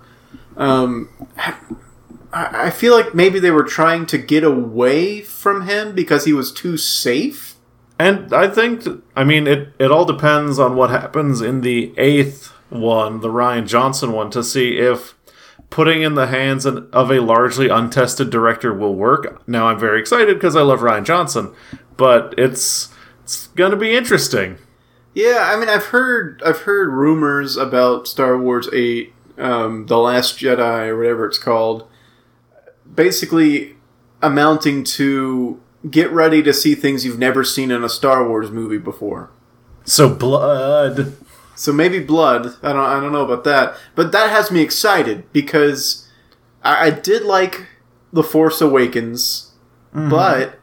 um, 0.57 1.09
I, 2.33 2.71
feel 2.71 2.95
like 2.95 3.15
maybe 3.15 3.39
they 3.39 3.51
were 3.51 3.65
trying 3.65 4.07
to 4.07 4.19
get 4.19 4.45
away 4.45 5.21
from 5.21 5.67
him 5.67 5.95
because 5.95 6.25
he 6.25 6.33
was 6.33 6.53
too 6.53 6.77
safe. 6.77 7.57
And 7.99 8.33
I 8.33 8.49
think, 8.49 8.85
I 9.15 9.25
mean, 9.25 9.47
it, 9.47 9.73
it 9.79 9.91
all 9.91 10.05
depends 10.05 10.59
on 10.59 10.77
what 10.77 10.91
happens 10.91 11.41
in 11.41 11.61
the 11.61 11.93
eighth 11.99 12.53
one, 12.71 13.21
the 13.21 13.29
Rian 13.29 13.67
Johnson 13.67 14.13
one, 14.13 14.31
to 14.31 14.43
see 14.43 14.79
if 14.79 15.15
putting 15.71 16.03
in 16.03 16.15
the 16.15 16.27
hands 16.27 16.67
of 16.67 17.11
a 17.11 17.21
largely 17.21 17.69
untested 17.69 18.31
director 18.31 18.73
will 18.73 18.95
work. 18.95 19.47
Now, 19.49 19.69
I'm 19.69 19.79
very 19.79 20.01
excited 20.01 20.35
because 20.35 20.57
I 20.57 20.63
love 20.63 20.81
Rian 20.81 21.05
Johnson, 21.05 21.53
but 21.97 22.35
it's 22.37 22.93
it's 23.23 23.49
gonna 23.49 23.77
be 23.77 23.95
interesting. 23.95 24.59
Yeah, 25.15 25.51
I 25.53 25.59
mean, 25.59 25.69
I've 25.69 25.87
heard 25.87 26.43
I've 26.45 26.61
heard 26.61 26.89
rumors 26.93 27.57
about 27.57 28.09
Star 28.09 28.39
Wars 28.39 28.69
Eight, 28.73 29.13
um, 29.41 29.87
the 29.87 29.99
Last 29.99 30.39
Jedi, 30.39 30.89
or 30.89 30.99
whatever 30.99 31.27
it's 31.27 31.39
called, 31.39 31.89
basically 32.93 33.77
amounting 34.23 34.85
to 34.85 35.61
get 35.89 36.11
ready 36.11 36.43
to 36.43 36.53
see 36.53 36.75
things 36.75 37.05
you've 37.05 37.19
never 37.19 37.43
seen 37.43 37.71
in 37.71 37.83
a 37.83 37.89
Star 37.89 38.29
Wars 38.29 38.51
movie 38.51 38.79
before. 38.79 39.31
So 39.85 40.15
blood. 40.15 41.17
So 41.55 41.73
maybe 41.73 42.01
blood. 42.01 42.55
I 42.63 42.73
don't. 42.73 42.85
I 42.85 43.01
don't 43.01 43.13
know 43.13 43.25
about 43.25 43.45
that, 43.45 43.77
but 43.95 44.13
that 44.13 44.31
has 44.31 44.51
me 44.51 44.61
excited 44.63 45.31
because 45.33 46.09
I, 46.63 46.87
I 46.87 46.91
did 46.91 47.23
like 47.23 47.67
the 48.13 48.23
Force 48.23 48.61
Awakens, 48.61 49.53
but 49.93 50.59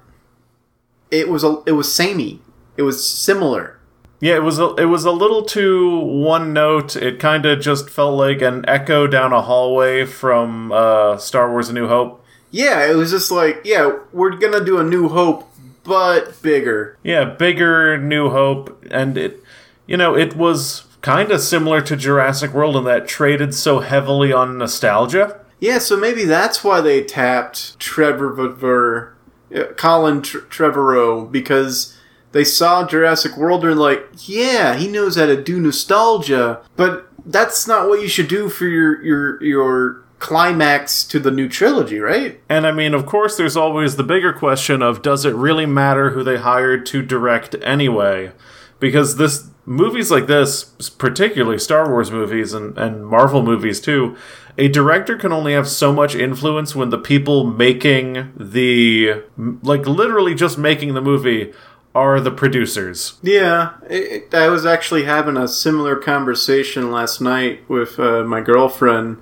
it 1.11 1.29
was 1.29 1.43
a, 1.43 1.61
it 1.65 1.73
was 1.73 1.93
samey. 1.93 2.41
It 2.77 2.81
was 2.83 3.05
similar. 3.07 3.76
Yeah, 4.19 4.35
it 4.35 4.43
was 4.43 4.59
a, 4.59 4.73
it 4.75 4.85
was 4.85 5.05
a 5.05 5.11
little 5.11 5.43
too 5.43 5.99
one 5.99 6.53
note. 6.53 6.95
It 6.95 7.19
kind 7.19 7.45
of 7.45 7.61
just 7.61 7.89
felt 7.89 8.17
like 8.17 8.41
an 8.41 8.65
echo 8.67 9.05
down 9.05 9.31
a 9.31 9.41
hallway 9.43 10.05
from 10.05 10.71
uh, 10.71 11.17
Star 11.17 11.51
Wars: 11.51 11.69
A 11.69 11.73
New 11.73 11.87
Hope. 11.87 12.23
Yeah, 12.49 12.89
it 12.89 12.95
was 12.95 13.11
just 13.11 13.29
like, 13.29 13.61
yeah, 13.63 13.99
we're 14.11 14.35
gonna 14.37 14.63
do 14.63 14.79
a 14.79 14.83
New 14.83 15.09
Hope, 15.09 15.47
but 15.83 16.41
bigger. 16.41 16.97
Yeah, 17.03 17.25
bigger 17.25 17.97
New 17.97 18.29
Hope, 18.29 18.83
and 18.89 19.17
it, 19.17 19.43
you 19.85 19.97
know, 19.97 20.15
it 20.15 20.35
was 20.35 20.85
kind 21.01 21.31
of 21.31 21.41
similar 21.41 21.81
to 21.81 21.95
Jurassic 21.95 22.53
World 22.53 22.75
in 22.75 22.83
that 22.85 23.07
traded 23.07 23.53
so 23.53 23.79
heavily 23.79 24.33
on 24.33 24.57
nostalgia. 24.57 25.41
Yeah, 25.59 25.79
so 25.79 25.97
maybe 25.97 26.23
that's 26.25 26.63
why 26.63 26.81
they 26.81 27.03
tapped 27.03 27.79
Trevor 27.79 29.13
uh, 29.53 29.63
Colin 29.75 30.21
Tr- 30.21 30.39
Trevorrow 30.39 31.29
because 31.31 31.96
they 32.31 32.43
saw 32.43 32.85
Jurassic 32.85 33.37
World 33.37 33.63
and 33.65 33.79
like, 33.79 34.05
yeah, 34.27 34.75
he 34.75 34.87
knows 34.87 35.15
how 35.15 35.25
to 35.25 35.41
do 35.41 35.59
nostalgia, 35.59 36.61
but 36.75 37.07
that's 37.25 37.67
not 37.67 37.87
what 37.87 38.01
you 38.01 38.07
should 38.07 38.27
do 38.27 38.49
for 38.49 38.65
your 38.65 39.03
your 39.03 39.43
your 39.43 40.03
climax 40.19 41.03
to 41.03 41.19
the 41.19 41.31
new 41.31 41.47
trilogy, 41.47 41.99
right? 41.99 42.41
And 42.49 42.65
I 42.65 42.71
mean, 42.71 42.93
of 42.93 43.05
course, 43.05 43.37
there's 43.37 43.57
always 43.57 43.95
the 43.95 44.03
bigger 44.03 44.33
question 44.33 44.81
of 44.81 45.01
does 45.01 45.25
it 45.25 45.35
really 45.35 45.65
matter 45.65 46.11
who 46.11 46.23
they 46.23 46.37
hired 46.37 46.85
to 46.87 47.01
direct 47.01 47.55
anyway? 47.61 48.31
Because 48.79 49.17
this 49.17 49.49
movies 49.65 50.09
like 50.09 50.27
this, 50.27 50.63
particularly 50.97 51.59
Star 51.59 51.89
Wars 51.89 52.09
movies 52.09 52.53
and, 52.53 52.77
and 52.77 53.05
Marvel 53.05 53.43
movies 53.43 53.79
too, 53.79 54.15
a 54.57 54.67
director 54.67 55.15
can 55.17 55.31
only 55.31 55.53
have 55.53 55.67
so 55.67 55.93
much 55.93 56.15
influence 56.15 56.75
when 56.75 56.89
the 56.89 56.97
people 56.97 57.43
making 57.45 58.33
the 58.35 59.21
like 59.61 59.85
literally 59.85 60.33
just 60.33 60.57
making 60.57 60.93
the 60.95 61.01
movie 61.01 61.53
are 61.97 62.19
the 62.19 62.31
producers. 62.31 63.17
Yeah, 63.21 63.73
it, 63.89 64.33
I 64.33 64.49
was 64.49 64.65
actually 64.65 65.03
having 65.05 65.37
a 65.37 65.47
similar 65.47 65.95
conversation 65.95 66.91
last 66.91 67.21
night 67.21 67.67
with 67.69 67.99
uh, 67.99 68.23
my 68.23 68.41
girlfriend 68.41 69.21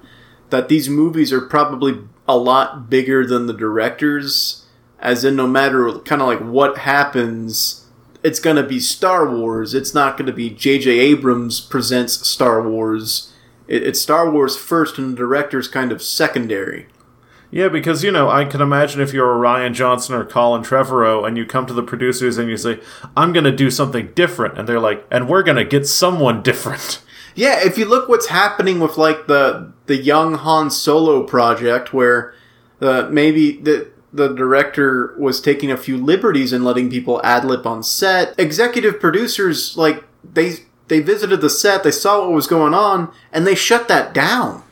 that 0.49 0.69
these 0.69 0.89
movies 0.89 1.31
are 1.31 1.41
probably 1.41 1.99
a 2.27 2.37
lot 2.37 2.89
bigger 2.89 3.25
than 3.25 3.45
the 3.45 3.53
directors 3.53 4.65
as 4.99 5.23
in 5.23 5.35
no 5.35 5.47
matter 5.47 5.99
kind 5.99 6.21
of 6.21 6.27
like 6.27 6.39
what 6.39 6.79
happens, 6.79 7.85
it's 8.23 8.39
going 8.39 8.55
to 8.55 8.63
be 8.63 8.79
Star 8.79 9.29
Wars. 9.29 9.73
It's 9.75 9.93
not 9.93 10.17
going 10.17 10.25
to 10.25 10.33
be 10.33 10.49
J.J. 10.49 10.89
Abrams 10.89 11.61
presents 11.61 12.27
Star 12.27 12.67
Wars. 12.67 13.31
It, 13.67 13.83
it's 13.83 14.01
Star 14.01 14.31
Wars 14.31 14.57
first, 14.57 14.97
and 14.97 15.13
the 15.13 15.17
director's 15.17 15.67
kind 15.67 15.91
of 15.91 16.01
secondary. 16.01 16.87
Yeah, 17.51 17.69
because 17.69 18.03
you 18.03 18.11
know, 18.11 18.29
I 18.29 18.45
can 18.45 18.61
imagine 18.61 19.01
if 19.01 19.13
you're 19.13 19.33
a 19.33 19.39
Rian 19.39 19.73
Johnson 19.73 20.15
or 20.15 20.25
Colin 20.25 20.63
Trevorrow 20.63 21.27
and 21.27 21.37
you 21.37 21.45
come 21.45 21.65
to 21.67 21.73
the 21.73 21.83
producers 21.83 22.37
and 22.37 22.49
you 22.49 22.57
say, 22.57 22.79
"I'm 23.15 23.33
going 23.33 23.43
to 23.45 23.51
do 23.51 23.69
something 23.71 24.11
different," 24.13 24.57
and 24.57 24.67
they're 24.67 24.79
like, 24.79 25.05
"And 25.11 25.29
we're 25.29 25.43
going 25.43 25.57
to 25.57 25.65
get 25.65 25.87
someone 25.87 26.41
different." 26.41 27.01
Yeah, 27.37 27.59
if 27.65 27.77
you 27.77 27.83
look 27.83 28.07
what's 28.07 28.27
happening 28.27 28.79
with 28.79 28.97
like 28.97 29.27
the 29.27 29.73
the 29.87 29.97
young 29.97 30.35
Han 30.35 30.71
Solo 30.71 31.21
project, 31.23 31.93
where 31.93 32.33
uh, 32.79 33.09
maybe 33.11 33.57
the 33.57 33.91
the 34.13 34.29
director 34.29 35.13
was 35.19 35.41
taking 35.41 35.69
a 35.69 35.77
few 35.77 35.97
liberties 35.97 36.53
and 36.53 36.63
letting 36.63 36.89
people 36.89 37.21
ad 37.25 37.43
lib 37.43 37.67
on 37.67 37.83
set. 37.83 38.33
Executive 38.39 39.01
producers 39.01 39.75
like 39.75 40.05
they 40.23 40.55
they 40.87 41.01
visited 41.01 41.41
the 41.41 41.49
set, 41.49 41.83
they 41.83 41.91
saw 41.91 42.21
what 42.21 42.31
was 42.31 42.47
going 42.47 42.73
on, 42.73 43.11
and 43.33 43.45
they 43.45 43.55
shut 43.55 43.87
that 43.89 44.13
down. 44.13 44.63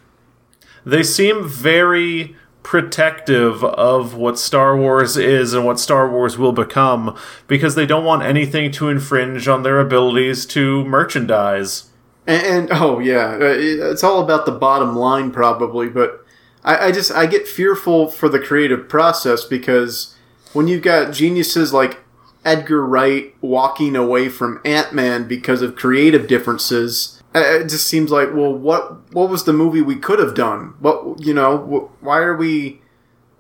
They 0.86 1.04
seem 1.04 1.48
very 1.48 2.36
protective 2.64 3.64
of 3.64 4.16
what 4.16 4.40
Star 4.40 4.76
Wars 4.76 5.18
is 5.18 5.54
and 5.54 5.66
what 5.66 5.80
Star 5.80 6.10
Wars 6.10 6.38
will 6.38 6.54
become 6.54 7.18
because 7.48 7.76
they 7.76 7.86
don't 7.86 8.06
want 8.06 8.24
anything 8.24 8.72
to 8.72 8.90
infringe 8.90 9.48
on 9.48 9.64
their 9.64 9.80
abilities 9.80 10.46
to 10.48 10.84
merchandise. 10.86 11.90
And, 12.26 12.44
and 12.46 12.70
oh 12.72 13.00
yeah, 13.00 13.38
uh, 13.40 13.56
it's 13.58 14.04
all 14.04 14.22
about 14.22 14.46
the 14.46 14.52
bottom 14.52 14.96
line 14.96 15.32
probably, 15.32 15.90
but 15.90 16.26
I, 16.64 16.88
I 16.88 16.92
just 16.92 17.12
I 17.12 17.26
get 17.26 17.48
fearful 17.48 18.10
for 18.10 18.30
the 18.30 18.40
creative 18.40 18.88
process 18.88 19.44
because 19.44 20.16
when 20.54 20.68
you've 20.68 20.84
got 20.84 21.14
geniuses 21.14 21.74
like 21.74 22.00
Edgar 22.46 22.86
Wright 22.86 23.36
walking 23.42 23.96
away 23.96 24.30
from 24.30 24.62
Ant 24.66 24.94
Man 24.94 25.28
because 25.28 25.62
of 25.62 25.76
creative 25.76 26.28
differences, 26.28 27.22
Uh, 27.36 27.62
it 27.62 27.70
just 27.70 27.88
seems 27.88 28.12
like 28.12 28.34
well, 28.34 28.54
what 28.54 29.14
what 29.14 29.30
was 29.30 29.44
the 29.46 29.54
movie 29.54 29.82
we 29.82 29.96
could 29.96 30.20
have 30.20 30.36
done? 30.36 30.76
What 30.80 31.20
you 31.20 31.34
know, 31.34 31.92
why 32.00 32.20
are 32.20 32.36
we 32.36 32.82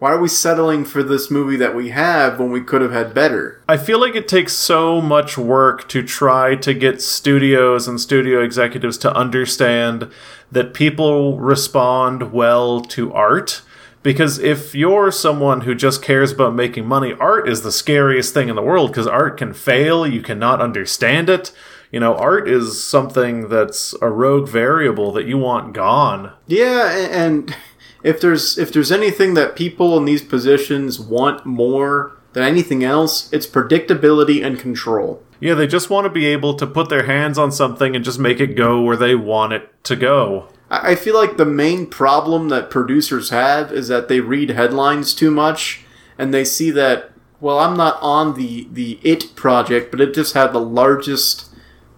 why 0.03 0.11
are 0.11 0.19
we 0.19 0.27
settling 0.27 0.83
for 0.83 1.01
this 1.01 1.31
movie 1.31 1.55
that 1.55 1.73
we 1.73 1.87
have 1.91 2.37
when 2.37 2.51
we 2.51 2.59
could 2.59 2.81
have 2.81 2.91
had 2.91 3.13
better? 3.13 3.63
I 3.69 3.77
feel 3.77 4.01
like 4.01 4.15
it 4.15 4.27
takes 4.27 4.51
so 4.51 4.99
much 4.99 5.37
work 5.37 5.87
to 5.87 6.03
try 6.03 6.55
to 6.55 6.73
get 6.73 7.01
studios 7.01 7.87
and 7.87 8.01
studio 8.01 8.43
executives 8.43 8.97
to 8.97 9.15
understand 9.15 10.11
that 10.51 10.73
people 10.73 11.39
respond 11.39 12.33
well 12.33 12.81
to 12.81 13.13
art. 13.13 13.61
Because 14.01 14.39
if 14.39 14.75
you're 14.75 15.09
someone 15.09 15.61
who 15.61 15.73
just 15.73 16.03
cares 16.03 16.33
about 16.33 16.53
making 16.53 16.85
money, 16.85 17.13
art 17.13 17.47
is 17.47 17.61
the 17.61 17.71
scariest 17.71 18.33
thing 18.33 18.49
in 18.49 18.57
the 18.57 18.61
world 18.61 18.91
because 18.91 19.07
art 19.07 19.37
can 19.37 19.53
fail, 19.53 20.05
you 20.05 20.21
cannot 20.21 20.59
understand 20.59 21.29
it. 21.29 21.53
You 21.93 21.99
know, 21.99 22.15
art 22.15 22.49
is 22.49 22.83
something 22.83 23.49
that's 23.49 23.93
a 24.01 24.09
rogue 24.09 24.49
variable 24.49 25.11
that 25.11 25.27
you 25.27 25.37
want 25.37 25.73
gone. 25.73 26.33
Yeah, 26.47 26.89
and 27.11 27.55
if 28.03 28.19
there's 28.19 28.57
if 28.57 28.73
there's 28.73 28.91
anything 28.91 29.35
that 29.35 29.55
people 29.55 29.95
in 29.95 30.05
these 30.05 30.23
positions 30.23 30.99
want 30.99 31.45
more 31.45 32.13
than 32.33 32.41
anything 32.41 32.83
else, 32.83 33.31
it's 33.31 33.45
predictability 33.45 34.43
and 34.43 34.57
control. 34.59 35.21
Yeah, 35.39 35.53
they 35.53 35.67
just 35.67 35.91
want 35.91 36.05
to 36.05 36.09
be 36.09 36.25
able 36.25 36.55
to 36.55 36.65
put 36.65 36.89
their 36.89 37.05
hands 37.05 37.37
on 37.37 37.51
something 37.51 37.95
and 37.95 38.03
just 38.03 38.17
make 38.17 38.39
it 38.39 38.55
go 38.55 38.81
where 38.81 38.97
they 38.97 39.13
want 39.13 39.53
it 39.53 39.69
to 39.83 39.95
go. 39.95 40.47
I 40.71 40.95
feel 40.95 41.13
like 41.13 41.37
the 41.37 41.45
main 41.45 41.85
problem 41.85 42.49
that 42.49 42.71
producers 42.71 43.29
have 43.29 43.71
is 43.71 43.87
that 43.89 44.07
they 44.07 44.19
read 44.19 44.49
headlines 44.49 45.13
too 45.13 45.29
much 45.29 45.81
and 46.17 46.33
they 46.33 46.43
see 46.43 46.71
that 46.71 47.11
well, 47.39 47.59
I'm 47.59 47.77
not 47.77 48.01
on 48.01 48.33
the 48.33 48.67
the 48.71 48.99
It 49.03 49.35
project, 49.35 49.91
but 49.91 50.01
it 50.01 50.15
just 50.15 50.33
had 50.33 50.53
the 50.53 50.59
largest 50.59 51.52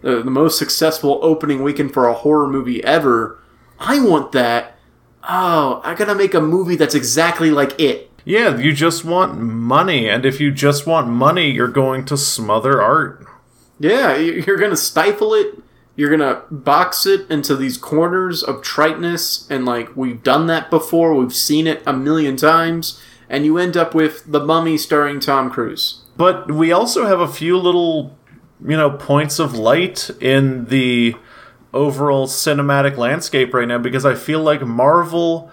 uh, 0.06 0.22
the 0.22 0.32
most 0.32 0.58
successful 0.58 1.20
opening 1.22 1.64
weekend 1.64 1.94
for 1.94 2.08
a 2.08 2.14
horror 2.14 2.48
movie 2.48 2.84
ever. 2.84 3.40
I 3.80 4.00
want 4.00 4.32
that 4.32 4.76
oh, 5.28 5.82
I 5.84 5.96
gotta 5.96 6.16
make 6.16 6.34
a 6.34 6.42
movie 6.42 6.76
that's 6.76 6.96
exactly 6.96 7.52
like 7.52 7.80
it. 7.80 8.12
Yeah, 8.24 8.58
you 8.58 8.74
just 8.74 9.06
want 9.06 9.40
money, 9.40 10.10
and 10.10 10.26
if 10.26 10.40
you 10.40 10.52
just 10.52 10.88
want 10.88 11.08
money, 11.08 11.52
you're 11.52 11.68
going 11.68 12.06
to 12.06 12.18
smother 12.18 12.82
art. 12.82 13.26
Yeah, 13.80 14.16
you're 14.16 14.58
gonna 14.58 14.78
stifle 14.78 15.34
it. 15.34 15.62
You're 15.96 16.10
gonna 16.10 16.42
box 16.52 17.06
it 17.06 17.30
into 17.30 17.56
these 17.56 17.78
corners 17.78 18.44
of 18.44 18.62
triteness, 18.62 19.48
and 19.50 19.66
like 19.66 19.96
we've 19.96 20.24
done 20.24 20.48
that 20.48 20.70
before, 20.70 21.14
we've 21.14 21.36
seen 21.36 21.68
it 21.68 21.84
a 21.86 21.94
million 21.94 22.36
times, 22.36 23.02
and 23.30 23.46
you 23.46 23.58
end 23.58 23.78
up 23.78 23.94
with 23.94 24.24
The 24.26 24.44
Mummy 24.44 24.78
starring 24.78 25.20
Tom 25.20 25.50
Cruise. 25.50 26.02
But 26.18 26.52
we 26.52 26.72
also 26.72 27.06
have 27.06 27.20
a 27.20 27.28
few 27.28 27.58
little, 27.58 28.18
you 28.62 28.78
know, 28.78 28.92
points 28.92 29.40
of 29.40 29.56
light 29.56 30.10
in 30.22 30.66
the 30.66 31.16
overall 31.74 32.28
cinematic 32.28 32.98
landscape 32.98 33.54
right 33.54 33.68
now 33.68 33.78
because 33.78 34.06
I 34.06 34.16
feel 34.16 34.42
like 34.42 34.62
Marvel 34.62 35.52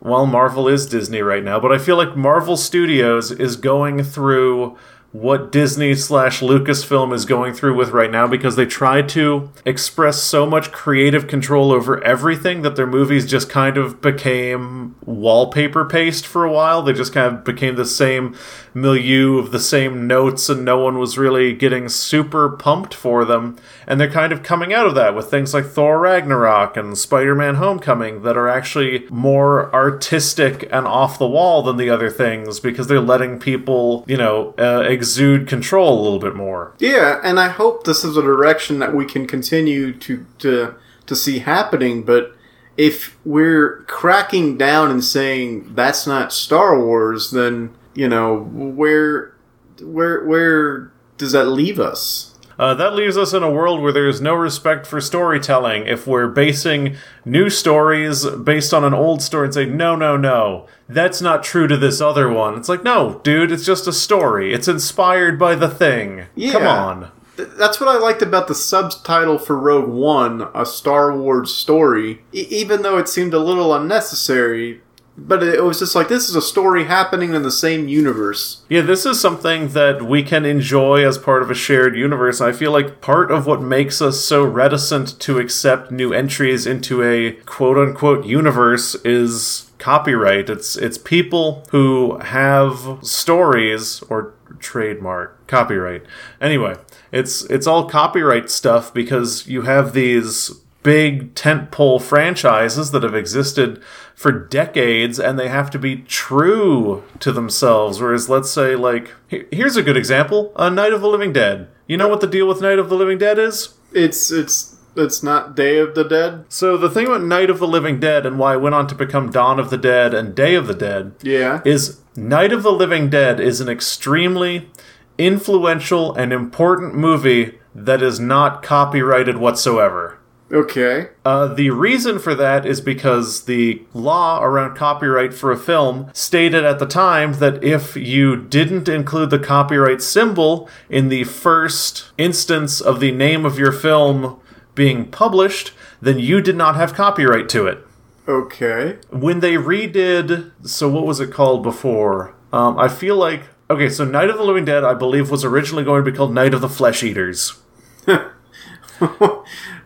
well 0.00 0.26
Marvel 0.26 0.68
is 0.68 0.86
Disney 0.86 1.20
right 1.22 1.42
now, 1.42 1.58
but 1.58 1.72
I 1.72 1.78
feel 1.78 1.96
like 1.96 2.16
Marvel 2.16 2.56
Studios 2.56 3.32
is 3.32 3.56
going 3.56 4.04
through 4.04 4.78
what 5.20 5.50
Disney 5.50 5.94
slash 5.94 6.40
Lucasfilm 6.40 7.12
is 7.14 7.24
going 7.24 7.54
through 7.54 7.74
with 7.74 7.88
right 7.90 8.10
now 8.10 8.26
because 8.26 8.54
they 8.56 8.66
try 8.66 9.00
to 9.00 9.50
express 9.64 10.22
so 10.22 10.44
much 10.44 10.72
creative 10.72 11.26
control 11.26 11.72
over 11.72 12.02
everything 12.04 12.60
that 12.62 12.76
their 12.76 12.86
movies 12.86 13.24
just 13.24 13.48
kind 13.48 13.78
of 13.78 14.02
became 14.02 14.94
wallpaper 15.06 15.86
paste 15.86 16.26
for 16.26 16.44
a 16.44 16.52
while. 16.52 16.82
They 16.82 16.92
just 16.92 17.14
kind 17.14 17.34
of 17.34 17.44
became 17.44 17.76
the 17.76 17.86
same 17.86 18.36
milieu 18.74 19.38
of 19.38 19.52
the 19.52 19.58
same 19.58 20.06
notes, 20.06 20.50
and 20.50 20.64
no 20.64 20.78
one 20.78 20.98
was 20.98 21.16
really 21.16 21.54
getting 21.54 21.88
super 21.88 22.50
pumped 22.50 22.92
for 22.92 23.24
them. 23.24 23.56
And 23.86 23.98
they're 23.98 24.10
kind 24.10 24.32
of 24.32 24.42
coming 24.42 24.74
out 24.74 24.86
of 24.86 24.94
that 24.96 25.14
with 25.14 25.30
things 25.30 25.54
like 25.54 25.64
Thor 25.64 25.98
Ragnarok 25.98 26.76
and 26.76 26.98
Spider 26.98 27.34
Man 27.34 27.54
Homecoming 27.54 28.22
that 28.22 28.36
are 28.36 28.48
actually 28.48 29.06
more 29.08 29.72
artistic 29.74 30.68
and 30.70 30.86
off 30.86 31.18
the 31.18 31.26
wall 31.26 31.62
than 31.62 31.78
the 31.78 31.88
other 31.88 32.10
things 32.10 32.60
because 32.60 32.86
they're 32.86 33.00
letting 33.00 33.40
people, 33.40 34.04
you 34.06 34.18
know, 34.18 34.54
uh, 34.58 34.82
exude 35.06 35.46
control 35.46 36.00
a 36.00 36.02
little 36.02 36.18
bit 36.18 36.34
more. 36.34 36.74
Yeah, 36.78 37.20
and 37.22 37.38
I 37.38 37.48
hope 37.48 37.84
this 37.84 38.04
is 38.04 38.16
a 38.16 38.22
direction 38.22 38.80
that 38.80 38.94
we 38.94 39.04
can 39.04 39.26
continue 39.26 39.92
to 39.92 40.26
to 40.38 40.74
to 41.06 41.16
see 41.16 41.38
happening, 41.38 42.02
but 42.02 42.34
if 42.76 43.16
we're 43.24 43.84
cracking 43.86 44.58
down 44.58 44.90
and 44.90 45.02
saying 45.02 45.74
that's 45.74 46.06
not 46.06 46.32
Star 46.32 46.78
Wars, 46.78 47.30
then 47.30 47.74
you 47.94 48.08
know 48.08 48.38
where 48.52 49.34
where 49.80 50.24
where 50.24 50.92
does 51.18 51.32
that 51.32 51.46
leave 51.46 51.78
us? 51.78 52.35
Uh, 52.58 52.74
that 52.74 52.94
leaves 52.94 53.16
us 53.16 53.32
in 53.32 53.42
a 53.42 53.50
world 53.50 53.80
where 53.82 53.92
there 53.92 54.08
is 54.08 54.20
no 54.20 54.34
respect 54.34 54.86
for 54.86 55.00
storytelling. 55.00 55.86
If 55.86 56.06
we're 56.06 56.28
basing 56.28 56.96
new 57.24 57.50
stories 57.50 58.24
based 58.24 58.72
on 58.72 58.84
an 58.84 58.94
old 58.94 59.20
story 59.22 59.46
and 59.46 59.54
say, 59.54 59.66
no, 59.66 59.94
no, 59.94 60.16
no, 60.16 60.66
that's 60.88 61.20
not 61.20 61.42
true 61.42 61.66
to 61.68 61.76
this 61.76 62.00
other 62.00 62.32
one. 62.32 62.56
It's 62.56 62.68
like, 62.68 62.82
no, 62.82 63.20
dude, 63.22 63.52
it's 63.52 63.66
just 63.66 63.86
a 63.86 63.92
story. 63.92 64.54
It's 64.54 64.68
inspired 64.68 65.38
by 65.38 65.54
the 65.54 65.68
thing. 65.68 66.26
Yeah. 66.34 66.52
Come 66.52 66.66
on. 66.66 67.10
That's 67.36 67.78
what 67.78 67.90
I 67.90 67.98
liked 67.98 68.22
about 68.22 68.48
the 68.48 68.54
subtitle 68.54 69.38
for 69.38 69.58
Rogue 69.58 69.90
One, 69.90 70.48
a 70.54 70.64
Star 70.64 71.14
Wars 71.14 71.54
story. 71.54 72.22
E- 72.32 72.46
even 72.48 72.80
though 72.80 72.96
it 72.96 73.10
seemed 73.10 73.34
a 73.34 73.38
little 73.38 73.74
unnecessary, 73.74 74.80
but 75.18 75.42
it 75.42 75.64
was 75.64 75.78
just 75.78 75.94
like 75.94 76.08
this 76.08 76.28
is 76.28 76.36
a 76.36 76.42
story 76.42 76.84
happening 76.84 77.34
in 77.34 77.42
the 77.42 77.50
same 77.50 77.88
universe. 77.88 78.62
Yeah, 78.68 78.82
this 78.82 79.06
is 79.06 79.20
something 79.20 79.68
that 79.68 80.02
we 80.02 80.22
can 80.22 80.44
enjoy 80.44 81.06
as 81.06 81.16
part 81.18 81.42
of 81.42 81.50
a 81.50 81.54
shared 81.54 81.96
universe. 81.96 82.40
I 82.40 82.52
feel 82.52 82.70
like 82.70 83.00
part 83.00 83.30
of 83.30 83.46
what 83.46 83.62
makes 83.62 84.02
us 84.02 84.24
so 84.24 84.44
reticent 84.44 85.18
to 85.20 85.38
accept 85.38 85.90
new 85.90 86.12
entries 86.12 86.66
into 86.66 87.02
a 87.02 87.32
quote 87.46 87.78
unquote 87.78 88.26
universe 88.26 88.94
is 88.96 89.70
copyright. 89.78 90.50
It's 90.50 90.76
it's 90.76 90.98
people 90.98 91.66
who 91.70 92.18
have 92.18 92.98
stories 93.02 94.02
or 94.10 94.34
trademark 94.58 95.46
copyright. 95.46 96.02
Anyway, 96.40 96.76
it's 97.10 97.44
it's 97.44 97.66
all 97.66 97.88
copyright 97.88 98.50
stuff 98.50 98.92
because 98.92 99.46
you 99.46 99.62
have 99.62 99.92
these 99.92 100.50
big 100.82 101.34
tentpole 101.34 102.00
franchises 102.00 102.92
that 102.92 103.02
have 103.02 103.14
existed 103.14 103.82
for 104.16 104.32
decades 104.32 105.20
and 105.20 105.38
they 105.38 105.48
have 105.48 105.70
to 105.70 105.78
be 105.78 105.98
true 105.98 107.04
to 107.20 107.30
themselves. 107.30 108.00
Whereas, 108.00 108.28
let's 108.28 108.50
say, 108.50 108.74
like, 108.74 109.12
here's 109.28 109.76
a 109.76 109.82
good 109.82 109.96
example: 109.96 110.52
a 110.56 110.68
Night 110.70 110.92
of 110.92 111.02
the 111.02 111.08
Living 111.08 111.32
Dead. 111.32 111.68
You 111.86 111.96
know 111.96 112.08
what 112.08 112.20
the 112.20 112.26
deal 112.26 112.48
with 112.48 112.60
Night 112.60 112.80
of 112.80 112.88
the 112.88 112.96
Living 112.96 113.18
Dead 113.18 113.38
is? 113.38 113.74
It's 113.92 114.32
it's 114.32 114.76
it's 114.96 115.22
not 115.22 115.54
Day 115.54 115.78
of 115.78 115.94
the 115.94 116.02
Dead. 116.02 116.46
So 116.48 116.76
the 116.76 116.90
thing 116.90 117.06
about 117.06 117.22
Night 117.22 117.50
of 117.50 117.58
the 117.58 117.68
Living 117.68 118.00
Dead 118.00 118.24
and 118.26 118.38
why 118.38 118.54
it 118.54 118.60
went 118.60 118.74
on 118.74 118.88
to 118.88 118.94
become 118.94 119.30
Dawn 119.30 119.60
of 119.60 119.70
the 119.70 119.76
Dead 119.76 120.14
and 120.14 120.34
Day 120.34 120.54
of 120.54 120.66
the 120.66 120.74
Dead, 120.74 121.14
yeah, 121.22 121.60
is 121.64 122.00
Night 122.16 122.52
of 122.52 122.62
the 122.62 122.72
Living 122.72 123.10
Dead 123.10 123.38
is 123.38 123.60
an 123.60 123.68
extremely 123.68 124.70
influential 125.18 126.14
and 126.14 126.32
important 126.32 126.94
movie 126.94 127.58
that 127.74 128.02
is 128.02 128.18
not 128.18 128.62
copyrighted 128.62 129.36
whatsoever. 129.36 130.15
Okay. 130.52 131.08
Uh, 131.24 131.48
the 131.48 131.70
reason 131.70 132.18
for 132.18 132.34
that 132.34 132.64
is 132.64 132.80
because 132.80 133.44
the 133.44 133.82
law 133.92 134.42
around 134.42 134.76
copyright 134.76 135.34
for 135.34 135.50
a 135.50 135.56
film 135.56 136.10
stated 136.12 136.64
at 136.64 136.78
the 136.78 136.86
time 136.86 137.34
that 137.34 137.62
if 137.64 137.96
you 137.96 138.36
didn't 138.36 138.88
include 138.88 139.30
the 139.30 139.40
copyright 139.40 140.02
symbol 140.02 140.68
in 140.88 141.08
the 141.08 141.24
first 141.24 142.10
instance 142.16 142.80
of 142.80 143.00
the 143.00 143.10
name 143.10 143.44
of 143.44 143.58
your 143.58 143.72
film 143.72 144.40
being 144.76 145.06
published, 145.06 145.72
then 146.00 146.18
you 146.18 146.40
did 146.40 146.56
not 146.56 146.76
have 146.76 146.94
copyright 146.94 147.48
to 147.48 147.66
it. 147.66 147.84
Okay. 148.28 148.98
When 149.10 149.40
they 149.40 149.54
redid, 149.54 150.52
so 150.62 150.88
what 150.88 151.06
was 151.06 151.20
it 151.20 151.32
called 151.32 151.62
before? 151.62 152.34
Um, 152.52 152.78
I 152.78 152.88
feel 152.88 153.16
like 153.16 153.42
okay, 153.68 153.88
so 153.88 154.04
Night 154.04 154.30
of 154.30 154.36
the 154.36 154.44
Living 154.44 154.64
Dead, 154.64 154.84
I 154.84 154.94
believe, 154.94 155.30
was 155.30 155.44
originally 155.44 155.84
going 155.84 156.04
to 156.04 156.10
be 156.10 156.16
called 156.16 156.32
Night 156.32 156.54
of 156.54 156.60
the 156.60 156.68
Flesh 156.68 157.02
Eaters. 157.02 157.58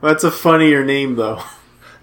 That's 0.03 0.25
a 0.25 0.31
funnier 0.31 0.85
name, 0.85 1.17
though. 1.17 1.43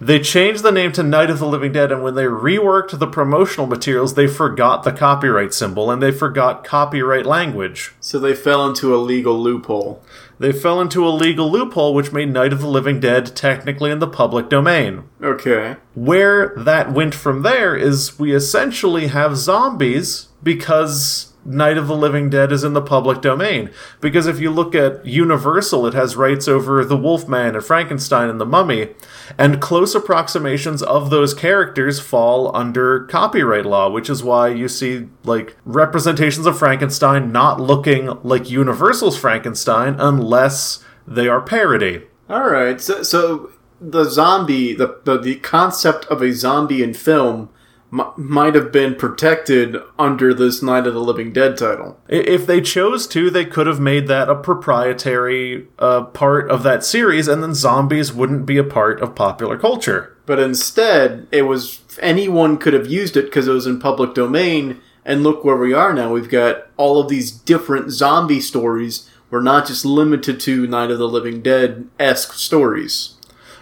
They 0.00 0.20
changed 0.20 0.62
the 0.62 0.70
name 0.70 0.92
to 0.92 1.02
Night 1.02 1.28
of 1.28 1.40
the 1.40 1.46
Living 1.46 1.72
Dead, 1.72 1.90
and 1.90 2.04
when 2.04 2.14
they 2.14 2.24
reworked 2.24 2.96
the 2.96 3.06
promotional 3.08 3.66
materials, 3.66 4.14
they 4.14 4.28
forgot 4.28 4.84
the 4.84 4.92
copyright 4.92 5.52
symbol 5.52 5.90
and 5.90 6.00
they 6.00 6.12
forgot 6.12 6.62
copyright 6.62 7.26
language. 7.26 7.94
So 7.98 8.20
they 8.20 8.34
fell 8.34 8.64
into 8.68 8.94
a 8.94 8.98
legal 8.98 9.36
loophole. 9.36 10.00
They 10.38 10.52
fell 10.52 10.80
into 10.80 11.04
a 11.04 11.10
legal 11.10 11.50
loophole 11.50 11.94
which 11.94 12.12
made 12.12 12.28
Night 12.28 12.52
of 12.52 12.60
the 12.60 12.68
Living 12.68 13.00
Dead 13.00 13.34
technically 13.34 13.90
in 13.90 13.98
the 13.98 14.06
public 14.06 14.48
domain. 14.48 15.08
Okay. 15.20 15.76
Where 15.96 16.54
that 16.56 16.92
went 16.92 17.14
from 17.14 17.42
there 17.42 17.74
is 17.74 18.20
we 18.20 18.32
essentially 18.32 19.08
have 19.08 19.36
zombies 19.36 20.28
because 20.44 21.27
Night 21.48 21.78
of 21.78 21.88
the 21.88 21.96
Living 21.96 22.28
Dead 22.28 22.52
is 22.52 22.62
in 22.62 22.74
the 22.74 22.82
public 22.82 23.22
domain. 23.22 23.70
Because 24.00 24.26
if 24.26 24.38
you 24.38 24.50
look 24.50 24.74
at 24.74 25.04
Universal, 25.06 25.86
it 25.86 25.94
has 25.94 26.14
rights 26.14 26.46
over 26.46 26.84
the 26.84 26.96
Wolfman 26.96 27.54
and 27.54 27.64
Frankenstein 27.64 28.28
and 28.28 28.40
the 28.40 28.46
Mummy, 28.46 28.90
and 29.38 29.60
close 29.60 29.94
approximations 29.94 30.82
of 30.82 31.10
those 31.10 31.32
characters 31.32 32.00
fall 32.00 32.54
under 32.54 33.04
copyright 33.06 33.64
law, 33.64 33.90
which 33.90 34.10
is 34.10 34.22
why 34.22 34.48
you 34.48 34.68
see 34.68 35.08
like 35.24 35.56
representations 35.64 36.46
of 36.46 36.58
Frankenstein 36.58 37.32
not 37.32 37.60
looking 37.60 38.18
like 38.22 38.50
Universal's 38.50 39.16
Frankenstein 39.16 39.96
unless 39.98 40.84
they 41.06 41.28
are 41.28 41.40
parody. 41.40 42.02
All 42.28 42.50
right. 42.50 42.78
So, 42.80 43.02
so 43.02 43.50
the 43.80 44.04
zombie, 44.04 44.74
the, 44.74 45.00
the 45.04 45.18
the 45.18 45.36
concept 45.36 46.04
of 46.06 46.20
a 46.20 46.32
zombie 46.32 46.82
in 46.82 46.92
film 46.92 47.48
m- 47.92 48.12
might 48.16 48.54
have 48.54 48.72
been 48.72 48.94
protected 48.94 49.76
under 49.98 50.32
this 50.34 50.62
Night 50.62 50.86
of 50.86 50.94
the 50.94 51.00
Living 51.00 51.32
Dead 51.32 51.56
title. 51.56 52.00
If 52.08 52.46
they 52.46 52.60
chose 52.60 53.06
to, 53.08 53.30
they 53.30 53.44
could 53.44 53.66
have 53.66 53.80
made 53.80 54.08
that 54.08 54.28
a 54.28 54.34
proprietary 54.34 55.68
uh, 55.78 56.04
part 56.04 56.50
of 56.50 56.62
that 56.62 56.84
series, 56.84 57.28
and 57.28 57.42
then 57.42 57.54
zombies 57.54 58.12
wouldn't 58.12 58.46
be 58.46 58.58
a 58.58 58.64
part 58.64 59.00
of 59.00 59.14
popular 59.14 59.58
culture. 59.58 60.16
But 60.26 60.38
instead, 60.38 61.26
it 61.30 61.42
was 61.42 61.80
anyone 62.00 62.58
could 62.58 62.74
have 62.74 62.86
used 62.86 63.16
it 63.16 63.26
because 63.26 63.48
it 63.48 63.52
was 63.52 63.66
in 63.66 63.80
public 63.80 64.14
domain. 64.14 64.80
And 65.04 65.22
look 65.22 65.42
where 65.42 65.56
we 65.56 65.72
are 65.72 65.94
now. 65.94 66.12
We've 66.12 66.28
got 66.28 66.66
all 66.76 67.00
of 67.00 67.08
these 67.08 67.30
different 67.30 67.92
zombie 67.92 68.42
stories. 68.42 69.08
We're 69.30 69.40
not 69.40 69.66
just 69.66 69.86
limited 69.86 70.38
to 70.40 70.66
Night 70.66 70.90
of 70.90 70.98
the 70.98 71.08
Living 71.08 71.40
Dead 71.40 71.88
esque 71.98 72.34
stories. 72.34 73.14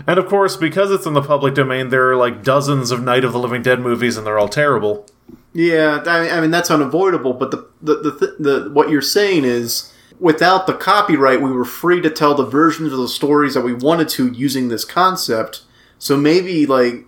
And 0.06 0.18
of 0.18 0.26
course, 0.26 0.56
because 0.56 0.90
it's 0.90 1.06
in 1.06 1.14
the 1.14 1.22
public 1.22 1.54
domain, 1.54 1.88
there 1.88 2.10
are 2.10 2.16
like 2.16 2.42
dozens 2.42 2.90
of 2.90 3.02
Night 3.02 3.24
of 3.24 3.32
the 3.32 3.38
Living 3.38 3.62
Dead 3.62 3.80
movies, 3.80 4.16
and 4.16 4.26
they're 4.26 4.38
all 4.38 4.48
terrible. 4.48 5.06
Yeah, 5.52 6.02
I 6.06 6.40
mean, 6.40 6.50
that's 6.50 6.70
unavoidable. 6.70 7.32
But 7.32 7.50
the 7.50 7.66
the, 7.80 7.94
the 7.96 8.18
th- 8.18 8.38
the 8.38 8.70
what 8.72 8.90
you're 8.90 9.00
saying 9.00 9.44
is, 9.44 9.92
without 10.20 10.66
the 10.66 10.74
copyright, 10.74 11.40
we 11.40 11.50
were 11.50 11.64
free 11.64 12.00
to 12.02 12.10
tell 12.10 12.34
the 12.34 12.44
versions 12.44 12.92
of 12.92 12.98
the 12.98 13.08
stories 13.08 13.54
that 13.54 13.62
we 13.62 13.72
wanted 13.72 14.08
to 14.10 14.30
using 14.32 14.68
this 14.68 14.84
concept. 14.84 15.62
So 15.98 16.16
maybe 16.16 16.66
like 16.66 17.06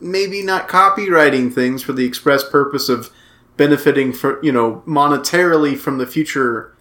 maybe 0.00 0.42
not 0.42 0.68
copywriting 0.68 1.52
things 1.52 1.82
for 1.82 1.92
the 1.92 2.06
express 2.06 2.48
purpose 2.48 2.88
of 2.88 3.10
benefiting 3.56 4.12
for 4.12 4.42
you 4.42 4.52
know 4.52 4.82
monetarily 4.86 5.76
from 5.76 5.98
the 5.98 6.06
future 6.06 6.74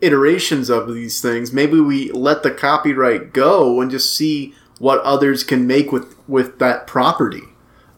iterations 0.00 0.70
of 0.70 0.92
these 0.92 1.20
things. 1.20 1.52
Maybe 1.52 1.80
we 1.80 2.10
let 2.12 2.42
the 2.42 2.50
copyright 2.50 3.32
go 3.32 3.80
and 3.80 3.90
just 3.90 4.14
see 4.14 4.54
what 4.78 5.00
others 5.00 5.44
can 5.44 5.66
make 5.66 5.92
with 5.92 6.16
with 6.28 6.58
that 6.58 6.86
property. 6.86 7.42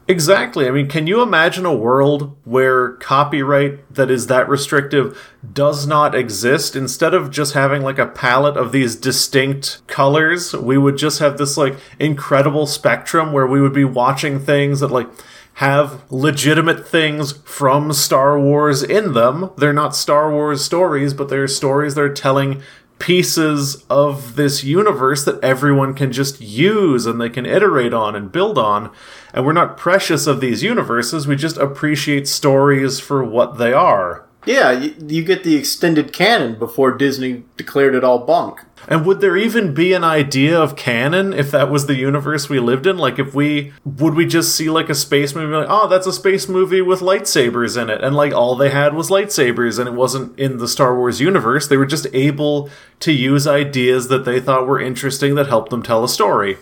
Exactly. 0.08 0.68
I 0.68 0.70
mean, 0.70 0.86
can 0.86 1.08
you 1.08 1.20
imagine 1.20 1.66
a 1.66 1.74
world 1.74 2.36
where 2.44 2.92
copyright 2.92 3.92
that 3.92 4.08
is 4.08 4.28
that 4.28 4.48
restrictive 4.48 5.34
does 5.52 5.84
not 5.84 6.14
exist? 6.14 6.76
Instead 6.76 7.12
of 7.12 7.32
just 7.32 7.54
having 7.54 7.82
like 7.82 7.98
a 7.98 8.06
palette 8.06 8.56
of 8.56 8.70
these 8.70 8.94
distinct 8.94 9.84
colors, 9.88 10.54
we 10.54 10.78
would 10.78 10.96
just 10.96 11.18
have 11.18 11.38
this 11.38 11.56
like 11.56 11.76
incredible 11.98 12.68
spectrum 12.68 13.32
where 13.32 13.48
we 13.48 13.60
would 13.60 13.72
be 13.72 13.84
watching 13.84 14.38
things 14.38 14.78
that 14.78 14.92
like 14.92 15.08
have 15.54 16.04
legitimate 16.12 16.86
things 16.86 17.32
from 17.44 17.92
Star 17.92 18.38
Wars 18.38 18.84
in 18.84 19.12
them. 19.12 19.50
They're 19.56 19.72
not 19.72 19.96
Star 19.96 20.30
Wars 20.30 20.64
stories, 20.64 21.14
but 21.14 21.28
they're 21.30 21.48
stories 21.48 21.96
that 21.96 22.02
are 22.02 22.14
telling 22.14 22.62
pieces 22.98 23.84
of 23.90 24.36
this 24.36 24.64
universe 24.64 25.24
that 25.24 25.42
everyone 25.42 25.94
can 25.94 26.12
just 26.12 26.40
use 26.40 27.06
and 27.06 27.20
they 27.20 27.28
can 27.28 27.46
iterate 27.46 27.92
on 27.92 28.16
and 28.16 28.32
build 28.32 28.58
on. 28.58 28.90
And 29.32 29.44
we're 29.44 29.52
not 29.52 29.76
precious 29.76 30.26
of 30.26 30.40
these 30.40 30.62
universes, 30.62 31.26
we 31.26 31.36
just 31.36 31.56
appreciate 31.56 32.26
stories 32.26 33.00
for 33.00 33.22
what 33.22 33.58
they 33.58 33.72
are. 33.72 34.25
Yeah, 34.46 34.70
you, 34.70 34.94
you 35.06 35.24
get 35.24 35.42
the 35.42 35.56
extended 35.56 36.12
canon 36.12 36.58
before 36.58 36.92
Disney 36.92 37.42
declared 37.56 37.94
it 37.94 38.04
all 38.04 38.20
bunk. 38.20 38.60
And 38.88 39.04
would 39.04 39.20
there 39.20 39.36
even 39.36 39.74
be 39.74 39.92
an 39.92 40.04
idea 40.04 40.58
of 40.58 40.76
canon 40.76 41.32
if 41.32 41.50
that 41.50 41.70
was 41.70 41.86
the 41.86 41.96
universe 41.96 42.48
we 42.48 42.60
lived 42.60 42.86
in? 42.86 42.96
Like, 42.96 43.18
if 43.18 43.34
we 43.34 43.72
would 43.84 44.14
we 44.14 44.26
just 44.26 44.54
see 44.54 44.70
like 44.70 44.88
a 44.88 44.94
space 44.94 45.34
movie, 45.34 45.52
like, 45.52 45.66
oh, 45.68 45.88
that's 45.88 46.06
a 46.06 46.12
space 46.12 46.48
movie 46.48 46.80
with 46.80 47.00
lightsabers 47.00 47.80
in 47.80 47.90
it, 47.90 48.04
and 48.04 48.14
like 48.14 48.32
all 48.32 48.54
they 48.54 48.70
had 48.70 48.94
was 48.94 49.10
lightsabers, 49.10 49.80
and 49.80 49.88
it 49.88 49.94
wasn't 49.94 50.38
in 50.38 50.58
the 50.58 50.68
Star 50.68 50.96
Wars 50.96 51.20
universe. 51.20 51.66
They 51.66 51.76
were 51.76 51.86
just 51.86 52.06
able 52.12 52.70
to 53.00 53.12
use 53.12 53.46
ideas 53.48 54.06
that 54.08 54.24
they 54.24 54.38
thought 54.38 54.68
were 54.68 54.80
interesting 54.80 55.34
that 55.34 55.48
helped 55.48 55.70
them 55.70 55.82
tell 55.82 56.04
a 56.04 56.08
story. 56.08 56.56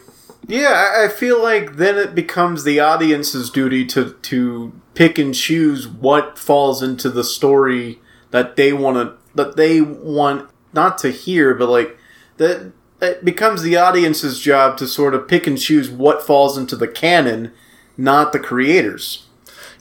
Yeah, 0.46 0.92
I- 1.04 1.08
feel 1.08 1.42
like 1.42 1.76
then 1.76 1.96
it 1.96 2.14
becomes 2.14 2.64
the 2.64 2.80
audience's 2.80 3.50
duty 3.50 3.84
to 3.86 4.14
to 4.22 4.72
pick 4.94 5.18
and 5.18 5.34
choose 5.34 5.86
what 5.88 6.38
falls 6.38 6.82
into 6.82 7.08
the 7.10 7.24
story 7.24 8.00
that 8.30 8.56
they 8.56 8.72
want 8.72 8.96
to 8.96 9.12
that 9.34 9.56
they 9.56 9.80
want 9.80 10.48
not 10.72 10.98
to 10.98 11.10
hear, 11.10 11.54
but 11.54 11.68
like 11.68 11.96
that 12.36 12.72
it 13.00 13.24
becomes 13.24 13.62
the 13.62 13.76
audience's 13.76 14.40
job 14.40 14.76
to 14.78 14.86
sort 14.86 15.14
of 15.14 15.28
pick 15.28 15.46
and 15.46 15.58
choose 15.58 15.90
what 15.90 16.26
falls 16.26 16.56
into 16.56 16.76
the 16.76 16.88
canon, 16.88 17.52
not 17.96 18.32
the 18.32 18.38
creators. 18.38 19.26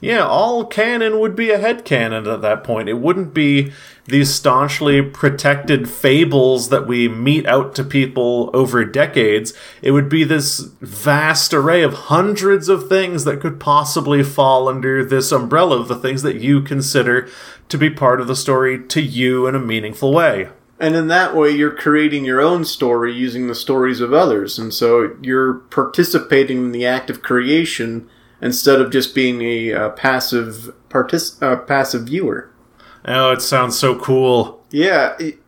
Yeah, 0.00 0.26
all 0.26 0.66
canon 0.66 1.18
would 1.20 1.34
be 1.34 1.50
a 1.50 1.58
head 1.58 1.84
canon 1.84 2.26
at 2.26 2.42
that 2.42 2.62
point. 2.64 2.88
It 2.88 2.98
wouldn't 2.98 3.32
be 3.32 3.72
these 4.06 4.34
staunchly 4.34 5.00
protected 5.02 5.88
fables 5.88 6.68
that 6.68 6.86
we 6.86 7.08
mete 7.08 7.46
out 7.46 7.74
to 7.74 7.84
people 7.84 8.50
over 8.52 8.84
decades. 8.84 9.54
It 9.80 9.92
would 9.92 10.08
be 10.08 10.24
this 10.24 10.58
vast 10.80 11.54
array 11.54 11.82
of 11.82 11.94
hundreds 11.94 12.68
of 12.68 12.88
things 12.88 13.24
that 13.24 13.40
could 13.40 13.58
possibly 13.58 14.22
fall 14.22 14.68
under 14.68 15.04
this 15.04 15.32
umbrella 15.32 15.80
of 15.80 15.88
the 15.88 15.96
things 15.96 16.22
that 16.22 16.40
you 16.40 16.60
consider 16.60 17.28
to 17.68 17.78
be 17.78 17.88
part 17.88 18.20
of 18.20 18.26
the 18.26 18.36
story 18.36 18.82
to 18.82 19.00
you 19.00 19.46
in 19.46 19.54
a 19.54 19.60
meaningful 19.60 20.12
way. 20.12 20.48
And 20.78 20.96
in 20.96 21.06
that 21.08 21.34
way, 21.34 21.50
you're 21.50 21.70
creating 21.70 22.24
your 22.24 22.40
own 22.40 22.64
story 22.64 23.12
using 23.12 23.46
the 23.46 23.54
stories 23.54 24.00
of 24.00 24.12
others. 24.12 24.58
And 24.58 24.74
so 24.74 25.16
you're 25.22 25.54
participating 25.54 26.58
in 26.58 26.72
the 26.72 26.84
act 26.84 27.08
of 27.08 27.22
creation 27.22 28.08
instead 28.42 28.80
of 28.80 28.92
just 28.92 29.14
being 29.14 29.40
a 29.40 29.72
uh, 29.72 29.88
passive 29.90 30.74
partic- 30.90 31.40
uh, 31.42 31.56
passive 31.56 32.02
viewer. 32.02 32.50
Oh, 33.04 33.32
it 33.32 33.42
sounds 33.42 33.78
so 33.78 33.98
cool. 33.98 34.64
Yeah, 34.70 35.14
it, 35.18 35.38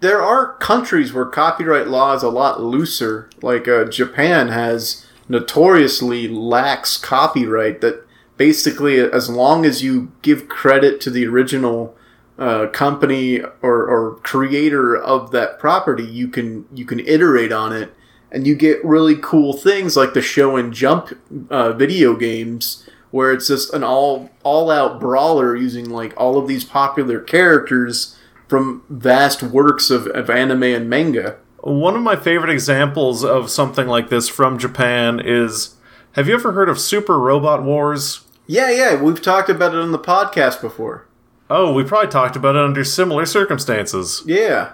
there 0.00 0.22
are 0.22 0.54
countries 0.54 1.12
where 1.12 1.24
copyright 1.24 1.88
law 1.88 2.14
is 2.14 2.22
a 2.22 2.28
lot 2.28 2.62
looser. 2.62 3.28
Like 3.42 3.66
uh, 3.66 3.86
Japan 3.86 4.48
has 4.48 5.06
notoriously 5.28 6.28
lax 6.28 6.96
copyright 6.96 7.80
that 7.80 8.06
basically, 8.36 9.00
as 9.00 9.28
long 9.28 9.64
as 9.64 9.82
you 9.82 10.12
give 10.22 10.48
credit 10.48 11.00
to 11.02 11.10
the 11.10 11.26
original 11.26 11.96
uh, 12.38 12.66
company 12.68 13.40
or, 13.62 13.86
or 13.86 14.16
creator 14.22 14.96
of 14.96 15.30
that 15.32 15.58
property, 15.58 16.04
you 16.04 16.28
can 16.28 16.66
you 16.72 16.84
can 16.84 17.00
iterate 17.00 17.52
on 17.52 17.72
it, 17.72 17.92
and 18.30 18.46
you 18.46 18.54
get 18.54 18.84
really 18.84 19.16
cool 19.16 19.52
things 19.52 19.96
like 19.96 20.14
the 20.14 20.20
Shonen 20.20 20.72
Jump 20.72 21.16
uh, 21.50 21.72
video 21.72 22.14
games, 22.14 22.88
where 23.14 23.32
it's 23.32 23.46
just 23.46 23.72
an 23.72 23.84
all 23.84 24.28
all 24.42 24.72
out 24.72 24.98
brawler 24.98 25.54
using 25.54 25.88
like 25.88 26.12
all 26.16 26.36
of 26.36 26.48
these 26.48 26.64
popular 26.64 27.20
characters 27.20 28.18
from 28.48 28.82
vast 28.88 29.40
works 29.40 29.88
of, 29.88 30.08
of 30.08 30.28
anime 30.28 30.64
and 30.64 30.90
manga. 30.90 31.38
One 31.58 31.94
of 31.94 32.02
my 32.02 32.16
favorite 32.16 32.50
examples 32.50 33.22
of 33.22 33.50
something 33.50 33.86
like 33.86 34.08
this 34.08 34.28
from 34.28 34.58
Japan 34.58 35.20
is 35.24 35.76
have 36.14 36.26
you 36.26 36.34
ever 36.34 36.50
heard 36.50 36.68
of 36.68 36.80
Super 36.80 37.16
Robot 37.16 37.62
Wars? 37.62 38.22
Yeah, 38.48 38.72
yeah, 38.72 39.00
we've 39.00 39.22
talked 39.22 39.48
about 39.48 39.74
it 39.74 39.80
on 39.80 39.92
the 39.92 39.98
podcast 40.00 40.60
before. 40.60 41.06
Oh, 41.48 41.72
we 41.72 41.84
probably 41.84 42.10
talked 42.10 42.34
about 42.34 42.56
it 42.56 42.64
under 42.64 42.82
similar 42.82 43.26
circumstances. 43.26 44.24
Yeah. 44.26 44.72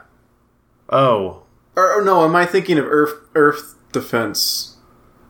Oh. 0.88 1.42
Or, 1.76 1.92
or 1.92 2.02
no, 2.02 2.24
am 2.24 2.34
I 2.34 2.46
thinking 2.46 2.78
of 2.78 2.86
Earth 2.86 3.16
Earth 3.34 3.74
defense. 3.92 4.78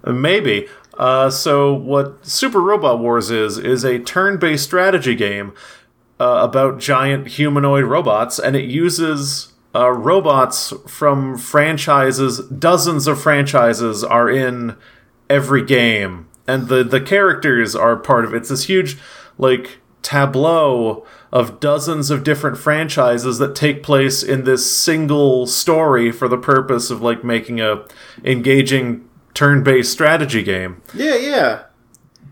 Uh, 0.05 0.13
maybe. 0.13 0.69
Uh, 1.01 1.31
so 1.31 1.73
what 1.73 2.27
Super 2.27 2.61
Robot 2.61 2.99
Wars 2.99 3.31
is 3.31 3.57
is 3.57 3.85
a 3.85 3.99
turn-based 3.99 4.63
strategy 4.63 5.15
game 5.15 5.55
uh, 6.21 6.41
about 6.43 6.79
giant 6.79 7.27
humanoid 7.27 7.85
robots, 7.85 8.39
and 8.39 8.55
it 8.55 8.67
uses 8.67 9.55
uh, 9.75 9.91
robots 9.91 10.75
from 10.87 11.39
franchises. 11.39 12.41
Dozens 12.49 13.07
of 13.07 13.19
franchises 13.19 14.05
are 14.05 14.29
in 14.29 14.77
every 15.31 15.65
game, 15.65 16.29
and 16.47 16.69
the 16.69 16.85
the 16.85 17.01
characters 17.01 17.75
are 17.75 17.97
part 17.97 18.27
of 18.27 18.35
it. 18.35 18.37
It's 18.37 18.51
this 18.51 18.65
huge 18.65 18.99
like 19.39 19.79
tableau 20.03 21.07
of 21.33 21.61
dozens 21.61 22.11
of 22.11 22.25
different 22.25 22.59
franchises 22.59 23.39
that 23.39 23.55
take 23.55 23.83
place 23.83 24.23
in 24.23 24.45
this 24.45 24.71
single 24.71 25.47
story 25.47 26.13
for 26.13 26.29
the 26.29 26.37
purpose 26.37 26.91
of 26.91 27.01
like 27.01 27.25
making 27.25 27.59
a 27.59 27.87
engaging 28.23 29.09
turn-based 29.35 29.91
strategy 29.91 30.43
game. 30.43 30.83
Yeah, 30.95 31.17
yeah. 31.17 31.63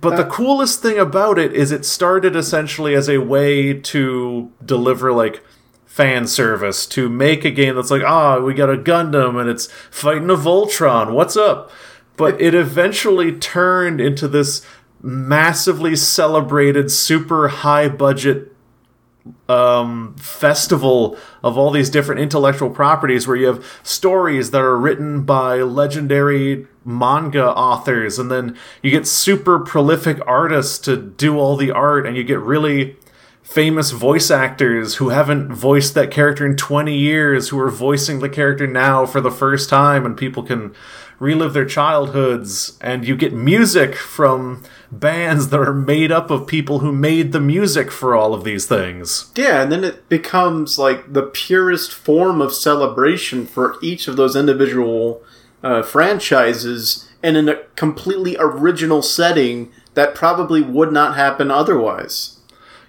But 0.01 0.17
the 0.17 0.25
coolest 0.25 0.81
thing 0.81 0.99
about 0.99 1.39
it 1.39 1.53
is 1.53 1.73
it 1.73 1.85
started 1.85 2.37
essentially 2.37 2.95
as 2.95 3.09
a 3.09 3.19
way 3.19 3.75
to 3.75 4.53
deliver 4.65 5.13
like 5.13 5.43
fan 5.87 6.29
service 6.29 6.87
to 6.87 7.09
make 7.09 7.45
a 7.45 7.51
game 7.51 7.75
that's 7.75 7.91
like, 7.91 8.05
ah, 8.05 8.39
we 8.39 8.55
got 8.55 8.71
a 8.71 8.77
Gundam 8.77 9.41
and 9.41 9.51
it's 9.51 9.67
fighting 9.91 10.31
a 10.31 10.37
Voltron. 10.37 11.13
What's 11.13 11.37
up? 11.37 11.73
But 12.17 12.41
it 12.41 12.55
eventually 12.55 13.33
turned 13.37 14.01
into 14.01 14.29
this 14.29 14.65
massively 15.03 15.97
celebrated, 15.97 16.93
super 16.93 17.49
high 17.49 17.89
budget 17.89 18.53
um, 19.49 20.15
festival 20.17 21.17
of 21.43 21.57
all 21.57 21.71
these 21.71 21.91
different 21.91 22.21
intellectual 22.21 22.71
properties 22.71 23.27
where 23.27 23.37
you 23.37 23.47
have 23.47 23.65
stories 23.83 24.51
that 24.51 24.61
are 24.61 24.77
written 24.77 25.23
by 25.23 25.57
legendary 25.57 26.67
manga 26.85 27.45
authors 27.45 28.19
and 28.19 28.31
then 28.31 28.57
you 28.83 28.91
get 28.91 29.07
super 29.07 29.59
prolific 29.59 30.19
artists 30.27 30.79
to 30.79 30.97
do 30.97 31.39
all 31.39 31.57
the 31.57 31.71
art 31.71 32.07
and 32.07 32.17
you 32.17 32.25
get 32.25 32.39
really 32.41 32.97
famous 33.43 33.93
voice 33.93 34.31
actors 34.31 34.97
who 34.97 35.09
haven't 35.09 35.51
voiced 35.53 35.95
that 35.95 36.11
character 36.11 36.45
in 36.45 36.57
20 36.57 36.95
years 36.95 37.49
who 37.49 37.59
are 37.59 37.71
voicing 37.71 38.21
the 38.21 38.29
character 38.29 38.67
now 38.67 39.07
for 39.07 39.21
the 39.23 39.31
first 39.31 39.71
time 39.71 40.05
and 40.05 40.19
people 40.19 40.43
can 40.43 40.75
relive 41.19 41.53
their 41.53 41.65
childhoods 41.65 42.79
and 42.81 43.07
you 43.07 43.17
get 43.17 43.33
music 43.33 43.95
from 43.97 44.63
bands 44.91 45.49
that 45.49 45.61
are 45.61 45.75
made 45.75 46.13
up 46.13 46.31
of 46.31 46.47
people 46.47 46.79
who 46.79 46.93
made 46.93 47.33
the 47.33 47.41
music 47.41 47.91
for 47.91 48.15
all 48.15 48.35
of 48.35 48.45
these 48.45 48.67
things. 48.67 49.31
Yeah, 49.35 49.63
and 49.63 49.73
then 49.73 49.85
it 49.85 50.09
becomes 50.09 50.79
like 50.79 51.13
the 51.13 51.23
purest 51.23 51.93
form 51.93 52.41
of 52.41 52.55
celebration 52.55 53.47
for 53.47 53.77
each 53.83 54.09
of 54.09 54.17
those 54.17 54.37
individual 54.37 55.23
uh, 55.63 55.83
franchises 55.83 57.09
and 57.23 57.37
in 57.37 57.49
a 57.49 57.57
completely 57.75 58.37
original 58.39 59.03
setting 59.03 59.73
that 59.95 60.15
probably 60.15 60.63
would 60.63 60.93
not 60.93 61.17
happen 61.17 61.51
otherwise. 61.51 62.38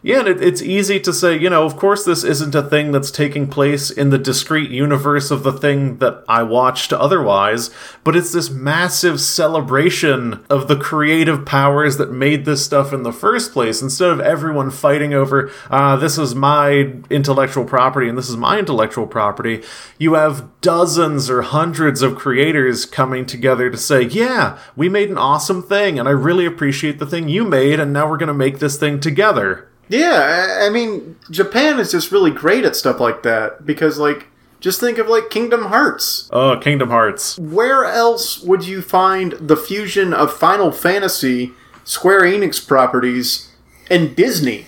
Yeah, 0.02 0.20
and 0.20 0.28
it, 0.30 0.42
it's 0.42 0.62
easy 0.62 1.00
to 1.02 1.12
say, 1.12 1.38
you 1.38 1.50
know, 1.50 1.66
of 1.66 1.76
course, 1.76 2.06
this 2.06 2.24
isn't 2.24 2.56
a 2.56 2.64
thing 2.64 2.92
that's 2.92 3.12
taking 3.12 3.48
place 3.48 3.92
in 3.92 4.12
the 4.12 4.18
discrete 4.18 4.70
universe 4.70 5.30
of 5.30 5.44
the 5.44 5.52
thing 5.52 5.98
that 5.98 6.24
I 6.28 6.44
watched 6.44 6.94
otherwise, 6.94 7.70
but 8.06 8.16
it's 8.16 8.32
this 8.32 8.50
massive 8.50 9.20
celebration 9.20 10.46
of 10.50 10.70
the 10.70 10.78
creative 10.78 11.46
powers 11.46 11.98
that 11.98 12.14
made 12.14 12.46
this 12.46 12.64
stuff 12.64 12.94
in 12.94 13.04
the 13.04 13.12
first 13.12 13.52
place. 13.52 13.82
Instead 13.82 14.10
of 14.10 14.22
everyone 14.22 14.72
fighting 14.72 15.14
over, 15.14 15.52
uh, 15.70 15.98
this 15.98 16.18
is 16.18 16.34
my 16.34 16.94
intellectual 17.10 17.66
property 17.66 18.08
and 18.08 18.18
this 18.18 18.30
is 18.30 18.38
my 18.38 18.58
intellectual 18.58 19.06
property, 19.06 19.62
you 19.98 20.14
have 20.14 20.48
dozens 20.62 21.30
or 21.30 21.42
hundreds 21.42 22.02
of 22.02 22.16
creators 22.16 22.86
coming 22.86 23.26
together 23.26 23.70
to 23.70 23.78
say, 23.78 24.04
yeah, 24.04 24.58
we 24.78 24.88
made 24.88 25.10
an 25.10 25.18
awesome 25.18 25.62
thing, 25.62 26.00
and 26.00 26.08
I 26.08 26.12
really 26.12 26.46
appreciate 26.46 27.00
the 27.00 27.06
thing 27.06 27.28
you 27.28 27.44
made, 27.44 27.80
and 27.82 27.92
now 27.92 28.10
we're 28.10 28.18
going 28.18 28.28
to 28.28 28.34
make 28.34 28.60
this 28.60 28.78
thing 28.78 29.00
together. 29.02 29.69
Yeah, 29.90 30.60
I 30.62 30.70
mean, 30.70 31.18
Japan 31.30 31.80
is 31.80 31.92
just 31.92 32.12
really 32.12 32.32
great 32.32 32.64
at 32.64 32.76
stuff 32.76 33.00
like 33.00 33.24
that 33.24 33.66
because, 33.66 33.98
like, 33.98 34.28
just 34.60 34.80
think 34.80 34.98
of 34.98 35.08
like 35.08 35.30
Kingdom 35.30 35.66
Hearts. 35.66 36.30
Oh, 36.32 36.58
Kingdom 36.58 36.90
Hearts. 36.90 37.38
Where 37.40 37.86
else 37.86 38.40
would 38.42 38.66
you 38.66 38.82
find 38.82 39.34
the 39.34 39.58
fusion 39.58 40.14
of 40.14 40.34
Final 40.34 40.72
Fantasy, 40.72 41.54
Square 41.84 42.22
Enix 42.24 42.66
properties, 42.66 43.50
and 43.90 44.16
Disney? 44.16 44.68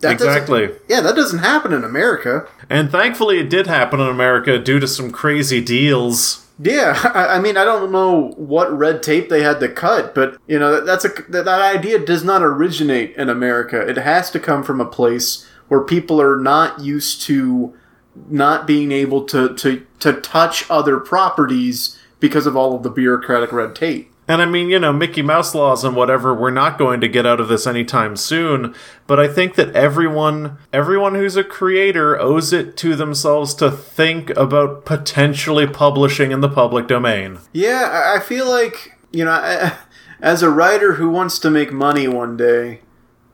That 0.00 0.12
exactly. 0.12 0.70
Yeah, 0.88 1.00
that 1.02 1.14
doesn't 1.14 1.38
happen 1.38 1.72
in 1.72 1.84
America. 1.84 2.48
And 2.68 2.90
thankfully, 2.90 3.38
it 3.38 3.48
did 3.48 3.68
happen 3.68 4.00
in 4.00 4.08
America 4.08 4.58
due 4.58 4.80
to 4.80 4.88
some 4.88 5.12
crazy 5.12 5.60
deals. 5.60 6.41
Yeah, 6.62 6.96
I, 7.14 7.40
mean, 7.40 7.56
I 7.56 7.64
don't 7.64 7.90
know 7.90 8.32
what 8.36 8.76
red 8.76 9.02
tape 9.02 9.28
they 9.28 9.42
had 9.42 9.60
to 9.60 9.68
cut, 9.68 10.14
but 10.14 10.38
you 10.46 10.58
know, 10.58 10.84
that's 10.84 11.04
a 11.04 11.08
that 11.28 11.48
idea 11.48 11.98
does 11.98 12.22
not 12.22 12.42
originate 12.42 13.16
in 13.16 13.28
America. 13.28 13.80
It 13.80 13.96
has 13.96 14.30
to 14.30 14.40
come 14.40 14.62
from 14.62 14.80
a 14.80 14.86
place 14.86 15.46
where 15.68 15.80
people 15.80 16.20
are 16.20 16.38
not 16.38 16.80
used 16.80 17.22
to 17.22 17.74
not 18.28 18.66
being 18.66 18.92
able 18.92 19.24
to 19.24 19.54
to 19.56 19.84
to 20.00 20.12
touch 20.20 20.70
other 20.70 21.00
properties 21.00 21.98
because 22.20 22.46
of 22.46 22.56
all 22.56 22.76
of 22.76 22.82
the 22.82 22.90
bureaucratic 22.90 23.52
red 23.52 23.74
tape. 23.74 24.11
And 24.28 24.40
I 24.40 24.46
mean, 24.46 24.70
you 24.70 24.78
know, 24.78 24.92
Mickey 24.92 25.22
Mouse 25.22 25.54
laws 25.54 25.82
and 25.82 25.96
whatever, 25.96 26.32
we're 26.32 26.50
not 26.50 26.78
going 26.78 27.00
to 27.00 27.08
get 27.08 27.26
out 27.26 27.40
of 27.40 27.48
this 27.48 27.66
anytime 27.66 28.16
soon. 28.16 28.74
But 29.06 29.18
I 29.18 29.26
think 29.26 29.56
that 29.56 29.74
everyone, 29.74 30.58
everyone 30.72 31.16
who's 31.16 31.36
a 31.36 31.42
creator 31.42 32.18
owes 32.20 32.52
it 32.52 32.76
to 32.78 32.94
themselves 32.94 33.52
to 33.54 33.70
think 33.70 34.30
about 34.30 34.84
potentially 34.84 35.66
publishing 35.66 36.30
in 36.30 36.40
the 36.40 36.48
public 36.48 36.86
domain. 36.86 37.38
Yeah, 37.52 38.12
I 38.14 38.20
feel 38.20 38.48
like, 38.48 38.96
you 39.10 39.24
know, 39.24 39.72
as 40.20 40.42
a 40.42 40.50
writer 40.50 40.94
who 40.94 41.10
wants 41.10 41.40
to 41.40 41.50
make 41.50 41.72
money 41.72 42.06
one 42.06 42.36
day 42.36 42.80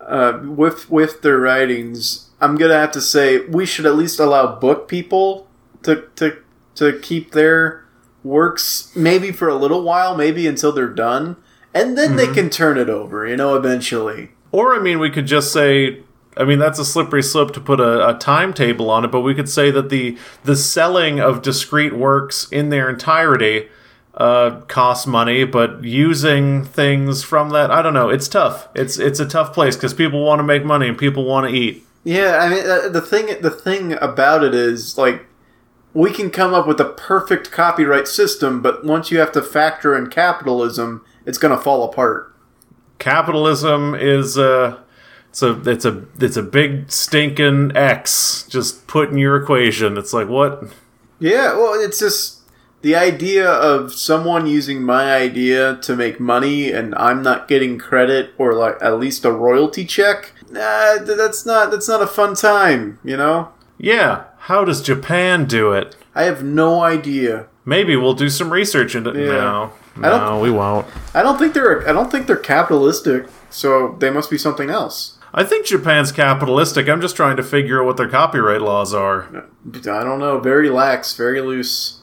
uh, 0.00 0.40
with, 0.42 0.90
with 0.90 1.20
their 1.20 1.38
writings, 1.38 2.30
I'm 2.40 2.56
going 2.56 2.70
to 2.70 2.78
have 2.78 2.92
to 2.92 3.02
say 3.02 3.40
we 3.40 3.66
should 3.66 3.84
at 3.84 3.94
least 3.94 4.18
allow 4.18 4.58
book 4.58 4.88
people 4.88 5.48
to, 5.82 6.08
to, 6.16 6.38
to 6.76 6.98
keep 7.00 7.32
their 7.32 7.84
works 8.24 8.92
maybe 8.94 9.32
for 9.32 9.48
a 9.48 9.54
little 9.54 9.82
while, 9.82 10.16
maybe 10.16 10.46
until 10.46 10.72
they're 10.72 10.88
done, 10.88 11.36
and 11.74 11.96
then 11.96 12.10
mm-hmm. 12.10 12.16
they 12.16 12.26
can 12.32 12.50
turn 12.50 12.78
it 12.78 12.88
over, 12.88 13.26
you 13.26 13.36
know, 13.36 13.54
eventually. 13.54 14.30
Or, 14.50 14.74
I 14.74 14.80
mean, 14.80 14.98
we 14.98 15.10
could 15.10 15.26
just 15.26 15.52
say, 15.52 16.02
I 16.36 16.44
mean, 16.44 16.58
that's 16.58 16.78
a 16.78 16.84
slippery 16.84 17.22
slope 17.22 17.52
to 17.54 17.60
put 17.60 17.80
a, 17.80 18.08
a, 18.08 18.18
timetable 18.18 18.90
on 18.90 19.04
it, 19.04 19.08
but 19.08 19.20
we 19.20 19.34
could 19.34 19.48
say 19.48 19.70
that 19.70 19.90
the 19.90 20.16
the 20.44 20.56
selling 20.56 21.20
of 21.20 21.42
discrete 21.42 21.94
works 21.94 22.48
in 22.50 22.68
their 22.68 22.88
entirety 22.88 23.68
uh, 24.14 24.60
costs 24.68 25.06
money, 25.06 25.44
but 25.44 25.82
using 25.84 26.64
things 26.64 27.22
from 27.22 27.50
that, 27.50 27.70
I 27.70 27.82
don't 27.82 27.94
know. 27.94 28.08
It's 28.08 28.28
tough. 28.28 28.68
It's 28.74 28.98
it's 28.98 29.20
a 29.20 29.26
tough 29.26 29.52
place 29.52 29.76
because 29.76 29.94
people 29.94 30.24
want 30.24 30.38
to 30.38 30.44
make 30.44 30.64
money 30.64 30.88
and 30.88 30.96
people 30.96 31.24
want 31.24 31.48
to 31.48 31.54
eat. 31.54 31.84
Yeah, 32.04 32.38
I 32.38 32.48
mean, 32.48 32.68
uh, 32.68 32.88
the 32.88 33.00
thing 33.00 33.40
the 33.42 33.50
thing 33.50 33.92
about 33.94 34.44
it 34.44 34.54
is 34.54 34.96
like 34.96 35.26
we 35.98 36.12
can 36.12 36.30
come 36.30 36.54
up 36.54 36.64
with 36.64 36.80
a 36.80 36.84
perfect 36.84 37.50
copyright 37.50 38.06
system, 38.06 38.62
but 38.62 38.84
once 38.84 39.10
you 39.10 39.18
have 39.18 39.32
to 39.32 39.42
factor 39.42 39.96
in 39.96 40.08
capitalism, 40.08 41.04
it's 41.26 41.38
going 41.38 41.50
to 41.56 41.60
fall 41.60 41.82
apart. 41.82 42.32
Capitalism 43.00 43.96
is 43.96 44.38
a 44.38 44.84
it's 45.28 45.42
a 45.42 45.60
it's 45.68 45.84
a 45.84 46.04
it's 46.20 46.36
a 46.36 46.42
big 46.42 46.92
stinking 46.92 47.76
X 47.76 48.46
just 48.48 48.86
put 48.86 49.10
in 49.10 49.18
your 49.18 49.42
equation. 49.42 49.98
It's 49.98 50.12
like 50.12 50.28
what? 50.28 50.72
Yeah, 51.18 51.54
well, 51.54 51.74
it's 51.74 51.98
just 51.98 52.42
the 52.82 52.94
idea 52.94 53.50
of 53.50 53.92
someone 53.92 54.46
using 54.46 54.84
my 54.84 55.16
idea 55.16 55.78
to 55.82 55.96
make 55.96 56.20
money 56.20 56.70
and 56.70 56.94
I'm 56.94 57.22
not 57.22 57.48
getting 57.48 57.76
credit 57.76 58.30
or 58.38 58.54
like 58.54 58.76
at 58.80 59.00
least 59.00 59.24
a 59.24 59.32
royalty 59.32 59.84
check. 59.84 60.32
Nah, 60.48 60.98
that's 60.98 61.44
not 61.44 61.72
that's 61.72 61.88
not 61.88 62.02
a 62.02 62.06
fun 62.06 62.36
time, 62.36 63.00
you 63.02 63.16
know? 63.16 63.52
Yeah, 63.78 64.24
how 64.48 64.64
does 64.64 64.80
Japan 64.80 65.44
do 65.44 65.72
it? 65.72 65.94
I 66.14 66.22
have 66.22 66.42
no 66.42 66.80
idea. 66.80 67.48
Maybe 67.66 67.96
we'll 67.96 68.14
do 68.14 68.30
some 68.30 68.50
research 68.50 68.94
into. 68.94 69.12
Yeah. 69.12 69.70
No, 69.94 70.16
no, 70.16 70.40
we 70.40 70.50
won't. 70.50 70.86
I 71.12 71.22
don't 71.22 71.38
think 71.38 71.52
they're. 71.52 71.86
I 71.86 71.92
don't 71.92 72.10
think 72.10 72.26
they're 72.26 72.36
capitalistic. 72.36 73.26
So 73.50 73.96
they 73.98 74.08
must 74.08 74.30
be 74.30 74.38
something 74.38 74.70
else. 74.70 75.18
I 75.34 75.44
think 75.44 75.66
Japan's 75.66 76.12
capitalistic. 76.12 76.88
I'm 76.88 77.02
just 77.02 77.14
trying 77.14 77.36
to 77.36 77.42
figure 77.42 77.82
out 77.82 77.86
what 77.86 77.98
their 77.98 78.08
copyright 78.08 78.62
laws 78.62 78.94
are. 78.94 79.24
Uh, 79.36 79.42
I 79.92 80.02
don't 80.02 80.18
know. 80.18 80.38
Very 80.38 80.70
lax. 80.70 81.14
Very 81.14 81.42
loose. 81.42 82.00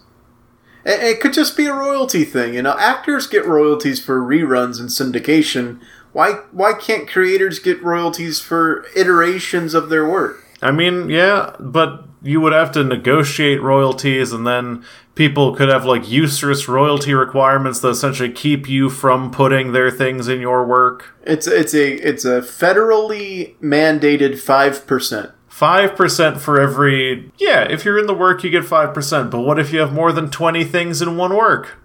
It, 0.85 1.01
it 1.01 1.19
could 1.21 1.33
just 1.33 1.57
be 1.57 1.65
a 1.65 1.73
royalty 1.73 2.25
thing. 2.25 2.53
You 2.53 2.61
know, 2.61 2.77
actors 2.77 3.25
get 3.25 3.47
royalties 3.47 3.99
for 3.99 4.21
reruns 4.21 4.79
and 4.79 4.89
syndication. 4.89 5.81
Why? 6.13 6.33
Why 6.51 6.73
can't 6.73 7.09
creators 7.09 7.57
get 7.57 7.81
royalties 7.81 8.39
for 8.39 8.85
iterations 8.95 9.73
of 9.73 9.89
their 9.89 10.07
work? 10.07 10.45
I 10.61 10.71
mean, 10.71 11.09
yeah, 11.09 11.55
but 11.59 12.05
you 12.25 12.41
would 12.41 12.53
have 12.53 12.71
to 12.71 12.83
negotiate 12.83 13.61
royalties, 13.61 14.31
and 14.31 14.45
then 14.45 14.83
people 15.13 15.55
could 15.55 15.69
have 15.69 15.85
like 15.85 16.09
usurious 16.09 16.67
royalty 16.67 17.13
requirements 17.13 17.79
that 17.79 17.89
essentially 17.89 18.31
keep 18.31 18.67
you 18.67 18.89
from 18.89 19.31
putting 19.31 19.71
their 19.71 19.91
things 19.91 20.27
in 20.27 20.41
your 20.41 20.65
work. 20.65 21.15
It's 21.23 21.47
it's 21.47 21.73
a 21.73 21.93
it's 22.07 22.25
a 22.25 22.41
federally 22.41 23.55
mandated 23.59 24.39
five 24.39 24.87
percent. 24.87 25.31
Five 25.47 25.95
percent 25.95 26.41
for 26.41 26.59
every 26.59 27.31
yeah. 27.37 27.63
If 27.63 27.85
you're 27.85 27.99
in 27.99 28.07
the 28.07 28.13
work, 28.13 28.43
you 28.43 28.49
get 28.49 28.65
five 28.65 28.93
percent. 28.93 29.29
But 29.31 29.41
what 29.41 29.59
if 29.59 29.71
you 29.71 29.79
have 29.79 29.93
more 29.93 30.11
than 30.11 30.29
twenty 30.31 30.63
things 30.63 31.01
in 31.01 31.17
one 31.17 31.35
work? 31.35 31.77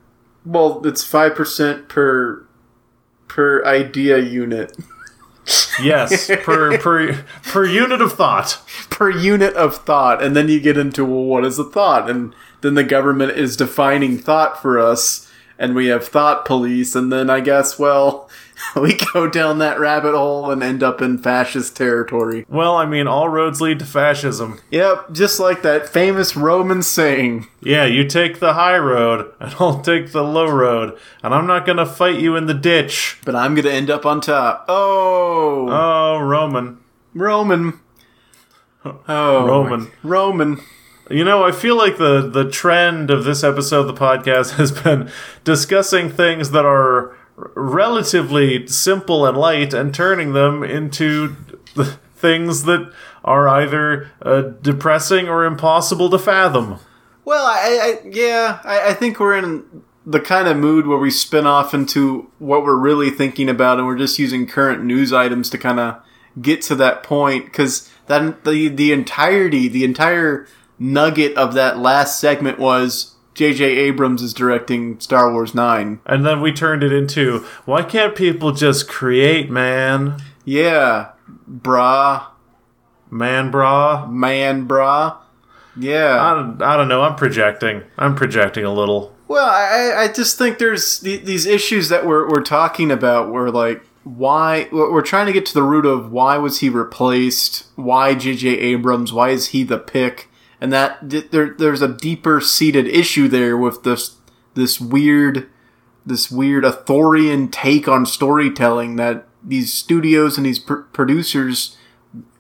Well, 0.45 0.81
it's 0.87 1.05
five 1.05 1.35
percent 1.35 1.89
per 1.89 2.47
per 3.29 3.65
idea 3.65 4.19
unit 4.19 4.77
Yes, 5.83 6.31
per 6.43 6.79
per 6.79 7.25
per 7.43 7.67
unit 7.67 8.01
of 8.01 8.13
thought. 8.13 8.61
per 8.91 9.11
unit 9.11 9.55
of 9.55 9.77
thought, 9.77 10.23
and 10.23 10.37
then 10.37 10.49
you 10.49 10.61
get 10.61 10.79
into 10.79 11.05
well, 11.05 11.25
what 11.25 11.45
is 11.45 11.59
a 11.59 11.65
thought? 11.65 12.09
And 12.09 12.35
then 12.61 12.75
the 12.75 12.85
government 12.85 13.33
is 13.33 13.57
defining 13.57 14.19
thought 14.19 14.61
for 14.61 14.79
us, 14.79 15.31
and 15.59 15.75
we 15.75 15.87
have 15.87 16.07
thought 16.07 16.45
police, 16.45 16.95
and 16.95 17.13
then 17.13 17.29
I 17.31 17.41
guess 17.41 17.79
well, 17.79 18.30
we 18.77 18.99
go 19.13 19.29
down 19.29 19.59
that 19.59 19.79
rabbit 19.81 20.15
hole 20.15 20.51
and 20.51 20.63
end 20.63 20.83
up 20.83 21.01
in 21.03 21.19
fascist 21.19 21.77
territory. 21.77 22.45
Well, 22.49 22.77
I 22.77 22.87
mean, 22.87 23.07
all 23.07 23.29
roads 23.29 23.61
lead 23.61 23.79
to 23.81 23.85
fascism. 23.85 24.61
Yep, 24.71 25.13
just 25.13 25.41
like 25.41 25.63
that 25.63 25.89
famous 25.89 26.37
Roman 26.37 26.83
saying. 26.83 27.47
Yeah, 27.63 27.85
you 27.85 28.05
take 28.07 28.41
the 28.41 28.55
high 28.55 28.79
road, 28.79 29.33
and 29.41 29.55
I'll 29.59 29.81
take 29.81 30.13
the 30.13 30.23
low 30.25 30.51
road, 30.51 30.99
and 31.23 31.35
I'm 31.35 31.47
not 31.47 31.67
gonna 31.67 31.87
fight 31.87 32.21
you 32.21 32.37
in 32.37 32.47
the 32.47 32.55
ditch. 32.55 33.19
But 33.25 33.35
I'm 33.37 33.55
gonna 33.55 33.71
end 33.71 33.91
up 33.91 34.07
on 34.07 34.21
top. 34.21 34.65
Oh, 34.69 35.69
Oh, 35.69 36.19
Roman. 36.21 36.79
Roman. 37.15 37.81
Oh, 38.85 39.47
Roman. 39.47 39.91
Roman. 40.03 40.61
You 41.11 41.25
know, 41.25 41.43
I 41.45 41.51
feel 41.53 41.77
like 41.77 41.99
the 41.99 42.29
the 42.29 42.49
trend 42.49 43.11
of 43.11 43.25
this 43.25 43.43
episode 43.43 43.81
of 43.81 43.87
the 43.89 44.01
podcast 44.01 44.53
has 44.57 44.71
been 44.73 45.11
discussing 45.45 46.09
things 46.09 46.53
that 46.53 46.65
are 46.65 47.15
relatively 47.55 48.67
simple 48.67 49.27
and 49.27 49.37
light 49.37 49.73
and 49.75 49.95
turning 49.95 50.33
them 50.33 50.63
into 50.63 51.37
th- 51.75 51.89
things 52.17 52.65
that 52.65 52.93
are 53.25 53.49
either 53.49 54.11
uh, 54.23 54.43
depressing 54.63 55.29
or 55.29 55.45
impossible 55.45 56.11
to 56.11 56.19
fathom. 56.19 56.79
Well, 57.25 57.47
I, 57.47 58.01
I 58.05 58.09
yeah, 58.09 58.61
I, 58.65 58.91
I 58.91 58.95
think 58.95 59.21
we're 59.21 59.37
in 59.37 59.83
the 60.07 60.21
kind 60.21 60.49
of 60.49 60.57
mood 60.57 60.87
where 60.87 60.99
we 60.99 61.11
spin 61.11 61.47
off 61.47 61.75
into 61.75 62.31
what 62.39 62.65
we're 62.65 62.79
really 62.79 63.11
thinking 63.11 63.49
about, 63.49 63.79
and 63.79 63.87
we're 63.87 63.99
just 63.99 64.19
using 64.19 64.47
current 64.47 64.83
news 64.85 65.13
items 65.13 65.51
to 65.51 65.59
kind 65.59 65.79
of 65.79 66.03
get 66.41 66.63
to 66.63 66.75
that 66.77 67.03
point. 67.03 67.45
Because 67.47 67.91
that 68.07 68.45
the 68.45 68.69
the 68.69 68.93
entirety, 68.93 69.69
the 69.69 69.85
entire 69.85 70.47
nugget 70.79 71.37
of 71.37 71.55
that 71.55 71.79
last 71.79 72.19
segment 72.19 72.59
was 72.59 73.15
J.J. 73.41 73.65
Abrams 73.65 74.21
is 74.21 74.35
directing 74.35 75.01
Star 75.01 75.33
Wars 75.33 75.55
Nine. 75.55 76.01
And 76.05 76.27
then 76.27 76.43
we 76.43 76.53
turned 76.53 76.83
it 76.85 76.93
into 76.93 77.39
why 77.65 77.83
can't 77.83 78.15
people 78.15 78.53
just 78.53 78.87
create, 78.87 79.49
man? 79.51 80.21
Yeah, 80.45 81.13
brah, 81.51 82.27
Man, 83.11 83.51
brah. 83.51 84.11
man, 84.11 84.69
brah. 84.69 85.17
Yeah. 85.75 86.23
I 86.23 86.35
don't, 86.35 86.61
I 86.61 86.77
don't 86.77 86.89
know. 86.89 87.01
I'm 87.01 87.17
projecting. 87.17 87.83
I'm 87.97 88.15
projecting 88.15 88.67
a 88.67 88.75
little. 88.75 89.17
Well, 89.27 89.49
I, 89.49 90.03
I 90.05 90.09
just 90.13 90.37
think 90.37 90.59
there's 90.59 91.01
the- 91.01 91.17
these 91.17 91.47
issues 91.47 91.89
that 91.89 92.05
we're, 92.07 92.29
we're 92.29 92.43
talking 92.43 92.91
about 92.93 93.33
where, 93.33 93.51
like, 93.51 93.83
why 94.05 94.69
we're 94.71 95.01
trying 95.01 95.27
to 95.29 95.33
get 95.33 95.47
to 95.47 95.55
the 95.55 95.63
root 95.63 95.87
of 95.87 96.13
why 96.13 96.37
was 96.37 96.59
he 96.61 96.69
replaced? 96.69 97.69
Why 97.77 98.15
J.J. 98.15 98.49
Abrams? 98.51 99.15
Why 99.15 99.31
is 99.31 99.49
he 99.49 99.63
the 99.63 99.79
pick? 99.79 100.29
And 100.61 100.73
that 100.73 100.99
there, 101.31 101.55
there's 101.57 101.83
a 101.83 101.89
deeper 101.89 102.41
seated 102.41 102.87
issue 102.87 103.29
there 103.29 103.57
with 103.57 103.83
this 103.83 104.17
this 104.55 104.81
weird 104.81 105.49
this 106.05 106.31
weird 106.31 106.65
authorian 106.65 107.49
take 107.49 107.87
on 107.89 108.05
storytelling 108.07 108.97
that 108.97 109.27
these 109.43 109.73
studios 109.73 110.37
and 110.37 110.47
these 110.47 110.59
pr- 110.59 110.81
producers, 110.93 111.77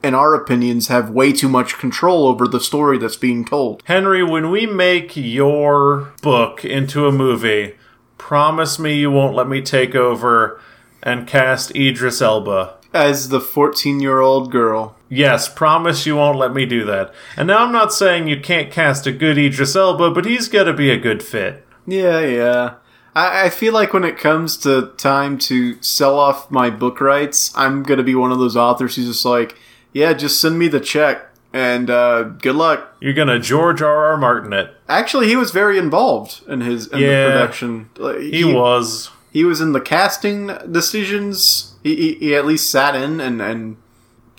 in 0.02 0.14
our 0.14 0.34
opinions, 0.34 0.88
have 0.88 1.10
way 1.10 1.32
too 1.32 1.48
much 1.48 1.78
control 1.78 2.26
over 2.26 2.46
the 2.46 2.60
story 2.60 2.98
that's 2.98 3.16
being 3.16 3.44
told. 3.44 3.82
Henry, 3.86 4.22
when 4.22 4.50
we 4.50 4.66
make 4.66 5.16
your 5.16 6.12
book 6.22 6.64
into 6.64 7.06
a 7.06 7.12
movie, 7.12 7.74
promise 8.18 8.78
me 8.78 8.98
you 8.98 9.10
won't 9.10 9.36
let 9.36 9.48
me 9.48 9.62
take 9.62 9.94
over 9.94 10.60
and 11.02 11.26
cast 11.26 11.74
Idris 11.74 12.20
Elba. 12.20 12.76
As 12.92 13.28
the 13.28 13.40
14 13.40 14.00
year 14.00 14.20
old 14.20 14.50
girl. 14.50 14.96
Yes, 15.10 15.48
promise 15.48 16.06
you 16.06 16.14
won't 16.16 16.38
let 16.38 16.54
me 16.54 16.64
do 16.64 16.84
that. 16.84 17.12
And 17.36 17.48
now 17.48 17.64
I'm 17.66 17.72
not 17.72 17.92
saying 17.92 18.28
you 18.28 18.40
can't 18.40 18.70
cast 18.72 19.06
a 19.08 19.12
good 19.12 19.36
Idris 19.36 19.74
Elba, 19.74 20.12
but 20.12 20.24
he's 20.24 20.48
got 20.48 20.64
to 20.64 20.72
be 20.72 20.90
a 20.90 20.96
good 20.96 21.22
fit. 21.22 21.66
Yeah, 21.86 22.20
yeah. 22.20 22.74
I, 23.14 23.46
I 23.46 23.50
feel 23.50 23.72
like 23.72 23.92
when 23.92 24.04
it 24.04 24.16
comes 24.16 24.56
to 24.58 24.92
time 24.96 25.36
to 25.38 25.82
sell 25.82 26.16
off 26.18 26.48
my 26.50 26.70
book 26.70 27.00
rights, 27.00 27.52
I'm 27.56 27.82
gonna 27.82 28.04
be 28.04 28.14
one 28.14 28.30
of 28.30 28.38
those 28.38 28.56
authors 28.56 28.94
who's 28.94 29.08
just 29.08 29.24
like, 29.24 29.56
yeah, 29.92 30.12
just 30.12 30.40
send 30.40 30.58
me 30.60 30.68
the 30.68 30.78
check 30.78 31.26
and 31.52 31.90
uh, 31.90 32.22
good 32.22 32.54
luck. 32.54 32.96
You're 33.00 33.12
gonna 33.14 33.40
George 33.40 33.82
R. 33.82 34.06
R. 34.12 34.16
Martin 34.16 34.52
it. 34.52 34.72
Actually, 34.88 35.26
he 35.26 35.34
was 35.34 35.50
very 35.50 35.76
involved 35.76 36.42
in 36.48 36.60
his 36.60 36.86
in 36.86 37.00
Yeah, 37.00 37.24
the 37.24 37.30
production. 37.32 37.90
Like, 37.98 38.18
He 38.20 38.44
was. 38.44 39.10
he 39.32 39.44
was 39.44 39.60
in 39.60 39.72
the 39.72 39.80
casting 39.80 40.46
decisions. 40.70 41.74
He, 41.82 41.96
he, 41.96 42.14
he 42.14 42.34
at 42.36 42.46
least 42.46 42.70
sat 42.70 42.94
in 42.94 43.20
and, 43.20 43.42
and 43.42 43.76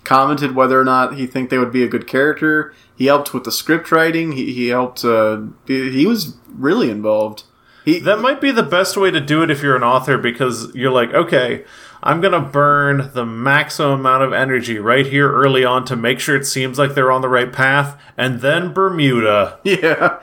commented 0.04 0.54
whether 0.54 0.80
or 0.80 0.84
not 0.84 1.14
he 1.14 1.26
think 1.26 1.50
they 1.50 1.58
would 1.58 1.72
be 1.72 1.84
a 1.84 1.88
good 1.88 2.06
character. 2.06 2.74
He 2.96 3.06
helped 3.06 3.32
with 3.32 3.44
the 3.44 3.52
script 3.52 3.90
writing. 3.92 4.32
He, 4.32 4.52
he 4.52 4.68
helped. 4.68 5.04
Uh, 5.04 5.42
he, 5.66 6.06
was 6.06 6.36
really 6.48 6.90
involved. 6.90 7.44
He, 7.84 7.98
That 7.98 8.20
might 8.20 8.40
be 8.40 8.50
the 8.50 8.62
best 8.62 8.96
way 8.96 9.10
to 9.10 9.20
do 9.20 9.42
it 9.42 9.50
if 9.50 9.62
you're 9.62 9.76
an 9.76 9.82
author 9.82 10.18
because 10.18 10.74
you're 10.74 10.90
like, 10.90 11.12
okay, 11.12 11.64
I'm 12.02 12.20
going 12.20 12.32
to 12.32 12.40
burn 12.40 13.10
the 13.14 13.24
maximum 13.24 14.00
amount 14.00 14.24
of 14.24 14.32
energy 14.32 14.78
right 14.78 15.06
here 15.06 15.32
early 15.32 15.64
on 15.64 15.84
to 15.86 15.96
make 15.96 16.18
sure 16.18 16.36
it 16.36 16.46
seems 16.46 16.78
like 16.78 16.94
they're 16.94 17.12
on 17.12 17.22
the 17.22 17.28
right 17.28 17.52
path, 17.52 18.00
and 18.16 18.40
then 18.40 18.72
Bermuda. 18.72 19.58
Yeah. 19.64 20.20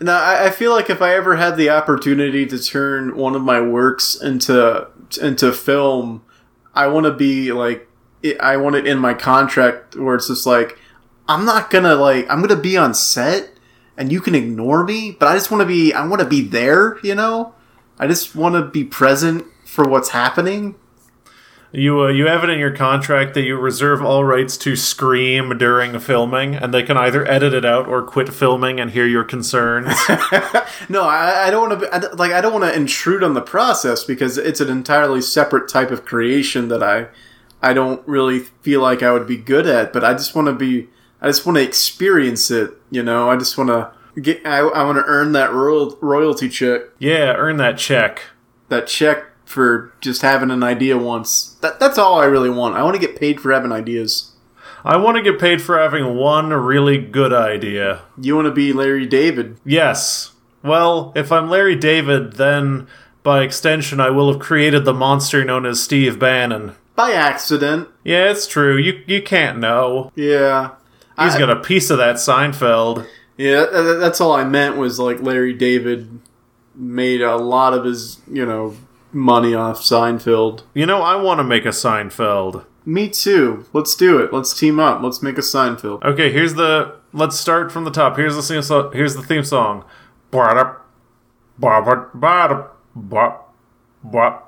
Now, 0.00 0.20
I, 0.20 0.46
I 0.46 0.50
feel 0.50 0.72
like 0.72 0.90
if 0.90 1.00
I 1.00 1.14
ever 1.14 1.36
had 1.36 1.56
the 1.56 1.70
opportunity 1.70 2.44
to 2.46 2.58
turn 2.58 3.16
one 3.16 3.36
of 3.36 3.42
my 3.42 3.60
works 3.60 4.20
into 4.20 4.88
into 5.20 5.52
film, 5.52 6.22
I 6.74 6.88
want 6.88 7.06
to 7.06 7.12
be 7.12 7.52
like, 7.52 7.88
it, 8.22 8.40
I 8.40 8.56
want 8.56 8.76
it 8.76 8.86
in 8.86 8.98
my 8.98 9.14
contract 9.14 9.96
where 9.96 10.14
it's 10.14 10.28
just 10.28 10.46
like, 10.46 10.78
I'm 11.28 11.44
not 11.44 11.70
gonna 11.70 11.94
like, 11.94 12.28
I'm 12.28 12.40
gonna 12.40 12.60
be 12.60 12.76
on 12.76 12.94
set, 12.94 13.50
and 13.96 14.10
you 14.10 14.20
can 14.20 14.34
ignore 14.34 14.84
me, 14.84 15.16
but 15.18 15.28
I 15.28 15.34
just 15.34 15.50
want 15.50 15.60
to 15.60 15.66
be, 15.66 15.92
I 15.92 16.06
want 16.06 16.20
to 16.20 16.28
be 16.28 16.40
there, 16.42 16.98
you 17.02 17.14
know. 17.14 17.54
I 17.98 18.06
just 18.06 18.34
want 18.34 18.54
to 18.54 18.62
be 18.62 18.84
present 18.84 19.44
for 19.64 19.84
what's 19.88 20.10
happening. 20.10 20.74
You 21.74 22.02
uh, 22.02 22.08
you 22.08 22.26
have 22.26 22.44
it 22.44 22.50
in 22.50 22.58
your 22.58 22.74
contract 22.76 23.32
that 23.32 23.42
you 23.42 23.56
reserve 23.56 24.02
all 24.02 24.24
rights 24.24 24.58
to 24.58 24.76
scream 24.76 25.56
during 25.56 25.98
filming, 26.00 26.54
and 26.54 26.74
they 26.74 26.82
can 26.82 26.98
either 26.98 27.26
edit 27.26 27.54
it 27.54 27.64
out 27.64 27.86
or 27.86 28.02
quit 28.02 28.28
filming 28.32 28.78
and 28.78 28.90
hear 28.90 29.06
your 29.06 29.24
concerns. 29.24 29.94
No, 30.88 31.04
I, 31.04 31.46
I 31.46 31.50
don't 31.50 31.68
want 31.68 31.80
to. 31.80 32.16
Like, 32.16 32.32
I 32.32 32.40
don't 32.40 32.52
want 32.52 32.64
to 32.64 32.74
intrude 32.74 33.22
on 33.22 33.34
the 33.34 33.40
process 33.40 34.04
because 34.04 34.36
it's 34.36 34.60
an 34.60 34.68
entirely 34.68 35.20
separate 35.20 35.68
type 35.68 35.90
of 35.90 36.04
creation 36.04 36.68
that 36.68 36.82
I, 36.82 37.06
I 37.62 37.72
don't 37.72 38.06
really 38.06 38.40
feel 38.40 38.80
like 38.80 39.02
I 39.02 39.12
would 39.12 39.26
be 39.26 39.36
good 39.36 39.66
at. 39.66 39.92
But 39.92 40.04
I 40.04 40.12
just 40.12 40.34
want 40.34 40.46
to 40.48 40.52
be. 40.52 40.88
I 41.20 41.28
just 41.28 41.46
want 41.46 41.56
to 41.56 41.62
experience 41.62 42.50
it. 42.50 42.72
You 42.90 43.02
know, 43.02 43.30
I 43.30 43.36
just 43.36 43.56
want 43.56 43.70
to 43.70 43.92
get. 44.20 44.44
I, 44.46 44.58
I 44.58 44.84
want 44.84 44.98
to 44.98 45.04
earn 45.04 45.32
that 45.32 45.52
royal, 45.52 45.96
royalty 46.00 46.48
check. 46.48 46.82
yeah, 46.98 47.34
earn 47.34 47.56
that 47.58 47.78
check. 47.78 48.22
That 48.68 48.86
check 48.86 49.26
for 49.44 49.92
just 50.00 50.22
having 50.22 50.50
an 50.50 50.62
idea 50.62 50.96
once. 50.96 51.56
That, 51.60 51.78
that's 51.78 51.98
all 51.98 52.18
I 52.18 52.24
really 52.24 52.50
want. 52.50 52.76
I 52.76 52.82
want 52.82 52.94
to 52.94 53.06
get 53.06 53.20
paid 53.20 53.40
for 53.40 53.52
having 53.52 53.70
ideas. 53.70 54.32
I 54.84 54.96
want 54.96 55.16
to 55.16 55.22
get 55.22 55.38
paid 55.38 55.62
for 55.62 55.78
having 55.78 56.16
one 56.16 56.48
really 56.48 56.98
good 56.98 57.32
idea. 57.32 58.02
You 58.20 58.34
want 58.34 58.46
to 58.46 58.52
be 58.52 58.72
Larry 58.72 59.06
David. 59.06 59.58
Yes. 59.64 60.32
Well, 60.62 61.12
if 61.14 61.30
I'm 61.30 61.48
Larry 61.48 61.76
David, 61.76 62.34
then 62.34 62.88
by 63.22 63.42
extension, 63.42 64.00
I 64.00 64.10
will 64.10 64.32
have 64.32 64.40
created 64.40 64.84
the 64.84 64.94
monster 64.94 65.44
known 65.44 65.66
as 65.66 65.82
Steve 65.82 66.18
Bannon. 66.18 66.74
By 66.94 67.12
accident. 67.12 67.88
Yeah, 68.04 68.30
it's 68.30 68.46
true. 68.46 68.76
You 68.76 69.02
you 69.06 69.22
can't 69.22 69.58
know. 69.58 70.12
Yeah. 70.14 70.70
He's 71.18 71.34
I- 71.34 71.38
got 71.38 71.50
a 71.50 71.56
piece 71.60 71.90
of 71.90 71.98
that 71.98 72.16
Seinfeld. 72.16 73.06
Yeah, 73.36 73.64
tha- 73.66 73.82
tha- 73.82 73.94
that's 73.94 74.20
all 74.20 74.32
I 74.32 74.44
meant 74.44 74.76
was 74.76 74.98
like 74.98 75.22
Larry 75.22 75.54
David 75.54 76.20
made 76.74 77.20
a 77.22 77.36
lot 77.36 77.72
of 77.74 77.84
his, 77.84 78.20
you 78.30 78.44
know, 78.46 78.74
money 79.12 79.54
off 79.54 79.80
Seinfeld. 79.80 80.62
You 80.74 80.86
know, 80.86 81.00
I 81.02 81.16
want 81.16 81.38
to 81.40 81.44
make 81.44 81.64
a 81.64 81.68
Seinfeld. 81.70 82.64
Me 82.84 83.08
too. 83.08 83.64
Let's 83.72 83.94
do 83.94 84.18
it. 84.18 84.32
Let's 84.32 84.52
team 84.58 84.78
up. 84.80 85.02
Let's 85.02 85.22
make 85.22 85.38
a 85.38 85.42
Seinfeld. 85.42 86.02
Okay, 86.04 86.30
here's 86.32 86.54
the. 86.54 86.96
Let's 87.14 87.38
start 87.38 87.70
from 87.72 87.84
the 87.84 87.90
top. 87.90 88.16
Here's 88.16 88.36
the 88.36 88.42
theme 88.42 88.62
song. 88.62 88.90
Here's 88.92 89.14
the 89.14 89.22
theme 89.22 89.44
song. 89.44 89.84
Ba-da, 90.30 90.74
ba-ba, 91.58 92.08
ba-da, 92.14 92.54
ba, 92.54 92.68
ba, 92.94 93.36
bwah. 94.06 94.38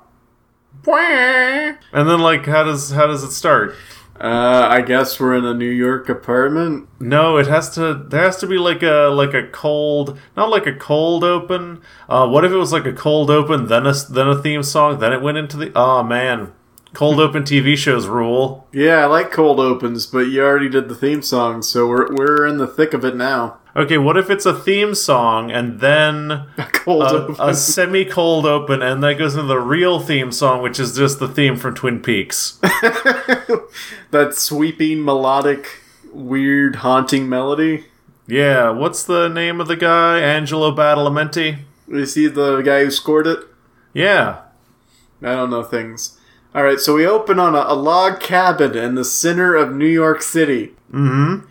And 1.93 2.09
then, 2.09 2.21
like, 2.21 2.47
how 2.47 2.65
does 2.65 2.91
how 2.91 3.07
does 3.07 3.23
it 3.23 3.33
start? 3.33 3.75
Uh, 4.21 4.69
I 4.71 4.81
guess 4.83 5.19
we're 5.19 5.35
in 5.35 5.45
a 5.45 5.55
New 5.55 5.71
York 5.71 6.09
apartment. 6.09 6.89
No, 7.01 7.37
it 7.37 7.49
has 7.49 7.75
to. 7.75 7.95
There 7.95 8.23
has 8.23 8.37
to 8.39 8.47
be 8.47 8.59
like 8.59 8.83
a 8.83 9.11
like 9.13 9.35
a 9.35 9.49
cold, 9.49 10.19
not 10.37 10.51
like 10.51 10.67
a 10.67 10.75
cold 10.75 11.25
open. 11.25 11.83
Uh, 12.09 12.29
what 12.29 12.45
if 12.45 12.53
it 12.53 12.57
was 12.57 12.73
like 12.73 12.87
a 12.87 12.93
cold 12.93 13.29
open, 13.29 13.67
then 13.67 13.87
a 13.87 13.93
then 13.93 14.29
a 14.29 14.41
theme 14.41 14.63
song, 14.63 15.01
then 15.01 15.13
it 15.13 15.21
went 15.21 15.39
into 15.39 15.57
the. 15.57 15.73
Oh 15.75 16.05
man, 16.05 16.53
cold 16.93 17.19
open 17.19 17.43
TV 17.43 17.77
shows 17.77 18.07
rule. 18.07 18.69
Yeah, 18.73 18.99
I 18.99 19.07
like 19.07 19.33
cold 19.33 19.59
opens, 19.59 20.07
but 20.07 20.29
you 20.29 20.45
already 20.45 20.69
did 20.69 20.89
the 20.89 20.95
theme 20.95 21.23
song, 21.23 21.63
so 21.63 21.89
we're 21.89 22.15
we're 22.15 22.47
in 22.47 22.59
the 22.59 22.69
thick 22.69 22.95
of 22.95 23.05
it 23.05 23.17
now. 23.17 23.59
Okay, 23.77 23.99
what 23.99 24.17
if 24.17 24.31
it's 24.31 24.47
a 24.47 24.55
theme 24.55 24.95
song 24.95 25.51
and 25.51 25.81
then 25.81 26.47
Cold 26.73 27.03
a, 27.03 27.07
open. 27.07 27.37
a 27.41 27.55
semi 27.55 28.05
cold 28.05 28.47
open 28.47 28.83
and 28.83 29.03
that 29.03 29.15
goes 29.19 29.35
into 29.35 29.49
the 29.49 29.59
real 29.59 29.99
theme 29.99 30.31
song, 30.31 30.63
which 30.63 30.79
is 30.79 30.95
just 30.97 31.19
the 31.19 31.27
theme 31.27 31.57
from 31.57 31.75
Twin 31.75 32.01
Peaks? 32.01 32.59
that 34.11 34.31
sweeping 34.35 35.05
melodic, 35.05 35.81
weird, 36.13 36.77
haunting 36.77 37.29
melody. 37.29 37.87
yeah, 38.29 38.71
what's 38.71 39.03
the 39.03 39.29
name 39.29 39.61
of 39.61 39.67
the 39.67 39.77
guy? 39.77 40.21
Angelo 40.21 40.75
Badalamenti? 40.75 41.59
Is 41.89 42.15
he 42.15 42.29
the 42.29 42.63
guy 42.63 42.85
who 42.85 42.91
scored 42.91 43.27
it? 43.27 43.41
Yeah. 43.93 44.43
I 45.23 45.35
don't 45.35 45.51
know 45.51 45.63
things. 45.65 46.19
All 46.55 46.63
right, 46.63 46.79
so 46.79 46.95
we 46.95 47.05
open 47.07 47.41
on 47.41 47.55
a, 47.57 47.65
a 47.67 47.75
log 47.75 48.21
cabin 48.21 48.77
in 48.77 48.95
the 48.95 49.05
center 49.05 49.57
of 49.57 49.75
New 49.75 49.89
York 49.89 50.23
City. 50.23 50.75
Mm-hmm. 50.93 51.47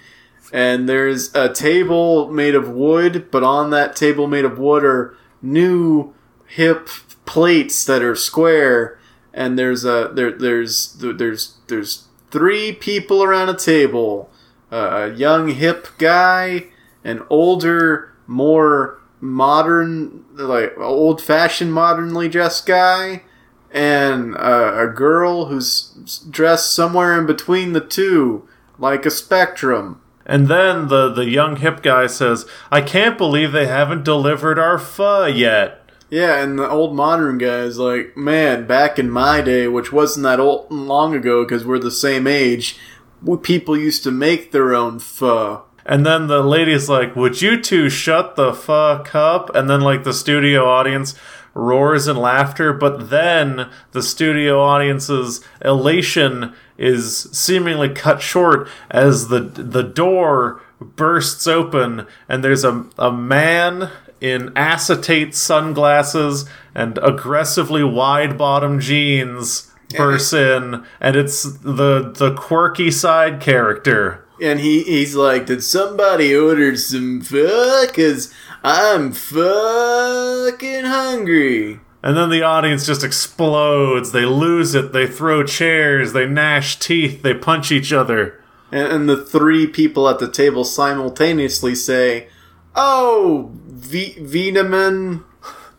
And 0.53 0.87
there's 0.87 1.33
a 1.33 1.51
table 1.51 2.31
made 2.31 2.53
of 2.53 2.69
wood, 2.69 3.31
but 3.31 3.41
on 3.43 3.71
that 3.71 3.95
table 3.95 4.27
made 4.27 4.45
of 4.45 4.59
wood 4.59 4.85
are 4.85 5.17
new 5.41 6.13
hip 6.45 6.87
plates 7.25 7.83
that 7.85 8.03
are 8.03 8.15
square, 8.15 8.99
and 9.33 9.57
there's 9.57 9.83
a 9.83 10.11
there 10.13 10.31
there's 10.31 10.93
there's 10.99 11.57
there's 11.67 12.07
three 12.29 12.71
people 12.71 13.23
around 13.23 13.49
a 13.49 13.57
table, 13.57 14.29
a 14.69 15.09
young 15.09 15.47
hip 15.49 15.87
guy, 15.97 16.67
an 17.03 17.23
older, 17.31 18.13
more 18.27 19.01
modern, 19.19 20.23
like 20.33 20.77
old 20.77 21.19
fashioned, 21.19 21.73
modernly 21.73 22.29
dressed 22.29 22.67
guy. 22.67 23.23
And 23.71 24.35
a 24.35 24.85
girl 24.95 25.45
who's 25.45 25.95
dressed 26.29 26.75
somewhere 26.75 27.17
in 27.17 27.25
between 27.25 27.73
the 27.73 27.81
two, 27.81 28.47
like 28.77 29.03
a 29.03 29.09
spectrum. 29.09 29.99
And 30.25 30.47
then 30.47 30.87
the, 30.87 31.09
the 31.09 31.25
young 31.25 31.57
hip 31.57 31.81
guy 31.83 32.07
says, 32.07 32.45
I 32.71 32.81
can't 32.81 33.17
believe 33.17 33.51
they 33.51 33.67
haven't 33.67 34.05
delivered 34.05 34.57
our 34.57 34.77
pho 34.77 35.25
yet. 35.25 35.79
Yeah, 36.09 36.43
and 36.43 36.59
the 36.59 36.69
old 36.69 36.95
modern 36.95 37.39
guy 37.39 37.61
is 37.61 37.79
like, 37.79 38.15
man, 38.15 38.67
back 38.67 38.99
in 38.99 39.09
my 39.09 39.41
day, 39.41 39.67
which 39.67 39.91
wasn't 39.91 40.23
that 40.25 40.39
old 40.39 40.71
long 40.71 41.15
ago 41.15 41.43
because 41.43 41.65
we're 41.65 41.79
the 41.79 41.91
same 41.91 42.27
age, 42.27 42.77
we- 43.23 43.37
people 43.37 43.75
used 43.75 44.03
to 44.03 44.11
make 44.11 44.51
their 44.51 44.75
own 44.75 44.99
pho. 44.99 45.63
And 45.85 46.05
then 46.05 46.27
the 46.27 46.41
lady's 46.41 46.87
like, 46.87 47.15
Would 47.15 47.41
you 47.41 47.59
two 47.59 47.89
shut 47.89 48.35
the 48.35 48.53
fuck 48.53 49.13
up? 49.13 49.53
And 49.53 49.69
then, 49.69 49.81
like, 49.81 50.03
the 50.03 50.13
studio 50.13 50.65
audience 50.65 51.15
roars 51.53 52.07
in 52.07 52.15
laughter, 52.15 52.73
but 52.73 53.09
then 53.09 53.69
the 53.91 54.01
studio 54.01 54.61
audience's 54.61 55.43
elation 55.63 56.53
is 56.77 57.23
seemingly 57.31 57.89
cut 57.89 58.21
short 58.21 58.67
as 58.89 59.27
the 59.27 59.39
the 59.39 59.83
door 59.83 60.61
bursts 60.79 61.47
open 61.47 62.05
and 62.27 62.43
there's 62.43 62.63
a, 62.63 62.85
a 62.97 63.11
man 63.11 63.89
in 64.19 64.51
acetate 64.55 65.35
sunglasses 65.35 66.49
and 66.75 66.97
aggressively 67.01 67.83
wide 67.83 68.37
bottom 68.37 68.79
jeans 68.79 69.71
bursts 69.95 70.33
in 70.33 70.83
and 70.99 71.15
it's 71.15 71.43
the 71.43 72.11
the 72.17 72.33
quirky 72.35 72.89
side 72.91 73.39
character 73.39 74.25
And 74.41 74.59
he, 74.59 74.83
he's 74.83 75.15
like, 75.15 75.45
did 75.45 75.63
somebody 75.63 76.35
order 76.35 76.75
some 76.75 77.21
pho? 77.21 77.85
Because 77.87 78.33
I'm 78.63 79.13
fucking 79.13 80.85
hungry. 80.85 81.79
And 82.03 82.17
then 82.17 82.29
the 82.29 82.43
audience 82.43 82.85
just 82.85 83.03
explodes. 83.03 84.11
They 84.11 84.25
lose 84.25 84.75
it. 84.75 84.91
They 84.91 85.07
throw 85.07 85.43
chairs. 85.43 86.11
They 86.11 86.27
gnash 86.27 86.77
teeth. 86.77 87.21
They 87.21 87.33
punch 87.33 87.71
each 87.71 87.93
other. 87.93 88.43
And, 88.71 88.91
and 88.91 89.09
the 89.09 89.23
three 89.23 89.67
people 89.67 90.09
at 90.09 90.19
the 90.19 90.29
table 90.29 90.65
simultaneously 90.65 91.75
say, 91.75 92.27
Oh, 92.75 93.51
v- 93.67 94.17
Vitamin. 94.19 95.23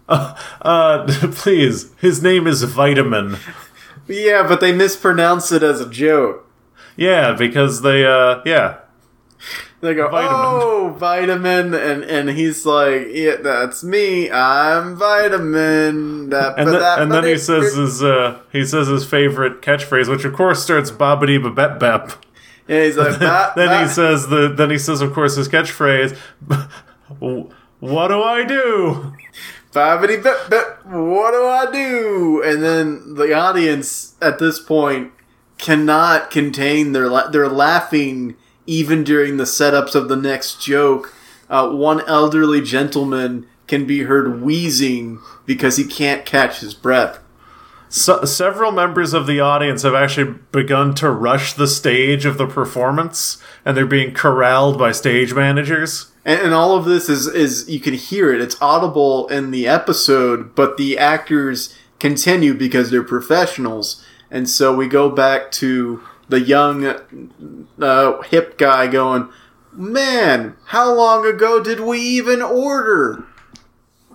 Uh, 0.09 1.07
please. 1.33 1.93
His 2.01 2.23
name 2.23 2.47
is 2.47 2.63
Vitamin. 2.63 3.37
Yeah, 4.09 4.47
but 4.47 4.61
they 4.61 4.73
mispronounce 4.73 5.53
it 5.53 5.63
as 5.63 5.81
a 5.81 5.89
joke. 5.91 6.49
Yeah, 6.97 7.33
because 7.33 7.83
they, 7.83 8.07
uh, 8.07 8.41
yeah. 8.47 8.79
They 9.85 9.95
go, 9.95 10.09
Vitamin. 10.09 10.33
oh, 10.35 10.95
vitamin, 10.99 11.75
and 11.75 12.03
and 12.05 12.31
he's 12.31 12.65
like, 12.65 13.09
yeah, 13.11 13.37
that's 13.37 13.85
me. 13.85 14.31
I'm 14.31 14.97
vitamin. 14.97 16.31
That, 16.31 16.59
And, 16.59 16.69
then 16.69 16.81
that, 16.81 16.99
and 17.03 17.13
then 17.13 17.25
he 17.25 17.37
says 17.39 17.75
his, 17.75 18.03
uh, 18.03 18.41
he 18.51 18.65
says 18.65 18.89
his 18.89 19.05
favorite 19.05 19.61
catchphrase, 19.63 20.09
which 20.09 20.25
of 20.25 20.33
course 20.33 20.63
starts 20.63 20.91
bobbity 20.91 21.39
babep 21.43 21.79
bep. 21.79 22.13
yeah, 22.67 22.85
he's 22.85 22.97
like, 22.97 23.19
"Ba- 23.21 23.53
Then 23.57 23.69
ba-" 23.69 23.83
he 23.83 23.89
says 23.89 24.29
the, 24.29 24.49
then 24.49 24.71
he 24.71 24.79
says, 24.79 25.01
of 25.03 25.13
course, 25.13 25.37
his 25.37 25.49
catchphrase, 25.49 26.17
what 27.19 28.09
do 28.09 28.23
I 28.23 28.45
do? 28.45 29.13
Bobbity 29.73 30.23
bip 30.23 30.49
bip, 30.51 30.87
what 30.87 31.33
do 31.33 31.45
I 31.47 31.69
do? 31.73 32.43
And 32.45 32.63
then 32.63 33.15
the 33.15 33.35
audience 33.35 34.15
at 34.23 34.39
this 34.39 34.61
point 34.61 35.13
cannot 35.59 36.31
contain 36.31 36.93
their 36.93 37.09
la- 37.09 37.29
they're 37.29 37.49
laughing 37.49 38.37
even 38.67 39.05
during 39.05 39.37
the 39.37 39.45
setups 39.45 39.95
of 39.95 40.09
the 40.09 40.17
next 40.17 40.63
joke. 40.63 41.15
Uh, 41.49 41.71
one 41.71 42.01
elderly 42.09 42.63
gentleman 42.63 43.47
can 43.67 43.87
be 43.87 44.03
heard 44.03 44.43
wheezing 44.43 45.21
because 45.47 45.77
he 45.77 45.85
can't 45.85 46.25
catch 46.25 46.61
his 46.61 46.75
breath. 46.75 47.19
So, 47.89 48.25
several 48.25 48.73
members 48.73 49.15
of 49.15 49.27
the 49.27 49.39
audience 49.39 49.83
have 49.83 49.95
actually 49.95 50.39
begun 50.51 50.95
to 50.97 51.11
rush 51.11 51.53
the 51.53 51.69
stage 51.69 52.27
of 52.27 52.39
the 52.39 52.47
performance, 52.47 53.41
and 53.65 53.77
they're 53.77 53.87
being 53.87 54.13
corralled 54.13 54.79
by 54.79 54.91
stage 54.91 55.33
managers. 55.33 56.11
And, 56.25 56.41
and 56.41 56.55
all 56.55 56.77
of 56.77 56.87
this 56.87 57.09
is 57.09 57.29
is 57.29 57.69
you 57.69 57.79
can 57.79 57.95
hear 57.95 58.35
it. 58.35 58.41
It's 58.41 58.61
audible 58.61 59.29
in 59.29 59.53
the 59.53 59.69
episode, 59.69 60.57
but 60.57 60.77
the 60.77 60.99
actors 60.99 61.73
continue 62.01 62.53
because 62.53 62.91
they're 62.91 63.05
professionals. 63.05 64.05
And 64.29 64.51
so 64.51 64.75
we 64.75 64.89
go 64.89 65.09
back 65.09 65.53
to 65.53 66.03
the 66.29 66.41
young 66.41 66.87
uh, 67.81 68.23
hip 68.23 68.59
guy 68.59 68.87
going, 68.87 69.29
"Man, 69.73 70.57
how 70.67 70.93
long 70.95 71.27
ago 71.27 71.63
did 71.63 71.81
we 71.81 72.01
even 72.01 72.43
order?" 72.43 73.25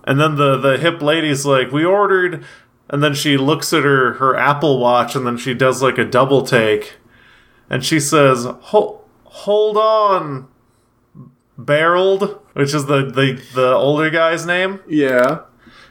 And 0.04 0.20
then 0.20 0.36
the, 0.36 0.56
the 0.56 0.78
hip 0.78 1.02
lady's 1.02 1.44
like, 1.44 1.72
We 1.72 1.84
ordered. 1.84 2.44
And 2.88 3.02
then 3.02 3.14
she 3.14 3.36
looks 3.36 3.72
at 3.72 3.84
her, 3.84 4.14
her 4.14 4.36
Apple 4.36 4.80
Watch, 4.80 5.14
and 5.14 5.24
then 5.24 5.36
she 5.36 5.54
does 5.54 5.80
like 5.80 5.98
a 5.98 6.04
double 6.04 6.42
take. 6.42 6.94
And 7.68 7.84
she 7.84 8.00
says, 8.00 8.44
Hold, 8.44 9.04
hold 9.24 9.76
on, 9.76 10.48
Barreled, 11.56 12.40
which 12.54 12.74
is 12.74 12.86
the, 12.86 13.04
the, 13.04 13.40
the 13.54 13.72
older 13.72 14.10
guy's 14.10 14.44
name. 14.44 14.80
Yeah. 14.88 15.42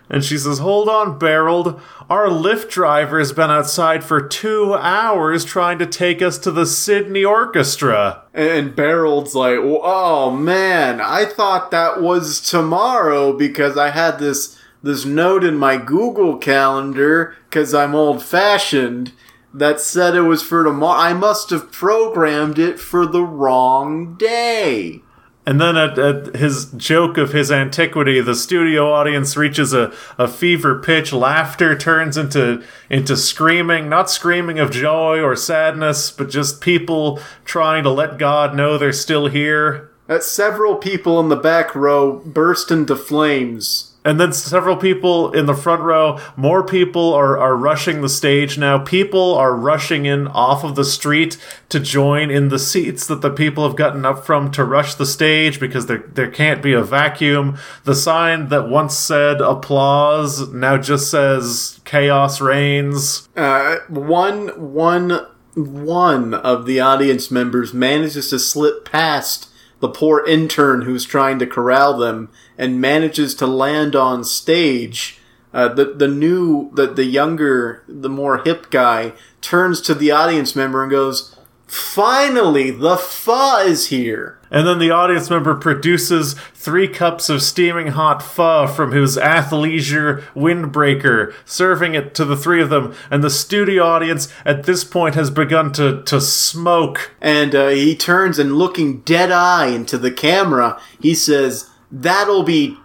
And 0.10 0.24
she 0.24 0.38
says, 0.38 0.58
Hold 0.58 0.90
on, 0.90 1.20
Barreled. 1.20 1.80
Our 2.10 2.28
Lyft 2.28 2.70
driver 2.70 3.20
has 3.20 3.32
been 3.32 3.52
outside 3.52 4.04
for 4.04 4.20
two 4.20 4.74
hours 4.74 5.46
trying 5.46 5.78
to 5.78 5.86
take 5.86 6.22
us 6.22 6.40
to 6.40 6.52
the 6.52 6.66
Sydney 6.66 7.24
Orchestra. 7.24 8.24
And, 8.34 8.76
Barreld's 8.76 9.36
like, 9.36 9.60
"Oh 9.60 10.32
man, 10.32 11.00
I 11.00 11.26
thought 11.26 11.70
that 11.70 12.02
was 12.02 12.42
tomorrow 12.42 13.34
because 13.34 13.78
I 13.78 13.92
had 13.92 14.18
this 14.18 14.58
this 14.82 15.06
note 15.06 15.44
in 15.44 15.58
my 15.58 15.78
Google 15.78 16.38
calendar 16.38 17.36
because 17.50 17.74
I'm 17.74 17.94
old 17.94 18.24
fashioned 18.24 19.12
that 19.54 19.82
said 19.82 20.16
it 20.16 20.22
was 20.22 20.42
for 20.42 20.64
tomorrow. 20.64 21.00
I 21.00 21.14
must 21.14 21.50
have 21.50 21.72
programmed 21.72 22.58
it 22.58 22.80
for 22.80 23.06
the 23.06 23.24
wrong 23.24 24.16
day." 24.16 25.04
And 25.50 25.60
then 25.60 25.78
at, 25.78 25.98
at 25.98 26.36
his 26.36 26.66
joke 26.74 27.18
of 27.18 27.32
his 27.32 27.52
antiquity, 27.52 28.22
the 28.22 28.36
studio 28.36 28.94
audience 28.94 29.36
reaches 29.36 29.74
a, 29.74 29.92
a 30.16 30.28
fever 30.28 30.80
pitch. 30.80 31.12
Laughter 31.12 31.76
turns 31.76 32.18
into 32.18 32.64
into 32.88 33.18
screaming, 33.18 33.90
not 33.90 34.12
screaming 34.12 34.60
of 34.60 34.70
joy 34.70 35.20
or 35.20 35.36
sadness, 35.36 36.12
but 36.12 36.30
just 36.30 36.62
people 36.62 37.20
trying 37.46 37.82
to 37.82 37.90
let 37.90 38.20
God 38.20 38.56
know 38.56 38.78
they're 38.78 38.94
still 38.94 39.26
here. 39.26 39.90
That 40.06 40.22
several 40.22 40.76
people 40.76 41.20
in 41.20 41.30
the 41.30 41.36
back 41.36 41.74
row 41.74 42.20
burst 42.20 42.70
into 42.70 42.96
flames. 42.96 43.89
And 44.10 44.20
then 44.20 44.34
several 44.34 44.76
people 44.76 45.32
in 45.34 45.46
the 45.46 45.54
front 45.54 45.84
row, 45.84 46.20
more 46.36 46.64
people 46.64 47.14
are, 47.14 47.38
are 47.38 47.56
rushing 47.56 48.02
the 48.02 48.10
stage 48.10 48.58
now. 48.58 48.80
People 48.80 49.36
are 49.36 49.56
rushing 49.56 50.08
in 50.08 50.28
off 50.30 50.64
of 50.64 50.76
the 50.76 50.84
street 50.84 51.38
to 51.70 51.80
join 51.80 52.32
in 52.32 52.50
the 52.50 52.58
seats 52.58 53.06
that 53.06 53.22
the 53.22 53.30
people 53.30 53.68
have 53.68 53.76
gotten 53.76 54.06
up 54.06 54.26
from 54.26 54.50
to 54.54 54.64
rush 54.64 54.96
the 54.96 55.06
stage 55.06 55.60
because 55.60 55.86
there, 55.86 56.00
there 56.12 56.32
can't 56.32 56.64
be 56.64 56.74
a 56.74 56.82
vacuum. 56.82 57.60
The 57.84 57.94
sign 57.94 58.50
that 58.50 58.68
once 58.68 58.98
said 58.98 59.42
applause 59.42 60.52
now 60.52 60.80
just 60.80 61.12
says 61.12 61.80
chaos 61.86 62.42
reigns. 62.42 63.30
Uh, 63.36 63.76
one, 63.90 64.48
one, 64.74 65.24
one 65.54 66.34
of 66.34 66.66
the 66.66 66.80
audience 66.80 67.30
members 67.30 67.76
manages 67.76 68.32
to 68.32 68.40
slip 68.40 68.86
past 68.86 69.50
the 69.80 69.90
poor 69.90 70.26
intern 70.26 70.82
who's 70.82 71.06
trying 71.06 71.40
to 71.40 71.48
corral 71.48 71.98
them 71.98 72.30
and 72.58 72.82
manages 72.82 73.34
to 73.36 73.48
land 73.48 73.96
on 73.96 74.24
stage. 74.24 75.20
Uh, 75.54 75.68
the 75.68 75.86
the 75.86 76.08
new 76.08 76.70
the 76.76 76.88
the 76.88 77.06
younger 77.06 77.84
the 77.88 78.10
more 78.10 78.40
hip 78.40 78.70
guy 78.70 79.14
turns 79.42 79.82
to 79.82 79.96
the 79.96 80.12
audience 80.12 80.56
member 80.56 80.84
and 80.84 80.92
goes, 80.92 81.36
Finally, 81.70 82.72
the 82.72 82.98
pho 82.98 83.60
is 83.60 83.90
here. 83.90 84.40
And 84.50 84.66
then 84.66 84.80
the 84.80 84.90
audience 84.90 85.30
member 85.30 85.54
produces 85.54 86.34
three 86.56 86.88
cups 86.88 87.30
of 87.30 87.44
steaming 87.44 87.90
hot 87.90 88.24
pho 88.24 88.66
from 88.66 88.92
his 88.92 89.18
athleisure 89.18 90.24
windbreaker, 90.34 91.32
serving 91.46 91.94
it 91.94 92.16
to 92.16 92.26
the 92.26 92.36
three 92.36 92.60
of 92.60 92.72
them. 92.72 92.96
And 93.12 93.24
the 93.24 93.30
studio 93.30 93.84
audience 93.84 94.34
at 94.46 94.64
this 94.64 94.84
point 94.84 95.14
has 95.14 95.30
begun 95.30 95.72
to, 95.74 96.02
to 96.06 96.20
smoke. 96.20 97.12
And 97.22 97.54
uh, 97.54 97.68
he 97.68 97.96
turns 97.96 98.40
and 98.40 98.56
looking 98.56 99.02
dead 99.02 99.32
eye 99.32 99.68
into 99.68 100.00
the 100.00 100.12
camera, 100.12 100.82
he 101.00 101.14
says, 101.14 101.70
That'll 101.92 102.42
be 102.42 102.78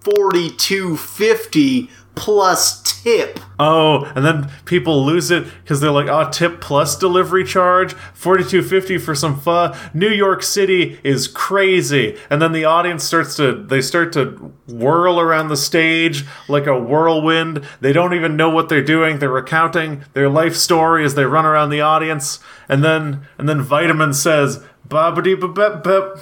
4250 0.00 1.90
plus 2.20 2.82
tip. 2.82 3.40
Oh, 3.58 4.04
and 4.14 4.26
then 4.26 4.50
people 4.66 5.04
lose 5.06 5.30
it 5.30 5.44
because 5.62 5.80
they're 5.80 5.90
like, 5.90 6.08
"Oh, 6.08 6.28
tip 6.30 6.60
plus 6.60 6.98
delivery 6.98 7.44
charge, 7.44 7.94
forty 8.12 8.44
two 8.44 8.60
fifty 8.60 8.98
for 8.98 9.14
some 9.14 9.40
pho." 9.40 9.72
New 9.94 10.10
York 10.10 10.42
City 10.42 11.00
is 11.02 11.26
crazy, 11.26 12.18
and 12.28 12.42
then 12.42 12.52
the 12.52 12.66
audience 12.66 13.04
starts 13.04 13.36
to 13.36 13.54
they 13.54 13.80
start 13.80 14.12
to 14.12 14.52
whirl 14.68 15.18
around 15.18 15.48
the 15.48 15.56
stage 15.56 16.26
like 16.46 16.66
a 16.66 16.78
whirlwind. 16.78 17.62
They 17.80 17.94
don't 17.94 18.12
even 18.12 18.36
know 18.36 18.50
what 18.50 18.68
they're 18.68 18.82
doing. 18.82 19.18
They're 19.18 19.30
recounting 19.30 20.04
their 20.12 20.28
life 20.28 20.54
story 20.54 21.02
as 21.02 21.14
they 21.14 21.24
run 21.24 21.46
around 21.46 21.70
the 21.70 21.80
audience, 21.80 22.38
and 22.68 22.84
then 22.84 23.22
and 23.38 23.48
then 23.48 23.62
Vitamin 23.62 24.12
says, 24.12 24.62
"Babidi 24.86 25.34
bep 25.34 25.82
bep, 25.82 26.18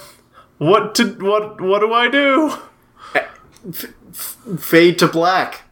what 0.59 0.95
to 0.95 1.09
what 1.19 1.59
what 1.59 1.79
do 1.79 1.93
I 1.93 2.07
do?" 2.07 2.53
Fade 4.57 4.97
to 4.99 5.07
black. 5.07 5.68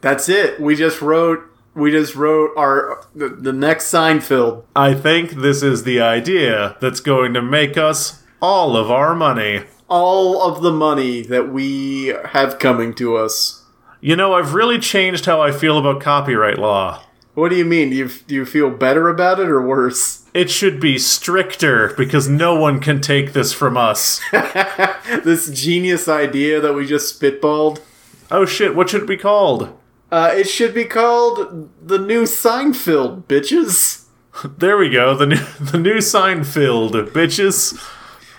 That's 0.00 0.28
it. 0.28 0.60
We 0.60 0.76
just 0.76 1.00
wrote. 1.00 1.44
We 1.74 1.90
just 1.90 2.14
wrote 2.14 2.50
our 2.56 3.06
the, 3.14 3.28
the 3.28 3.52
next 3.52 3.92
Seinfeld. 3.92 4.64
I 4.74 4.94
think 4.94 5.30
this 5.30 5.62
is 5.62 5.84
the 5.84 6.00
idea 6.00 6.76
that's 6.80 7.00
going 7.00 7.34
to 7.34 7.42
make 7.42 7.76
us 7.76 8.22
all 8.40 8.76
of 8.76 8.90
our 8.90 9.14
money. 9.14 9.64
All 9.88 10.42
of 10.42 10.62
the 10.62 10.72
money 10.72 11.22
that 11.22 11.50
we 11.50 12.14
have 12.26 12.58
coming 12.58 12.94
to 12.94 13.16
us. 13.16 13.64
You 14.00 14.16
know, 14.16 14.34
I've 14.34 14.54
really 14.54 14.78
changed 14.78 15.24
how 15.24 15.40
I 15.40 15.50
feel 15.50 15.78
about 15.78 16.02
copyright 16.02 16.58
law. 16.58 17.02
What 17.38 17.50
do 17.50 17.56
you 17.56 17.64
mean? 17.64 17.90
Do 17.90 17.96
you, 17.96 18.08
do 18.26 18.34
you 18.34 18.44
feel 18.44 18.68
better 18.68 19.08
about 19.08 19.38
it 19.38 19.48
or 19.48 19.64
worse? 19.64 20.24
It 20.34 20.50
should 20.50 20.80
be 20.80 20.98
stricter 20.98 21.94
because 21.96 22.28
no 22.28 22.56
one 22.56 22.80
can 22.80 23.00
take 23.00 23.32
this 23.32 23.52
from 23.52 23.76
us. 23.76 24.20
this 24.32 25.48
genius 25.48 26.08
idea 26.08 26.60
that 26.60 26.72
we 26.72 26.84
just 26.84 27.20
spitballed. 27.20 27.80
Oh 28.28 28.44
shit, 28.44 28.74
what 28.74 28.90
should 28.90 29.02
it 29.02 29.06
be 29.08 29.16
called? 29.16 29.72
Uh, 30.10 30.32
it 30.34 30.48
should 30.48 30.74
be 30.74 30.84
called 30.84 31.70
the 31.80 31.98
new 31.98 32.24
Seinfeld, 32.24 33.22
bitches. 33.24 34.06
There 34.58 34.76
we 34.76 34.90
go, 34.90 35.14
the 35.14 35.26
new 35.26 35.44
the 35.60 35.78
new 35.78 35.98
Seinfeld, 35.98 37.10
bitches. 37.10 37.80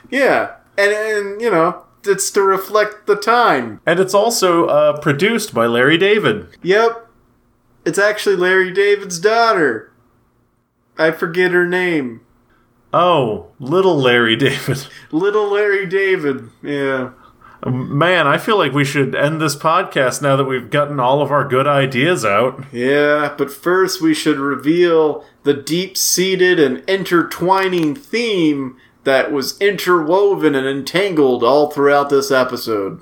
Yeah, 0.09 0.55
and 0.77 0.91
and 0.91 1.41
you 1.41 1.49
know 1.49 1.85
it's 2.05 2.31
to 2.31 2.41
reflect 2.41 3.07
the 3.07 3.15
time. 3.15 3.81
And 3.85 3.99
it's 3.99 4.13
also 4.13 4.67
uh, 4.67 4.99
produced 4.99 5.53
by 5.53 5.65
Larry 5.67 5.97
David. 5.97 6.47
Yep, 6.63 7.08
it's 7.89 7.97
actually 7.97 8.35
Larry 8.35 8.71
David's 8.71 9.19
daughter. 9.19 9.91
I 10.95 11.09
forget 11.09 11.49
her 11.53 11.67
name. 11.67 12.21
Oh, 12.93 13.47
little 13.57 13.97
Larry 13.97 14.35
David. 14.37 14.85
Little 15.11 15.49
Larry 15.51 15.87
David. 15.87 16.49
Yeah. 16.61 17.13
Um, 17.63 17.97
man, 17.97 18.27
I 18.27 18.37
feel 18.37 18.59
like 18.59 18.73
we 18.73 18.85
should 18.85 19.15
end 19.15 19.41
this 19.41 19.55
podcast 19.55 20.21
now 20.21 20.35
that 20.35 20.45
we've 20.45 20.69
gotten 20.69 20.99
all 20.99 21.19
of 21.23 21.31
our 21.31 21.47
good 21.47 21.65
ideas 21.65 22.23
out. 22.23 22.63
Yeah, 22.71 23.33
but 23.35 23.51
first 23.51 24.03
we 24.03 24.13
should 24.13 24.37
reveal 24.37 25.25
the 25.41 25.55
deep 25.55 25.97
seated 25.97 26.59
and 26.59 26.87
intertwining 26.87 27.95
theme 27.95 28.77
that 29.03 29.31
was 29.31 29.59
interwoven 29.59 30.53
and 30.53 30.67
entangled 30.67 31.43
all 31.43 31.71
throughout 31.71 32.11
this 32.11 32.29
episode. 32.29 33.01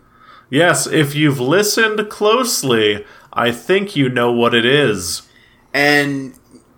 Yes, 0.50 0.88
if 0.88 1.14
you've 1.14 1.42
listened 1.42 2.10
closely, 2.10 3.06
I 3.38 3.52
think 3.52 3.96
you 3.96 4.10
know 4.10 4.32
what 4.32 4.54
it 4.54 4.66
is. 4.66 5.22
And, 5.74 6.34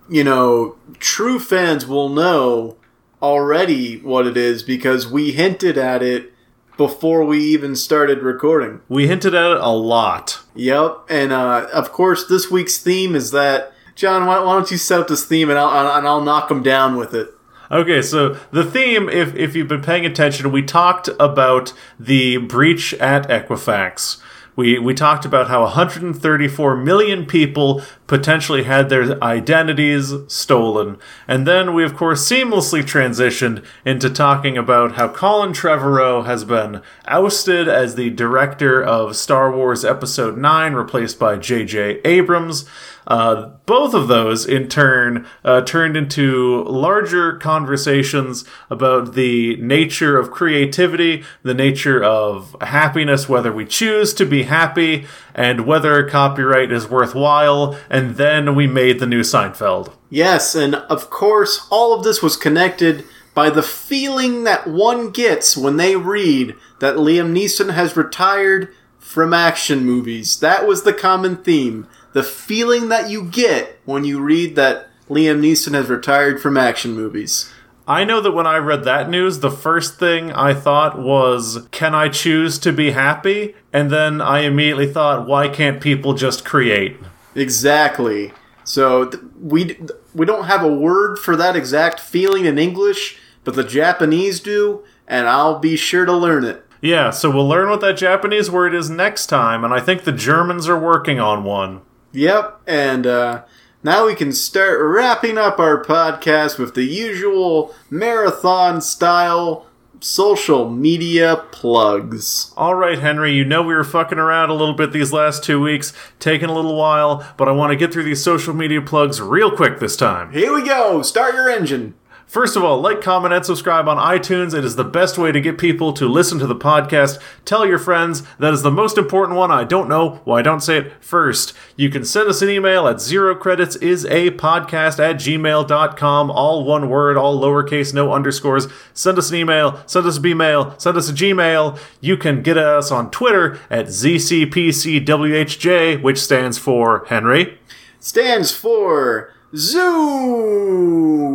you 0.08 0.22
know, 0.22 0.76
true 0.98 1.38
fans 1.38 1.86
will 1.86 2.10
know 2.10 2.76
already 3.22 3.98
what 3.98 4.26
it 4.26 4.36
is 4.36 4.62
because 4.62 5.10
we 5.10 5.32
hinted 5.32 5.78
at 5.78 6.02
it 6.02 6.32
before 6.76 7.24
we 7.24 7.38
even 7.40 7.76
started 7.76 8.22
recording. 8.22 8.80
We 8.88 9.06
hinted 9.06 9.34
at 9.34 9.50
it 9.52 9.60
a 9.60 9.70
lot. 9.70 10.40
Yep, 10.54 11.06
and 11.10 11.32
uh, 11.32 11.68
of 11.72 11.92
course, 11.92 12.26
this 12.26 12.50
week's 12.50 12.78
theme 12.78 13.14
is 13.14 13.30
that. 13.32 13.72
John, 13.94 14.24
why, 14.24 14.38
why 14.40 14.54
don't 14.54 14.70
you 14.70 14.78
set 14.78 15.00
up 15.00 15.08
this 15.08 15.26
theme 15.26 15.50
and 15.50 15.58
I'll, 15.58 15.98
and 15.98 16.08
I'll 16.08 16.22
knock 16.22 16.48
them 16.48 16.62
down 16.62 16.96
with 16.96 17.12
it. 17.14 17.28
Okay, 17.70 18.00
so 18.00 18.38
the 18.50 18.64
theme, 18.64 19.08
if, 19.08 19.34
if 19.36 19.54
you've 19.54 19.68
been 19.68 19.82
paying 19.82 20.06
attention, 20.06 20.50
we 20.50 20.62
talked 20.62 21.08
about 21.20 21.72
the 21.98 22.38
breach 22.38 22.94
at 22.94 23.28
Equifax. 23.28 24.20
We, 24.60 24.78
we 24.78 24.92
talked 24.92 25.24
about 25.24 25.48
how 25.48 25.62
134 25.62 26.76
million 26.76 27.24
people 27.24 27.82
potentially 28.06 28.64
had 28.64 28.90
their 28.90 29.18
identities 29.24 30.12
stolen. 30.26 30.98
And 31.26 31.46
then 31.46 31.72
we, 31.72 31.82
of 31.82 31.96
course, 31.96 32.28
seamlessly 32.28 32.82
transitioned 32.82 33.64
into 33.86 34.10
talking 34.10 34.58
about 34.58 34.96
how 34.96 35.08
Colin 35.08 35.54
Trevorrow 35.54 36.26
has 36.26 36.44
been 36.44 36.82
ousted 37.06 37.68
as 37.68 37.94
the 37.94 38.10
director 38.10 38.84
of 38.84 39.16
Star 39.16 39.50
Wars 39.50 39.82
Episode 39.82 40.36
9, 40.36 40.74
replaced 40.74 41.18
by 41.18 41.38
J.J. 41.38 42.02
Abrams. 42.04 42.68
Uh, 43.10 43.50
both 43.66 43.92
of 43.92 44.06
those, 44.06 44.46
in 44.46 44.68
turn, 44.68 45.26
uh, 45.44 45.60
turned 45.62 45.96
into 45.96 46.62
larger 46.62 47.36
conversations 47.38 48.44
about 48.70 49.14
the 49.14 49.56
nature 49.56 50.16
of 50.16 50.30
creativity, 50.30 51.24
the 51.42 51.52
nature 51.52 52.00
of 52.00 52.54
happiness, 52.60 53.28
whether 53.28 53.52
we 53.52 53.66
choose 53.66 54.14
to 54.14 54.24
be 54.24 54.44
happy, 54.44 55.06
and 55.34 55.66
whether 55.66 56.08
copyright 56.08 56.70
is 56.70 56.88
worthwhile. 56.88 57.76
And 57.90 58.14
then 58.14 58.54
we 58.54 58.68
made 58.68 59.00
the 59.00 59.06
new 59.06 59.22
Seinfeld. 59.22 59.92
Yes, 60.08 60.54
and 60.54 60.76
of 60.76 61.10
course, 61.10 61.66
all 61.68 61.92
of 61.92 62.04
this 62.04 62.22
was 62.22 62.36
connected 62.36 63.04
by 63.34 63.50
the 63.50 63.62
feeling 63.62 64.44
that 64.44 64.68
one 64.68 65.10
gets 65.10 65.56
when 65.56 65.78
they 65.78 65.96
read 65.96 66.54
that 66.78 66.94
Liam 66.94 67.32
Neeson 67.32 67.74
has 67.74 67.96
retired 67.96 68.72
from 69.00 69.34
action 69.34 69.84
movies. 69.84 70.38
That 70.38 70.68
was 70.68 70.84
the 70.84 70.92
common 70.92 71.38
theme 71.38 71.88
the 72.12 72.22
feeling 72.22 72.88
that 72.88 73.10
you 73.10 73.24
get 73.24 73.78
when 73.84 74.04
you 74.04 74.20
read 74.20 74.56
that 74.56 74.88
Liam 75.08 75.40
Neeson 75.40 75.74
has 75.74 75.88
retired 75.88 76.40
from 76.40 76.56
action 76.56 76.92
movies. 76.92 77.52
I 77.86 78.04
know 78.04 78.20
that 78.20 78.30
when 78.32 78.46
I 78.46 78.58
read 78.58 78.84
that 78.84 79.10
news, 79.10 79.40
the 79.40 79.50
first 79.50 79.98
thing 79.98 80.30
I 80.32 80.54
thought 80.54 80.98
was, 80.98 81.66
can 81.72 81.92
I 81.94 82.08
choose 82.08 82.58
to 82.60 82.72
be 82.72 82.92
happy? 82.92 83.56
And 83.72 83.90
then 83.90 84.20
I 84.20 84.40
immediately 84.40 84.92
thought, 84.92 85.26
why 85.26 85.48
can't 85.48 85.80
people 85.80 86.14
just 86.14 86.44
create? 86.44 86.98
Exactly. 87.34 88.32
So 88.62 89.06
th- 89.06 89.24
we 89.40 89.80
we 90.14 90.26
don't 90.26 90.44
have 90.44 90.62
a 90.62 90.72
word 90.72 91.18
for 91.18 91.34
that 91.34 91.56
exact 91.56 91.98
feeling 91.98 92.44
in 92.44 92.58
English, 92.58 93.18
but 93.42 93.56
the 93.56 93.64
Japanese 93.64 94.38
do, 94.38 94.84
and 95.08 95.28
I'll 95.28 95.58
be 95.58 95.76
sure 95.76 96.04
to 96.04 96.12
learn 96.12 96.44
it. 96.44 96.64
Yeah, 96.80 97.10
so 97.10 97.30
we'll 97.30 97.48
learn 97.48 97.68
what 97.68 97.80
that 97.80 97.96
Japanese 97.96 98.50
word 98.50 98.74
is 98.74 98.88
next 98.88 99.26
time, 99.26 99.64
and 99.64 99.74
I 99.74 99.80
think 99.80 100.04
the 100.04 100.12
Germans 100.12 100.68
are 100.68 100.78
working 100.78 101.18
on 101.18 101.44
one. 101.44 101.80
Yep, 102.12 102.62
and 102.66 103.06
uh, 103.06 103.42
now 103.82 104.06
we 104.06 104.14
can 104.14 104.32
start 104.32 104.80
wrapping 104.80 105.38
up 105.38 105.58
our 105.58 105.82
podcast 105.84 106.58
with 106.58 106.74
the 106.74 106.84
usual 106.84 107.74
marathon 107.88 108.80
style 108.80 109.66
social 110.00 110.68
media 110.68 111.44
plugs. 111.52 112.52
All 112.56 112.74
right, 112.74 112.98
Henry, 112.98 113.32
you 113.32 113.44
know 113.44 113.62
we 113.62 113.74
were 113.74 113.84
fucking 113.84 114.18
around 114.18 114.50
a 114.50 114.54
little 114.54 114.74
bit 114.74 114.92
these 114.92 115.12
last 115.12 115.44
two 115.44 115.60
weeks, 115.60 115.92
taking 116.18 116.48
a 116.48 116.54
little 116.54 116.76
while, 116.76 117.26
but 117.36 117.48
I 117.48 117.52
want 117.52 117.70
to 117.70 117.76
get 117.76 117.92
through 117.92 118.04
these 118.04 118.22
social 118.22 118.54
media 118.54 118.80
plugs 118.80 119.20
real 119.20 119.54
quick 119.54 119.78
this 119.78 119.96
time. 119.96 120.32
Here 120.32 120.52
we 120.52 120.64
go, 120.64 121.02
start 121.02 121.34
your 121.34 121.48
engine. 121.48 121.94
First 122.30 122.54
of 122.54 122.62
all, 122.62 122.80
like, 122.80 123.02
comment, 123.02 123.34
and 123.34 123.44
subscribe 123.44 123.88
on 123.88 123.96
iTunes. 123.96 124.56
It 124.56 124.64
is 124.64 124.76
the 124.76 124.84
best 124.84 125.18
way 125.18 125.32
to 125.32 125.40
get 125.40 125.58
people 125.58 125.92
to 125.94 126.06
listen 126.06 126.38
to 126.38 126.46
the 126.46 126.54
podcast. 126.54 127.20
Tell 127.44 127.66
your 127.66 127.80
friends. 127.80 128.22
That 128.38 128.52
is 128.52 128.62
the 128.62 128.70
most 128.70 128.96
important 128.96 129.36
one. 129.36 129.50
I 129.50 129.64
don't 129.64 129.88
know 129.88 130.20
why 130.22 130.38
I 130.38 130.42
don't 130.42 130.60
say 130.60 130.76
it 130.76 130.92
first. 131.02 131.54
You 131.74 131.90
can 131.90 132.04
send 132.04 132.28
us 132.28 132.40
an 132.40 132.48
email 132.48 132.86
at 132.86 133.00
zero 133.00 133.34
credits 133.34 133.74
is 133.74 134.04
a 134.04 134.30
podcast 134.30 135.00
at 135.00 135.16
gmail.com. 135.16 136.30
All 136.30 136.62
one 136.62 136.88
word, 136.88 137.16
all 137.16 137.40
lowercase, 137.40 137.92
no 137.92 138.12
underscores. 138.12 138.68
Send 138.94 139.18
us 139.18 139.30
an 139.30 139.36
email, 139.36 139.82
send 139.86 140.06
us 140.06 140.18
a 140.18 140.20
B-mail, 140.20 140.76
send 140.78 140.96
us 140.96 141.10
a 141.10 141.12
Gmail. 141.12 141.80
You 142.00 142.16
can 142.16 142.42
get 142.42 142.56
us 142.56 142.92
on 142.92 143.10
Twitter 143.10 143.58
at 143.68 143.86
ZCPCWHJ, 143.86 146.00
which 146.00 146.18
stands 146.18 146.58
for 146.58 147.04
Henry. 147.06 147.58
Stands 147.98 148.52
for 148.52 149.34
Zoom. 149.54 151.30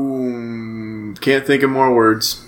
Can't 1.15 1.45
think 1.45 1.63
of 1.63 1.69
more 1.69 1.93
words. 1.93 2.41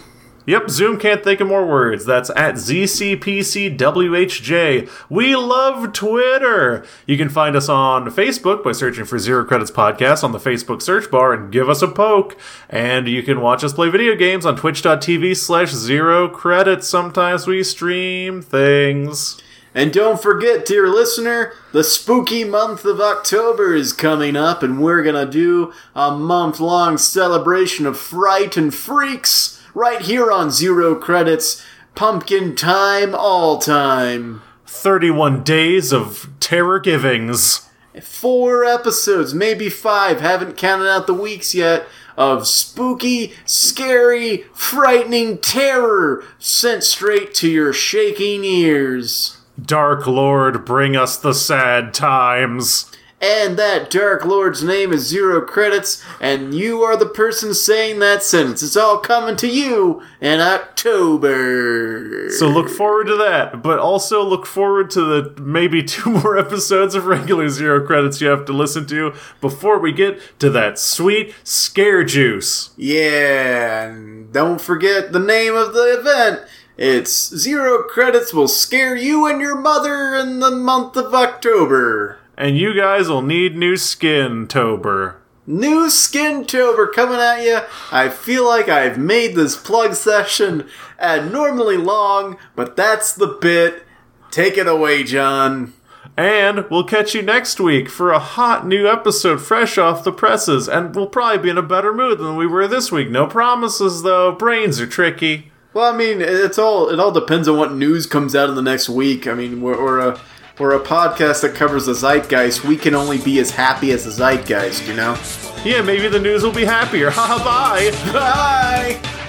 Yep, 0.46 0.70
Zoom 0.70 0.98
can't 0.98 1.26
think 1.26 1.42
of 1.42 1.50
more 1.50 1.68
words. 1.68 2.06
That's 2.06 2.30
at 2.30 2.56
ZCPCWHJ. 2.56 4.90
We 5.10 5.36
love 5.36 5.92
Twitter. 5.92 6.86
You 7.06 7.18
can 7.18 7.28
find 7.28 7.58
us 7.58 7.68
on 7.68 8.06
Facebook 8.06 8.64
by 8.64 8.72
searching 8.72 9.04
for 9.04 9.20
Zero 9.20 9.44
Credits 9.44 9.72
Podcast 9.72 10.24
on 10.24 10.32
the 10.32 10.38
Facebook 10.38 10.82
search 10.82 11.12
bar 11.12 11.34
and 11.34 11.52
give 11.52 11.68
us 11.68 11.82
a 11.82 11.90
poke. 11.90 12.38
And 12.70 13.10
you 13.10 13.24
can 13.24 13.42
watch 13.42 13.66
us 13.66 13.74
play 13.74 13.90
video 13.90 14.16
games 14.16 14.46
on 14.46 14.56
twitch.tv 14.56 15.36
slash 15.36 15.72
zero 15.72 16.30
credits. 16.30 16.88
Sometimes 16.88 17.46
we 17.46 17.62
stream 17.62 18.42
things. 18.42 19.42
And 19.78 19.94
don't 19.94 20.20
forget, 20.20 20.66
dear 20.66 20.88
listener, 20.88 21.54
the 21.72 21.84
spooky 21.84 22.44
month 22.44 22.84
of 22.84 23.00
October 23.00 23.76
is 23.76 23.94
coming 23.94 24.36
up, 24.36 24.64
and 24.64 24.82
we're 24.82 25.04
gonna 25.04 25.28
do 25.28 25.72
a 25.94 26.10
month 26.10 26.60
long 26.60 26.98
celebration 26.98 27.86
of 27.86 27.96
fright 28.00 28.58
and 28.58 28.74
freaks 28.74 29.62
right 29.76 30.02
here 30.02 30.32
on 30.32 30.50
Zero 30.50 30.96
Credits. 30.96 31.64
Pumpkin 31.94 32.56
time, 32.56 33.14
all 33.14 33.60
time. 33.60 34.42
31 34.66 35.44
days 35.44 35.94
of 35.94 36.28
terror 36.40 36.80
givings. 36.80 37.70
Four 38.02 38.66
episodes, 38.66 39.36
maybe 39.36 39.70
five, 39.70 40.22
haven't 40.22 40.58
counted 40.58 40.90
out 40.90 41.06
the 41.06 41.14
weeks 41.14 41.54
yet, 41.54 41.86
of 42.18 42.48
spooky, 42.48 43.36
scary, 43.46 44.46
frightening 44.56 45.38
terror 45.38 46.24
sent 46.40 46.84
straight 46.84 47.36
to 47.36 47.48
your 47.48 47.74
shaking 47.74 48.44
ears. 48.44 49.37
Dark 49.62 50.06
Lord, 50.06 50.66
bring 50.66 50.96
us 50.96 51.18
the 51.18 51.34
sad 51.34 51.94
times. 51.94 52.92
And 53.20 53.58
that 53.58 53.90
Dark 53.90 54.26
Lord's 54.26 54.64
name 54.64 54.94
is 54.94 55.08
Zero 55.08 55.42
Credits, 55.42 56.04
and 56.22 56.54
you 56.54 56.84
are 56.84 56.96
the 56.96 57.08
person 57.08 57.56
saying 57.56 57.98
that 57.98 58.22
sentence. 58.22 58.62
It's 58.62 58.78
all 58.78 59.00
coming 59.00 59.36
to 59.38 59.48
you 59.48 60.04
in 60.22 60.40
October. 60.40 62.30
So 62.30 62.48
look 62.48 62.70
forward 62.70 63.08
to 63.08 63.16
that, 63.16 63.64
but 63.64 63.80
also 63.80 64.24
look 64.24 64.46
forward 64.46 64.92
to 64.92 65.02
the 65.02 65.42
maybe 65.42 65.82
two 65.84 66.12
more 66.12 66.38
episodes 66.38 66.94
of 66.94 67.08
regular 67.08 67.50
Zero 67.50 67.84
Credits 67.84 68.22
you 68.22 68.28
have 68.28 68.46
to 68.46 68.54
listen 68.54 68.86
to 68.88 69.16
before 69.42 69.80
we 69.80 69.92
get 69.92 70.20
to 70.38 70.52
that 70.52 70.78
sweet 70.78 71.34
scare 71.44 72.04
juice. 72.04 72.70
Yeah, 72.78 73.86
and 73.86 74.32
don't 74.32 74.62
forget 74.62 75.12
the 75.12 75.20
name 75.20 75.56
of 75.56 75.74
the 75.74 75.98
event. 76.00 76.42
It's 76.78 77.36
Zero 77.36 77.82
Credits 77.82 78.36
will 78.36 78.48
scare 78.48 78.96
you 78.96 79.26
and 79.26 79.42
your 79.42 79.60
mother 79.60 80.14
in 80.14 80.40
the 80.40 80.52
month 80.52 80.96
of 80.96 81.12
October. 81.12 82.20
And 82.38 82.56
you 82.56 82.76
guys 82.76 83.10
will 83.10 83.24
need 83.24 83.56
new 83.56 83.78
skin, 83.78 84.48
Tober. 84.48 85.20
New 85.48 85.90
Skin 85.90 86.46
Tober 86.46 86.86
coming 86.86 87.20
at 87.20 87.42
you. 87.42 87.62
I 87.92 88.10
feel 88.10 88.46
like 88.46 88.70
I've 88.70 89.00
made 89.00 89.34
this 89.34 89.58
plug 89.58 89.96
session 89.96 90.68
abnormally 91.00 91.78
long, 91.78 92.38
but 92.56 92.76
that's 92.76 93.12
the 93.12 93.28
bit. 93.28 93.84
Take 94.30 94.56
it 94.56 94.68
away, 94.68 95.04
John. 95.04 95.74
And 96.16 96.70
we'll 96.70 96.84
catch 96.84 97.16
you 97.16 97.24
next 97.24 97.60
week 97.60 97.90
for 97.90 98.12
a 98.12 98.20
hot 98.20 98.68
new 98.68 98.88
episode 98.88 99.42
fresh 99.42 99.80
off 99.80 100.04
the 100.04 100.12
presses, 100.12 100.70
and 100.70 100.96
we'll 100.96 101.08
probably 101.08 101.40
be 101.40 101.50
in 101.50 101.58
a 101.58 101.64
better 101.64 101.94
mood 101.94 102.20
than 102.20 102.36
we 102.36 102.46
were 102.46 102.68
this 102.68 102.92
week. 102.92 103.10
No 103.10 103.26
promises, 103.26 104.04
though. 104.04 104.32
Brains 104.32 104.80
are 104.80 104.86
tricky. 104.86 105.52
Well, 105.78 105.94
I 105.94 105.96
mean, 105.96 106.22
it's 106.22 106.58
all 106.58 106.90
it 106.90 107.00
all 107.00 107.12
depends 107.12 107.48
on 107.48 107.56
what 107.56 107.72
news 107.72 108.08
comes 108.08 108.36
out 108.36 108.50
in 108.50 108.56
the 108.56 108.64
next 108.64 108.90
week. 108.90 109.28
I 109.28 109.36
mean, 109.36 109.62
we're, 109.62 109.80
we're 109.80 110.00
a 110.00 110.20
we're 110.58 110.76
a 110.76 110.80
podcast 110.80 111.44
that 111.44 111.54
covers 111.54 111.86
the 111.86 111.94
zeitgeist. 111.94 112.64
We 112.64 112.78
can 112.78 112.96
only 112.96 113.20
be 113.20 113.38
as 113.38 113.52
happy 113.52 113.92
as 113.92 114.04
the 114.04 114.10
zeitgeist, 114.10 114.88
you 114.88 114.96
know. 114.96 115.16
Yeah, 115.64 115.84
maybe 115.84 116.08
the 116.08 116.18
news 116.18 116.42
will 116.42 116.52
be 116.52 116.66
happier. 116.66 117.12
Haha, 117.12 117.44
bye. 117.44 117.92
Bye. 118.12 119.24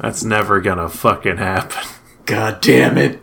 That's 0.00 0.24
never 0.24 0.60
gonna 0.60 0.88
fucking 0.88 1.36
happen. 1.36 1.86
God 2.24 2.60
damn 2.60 2.96
it. 2.96 3.20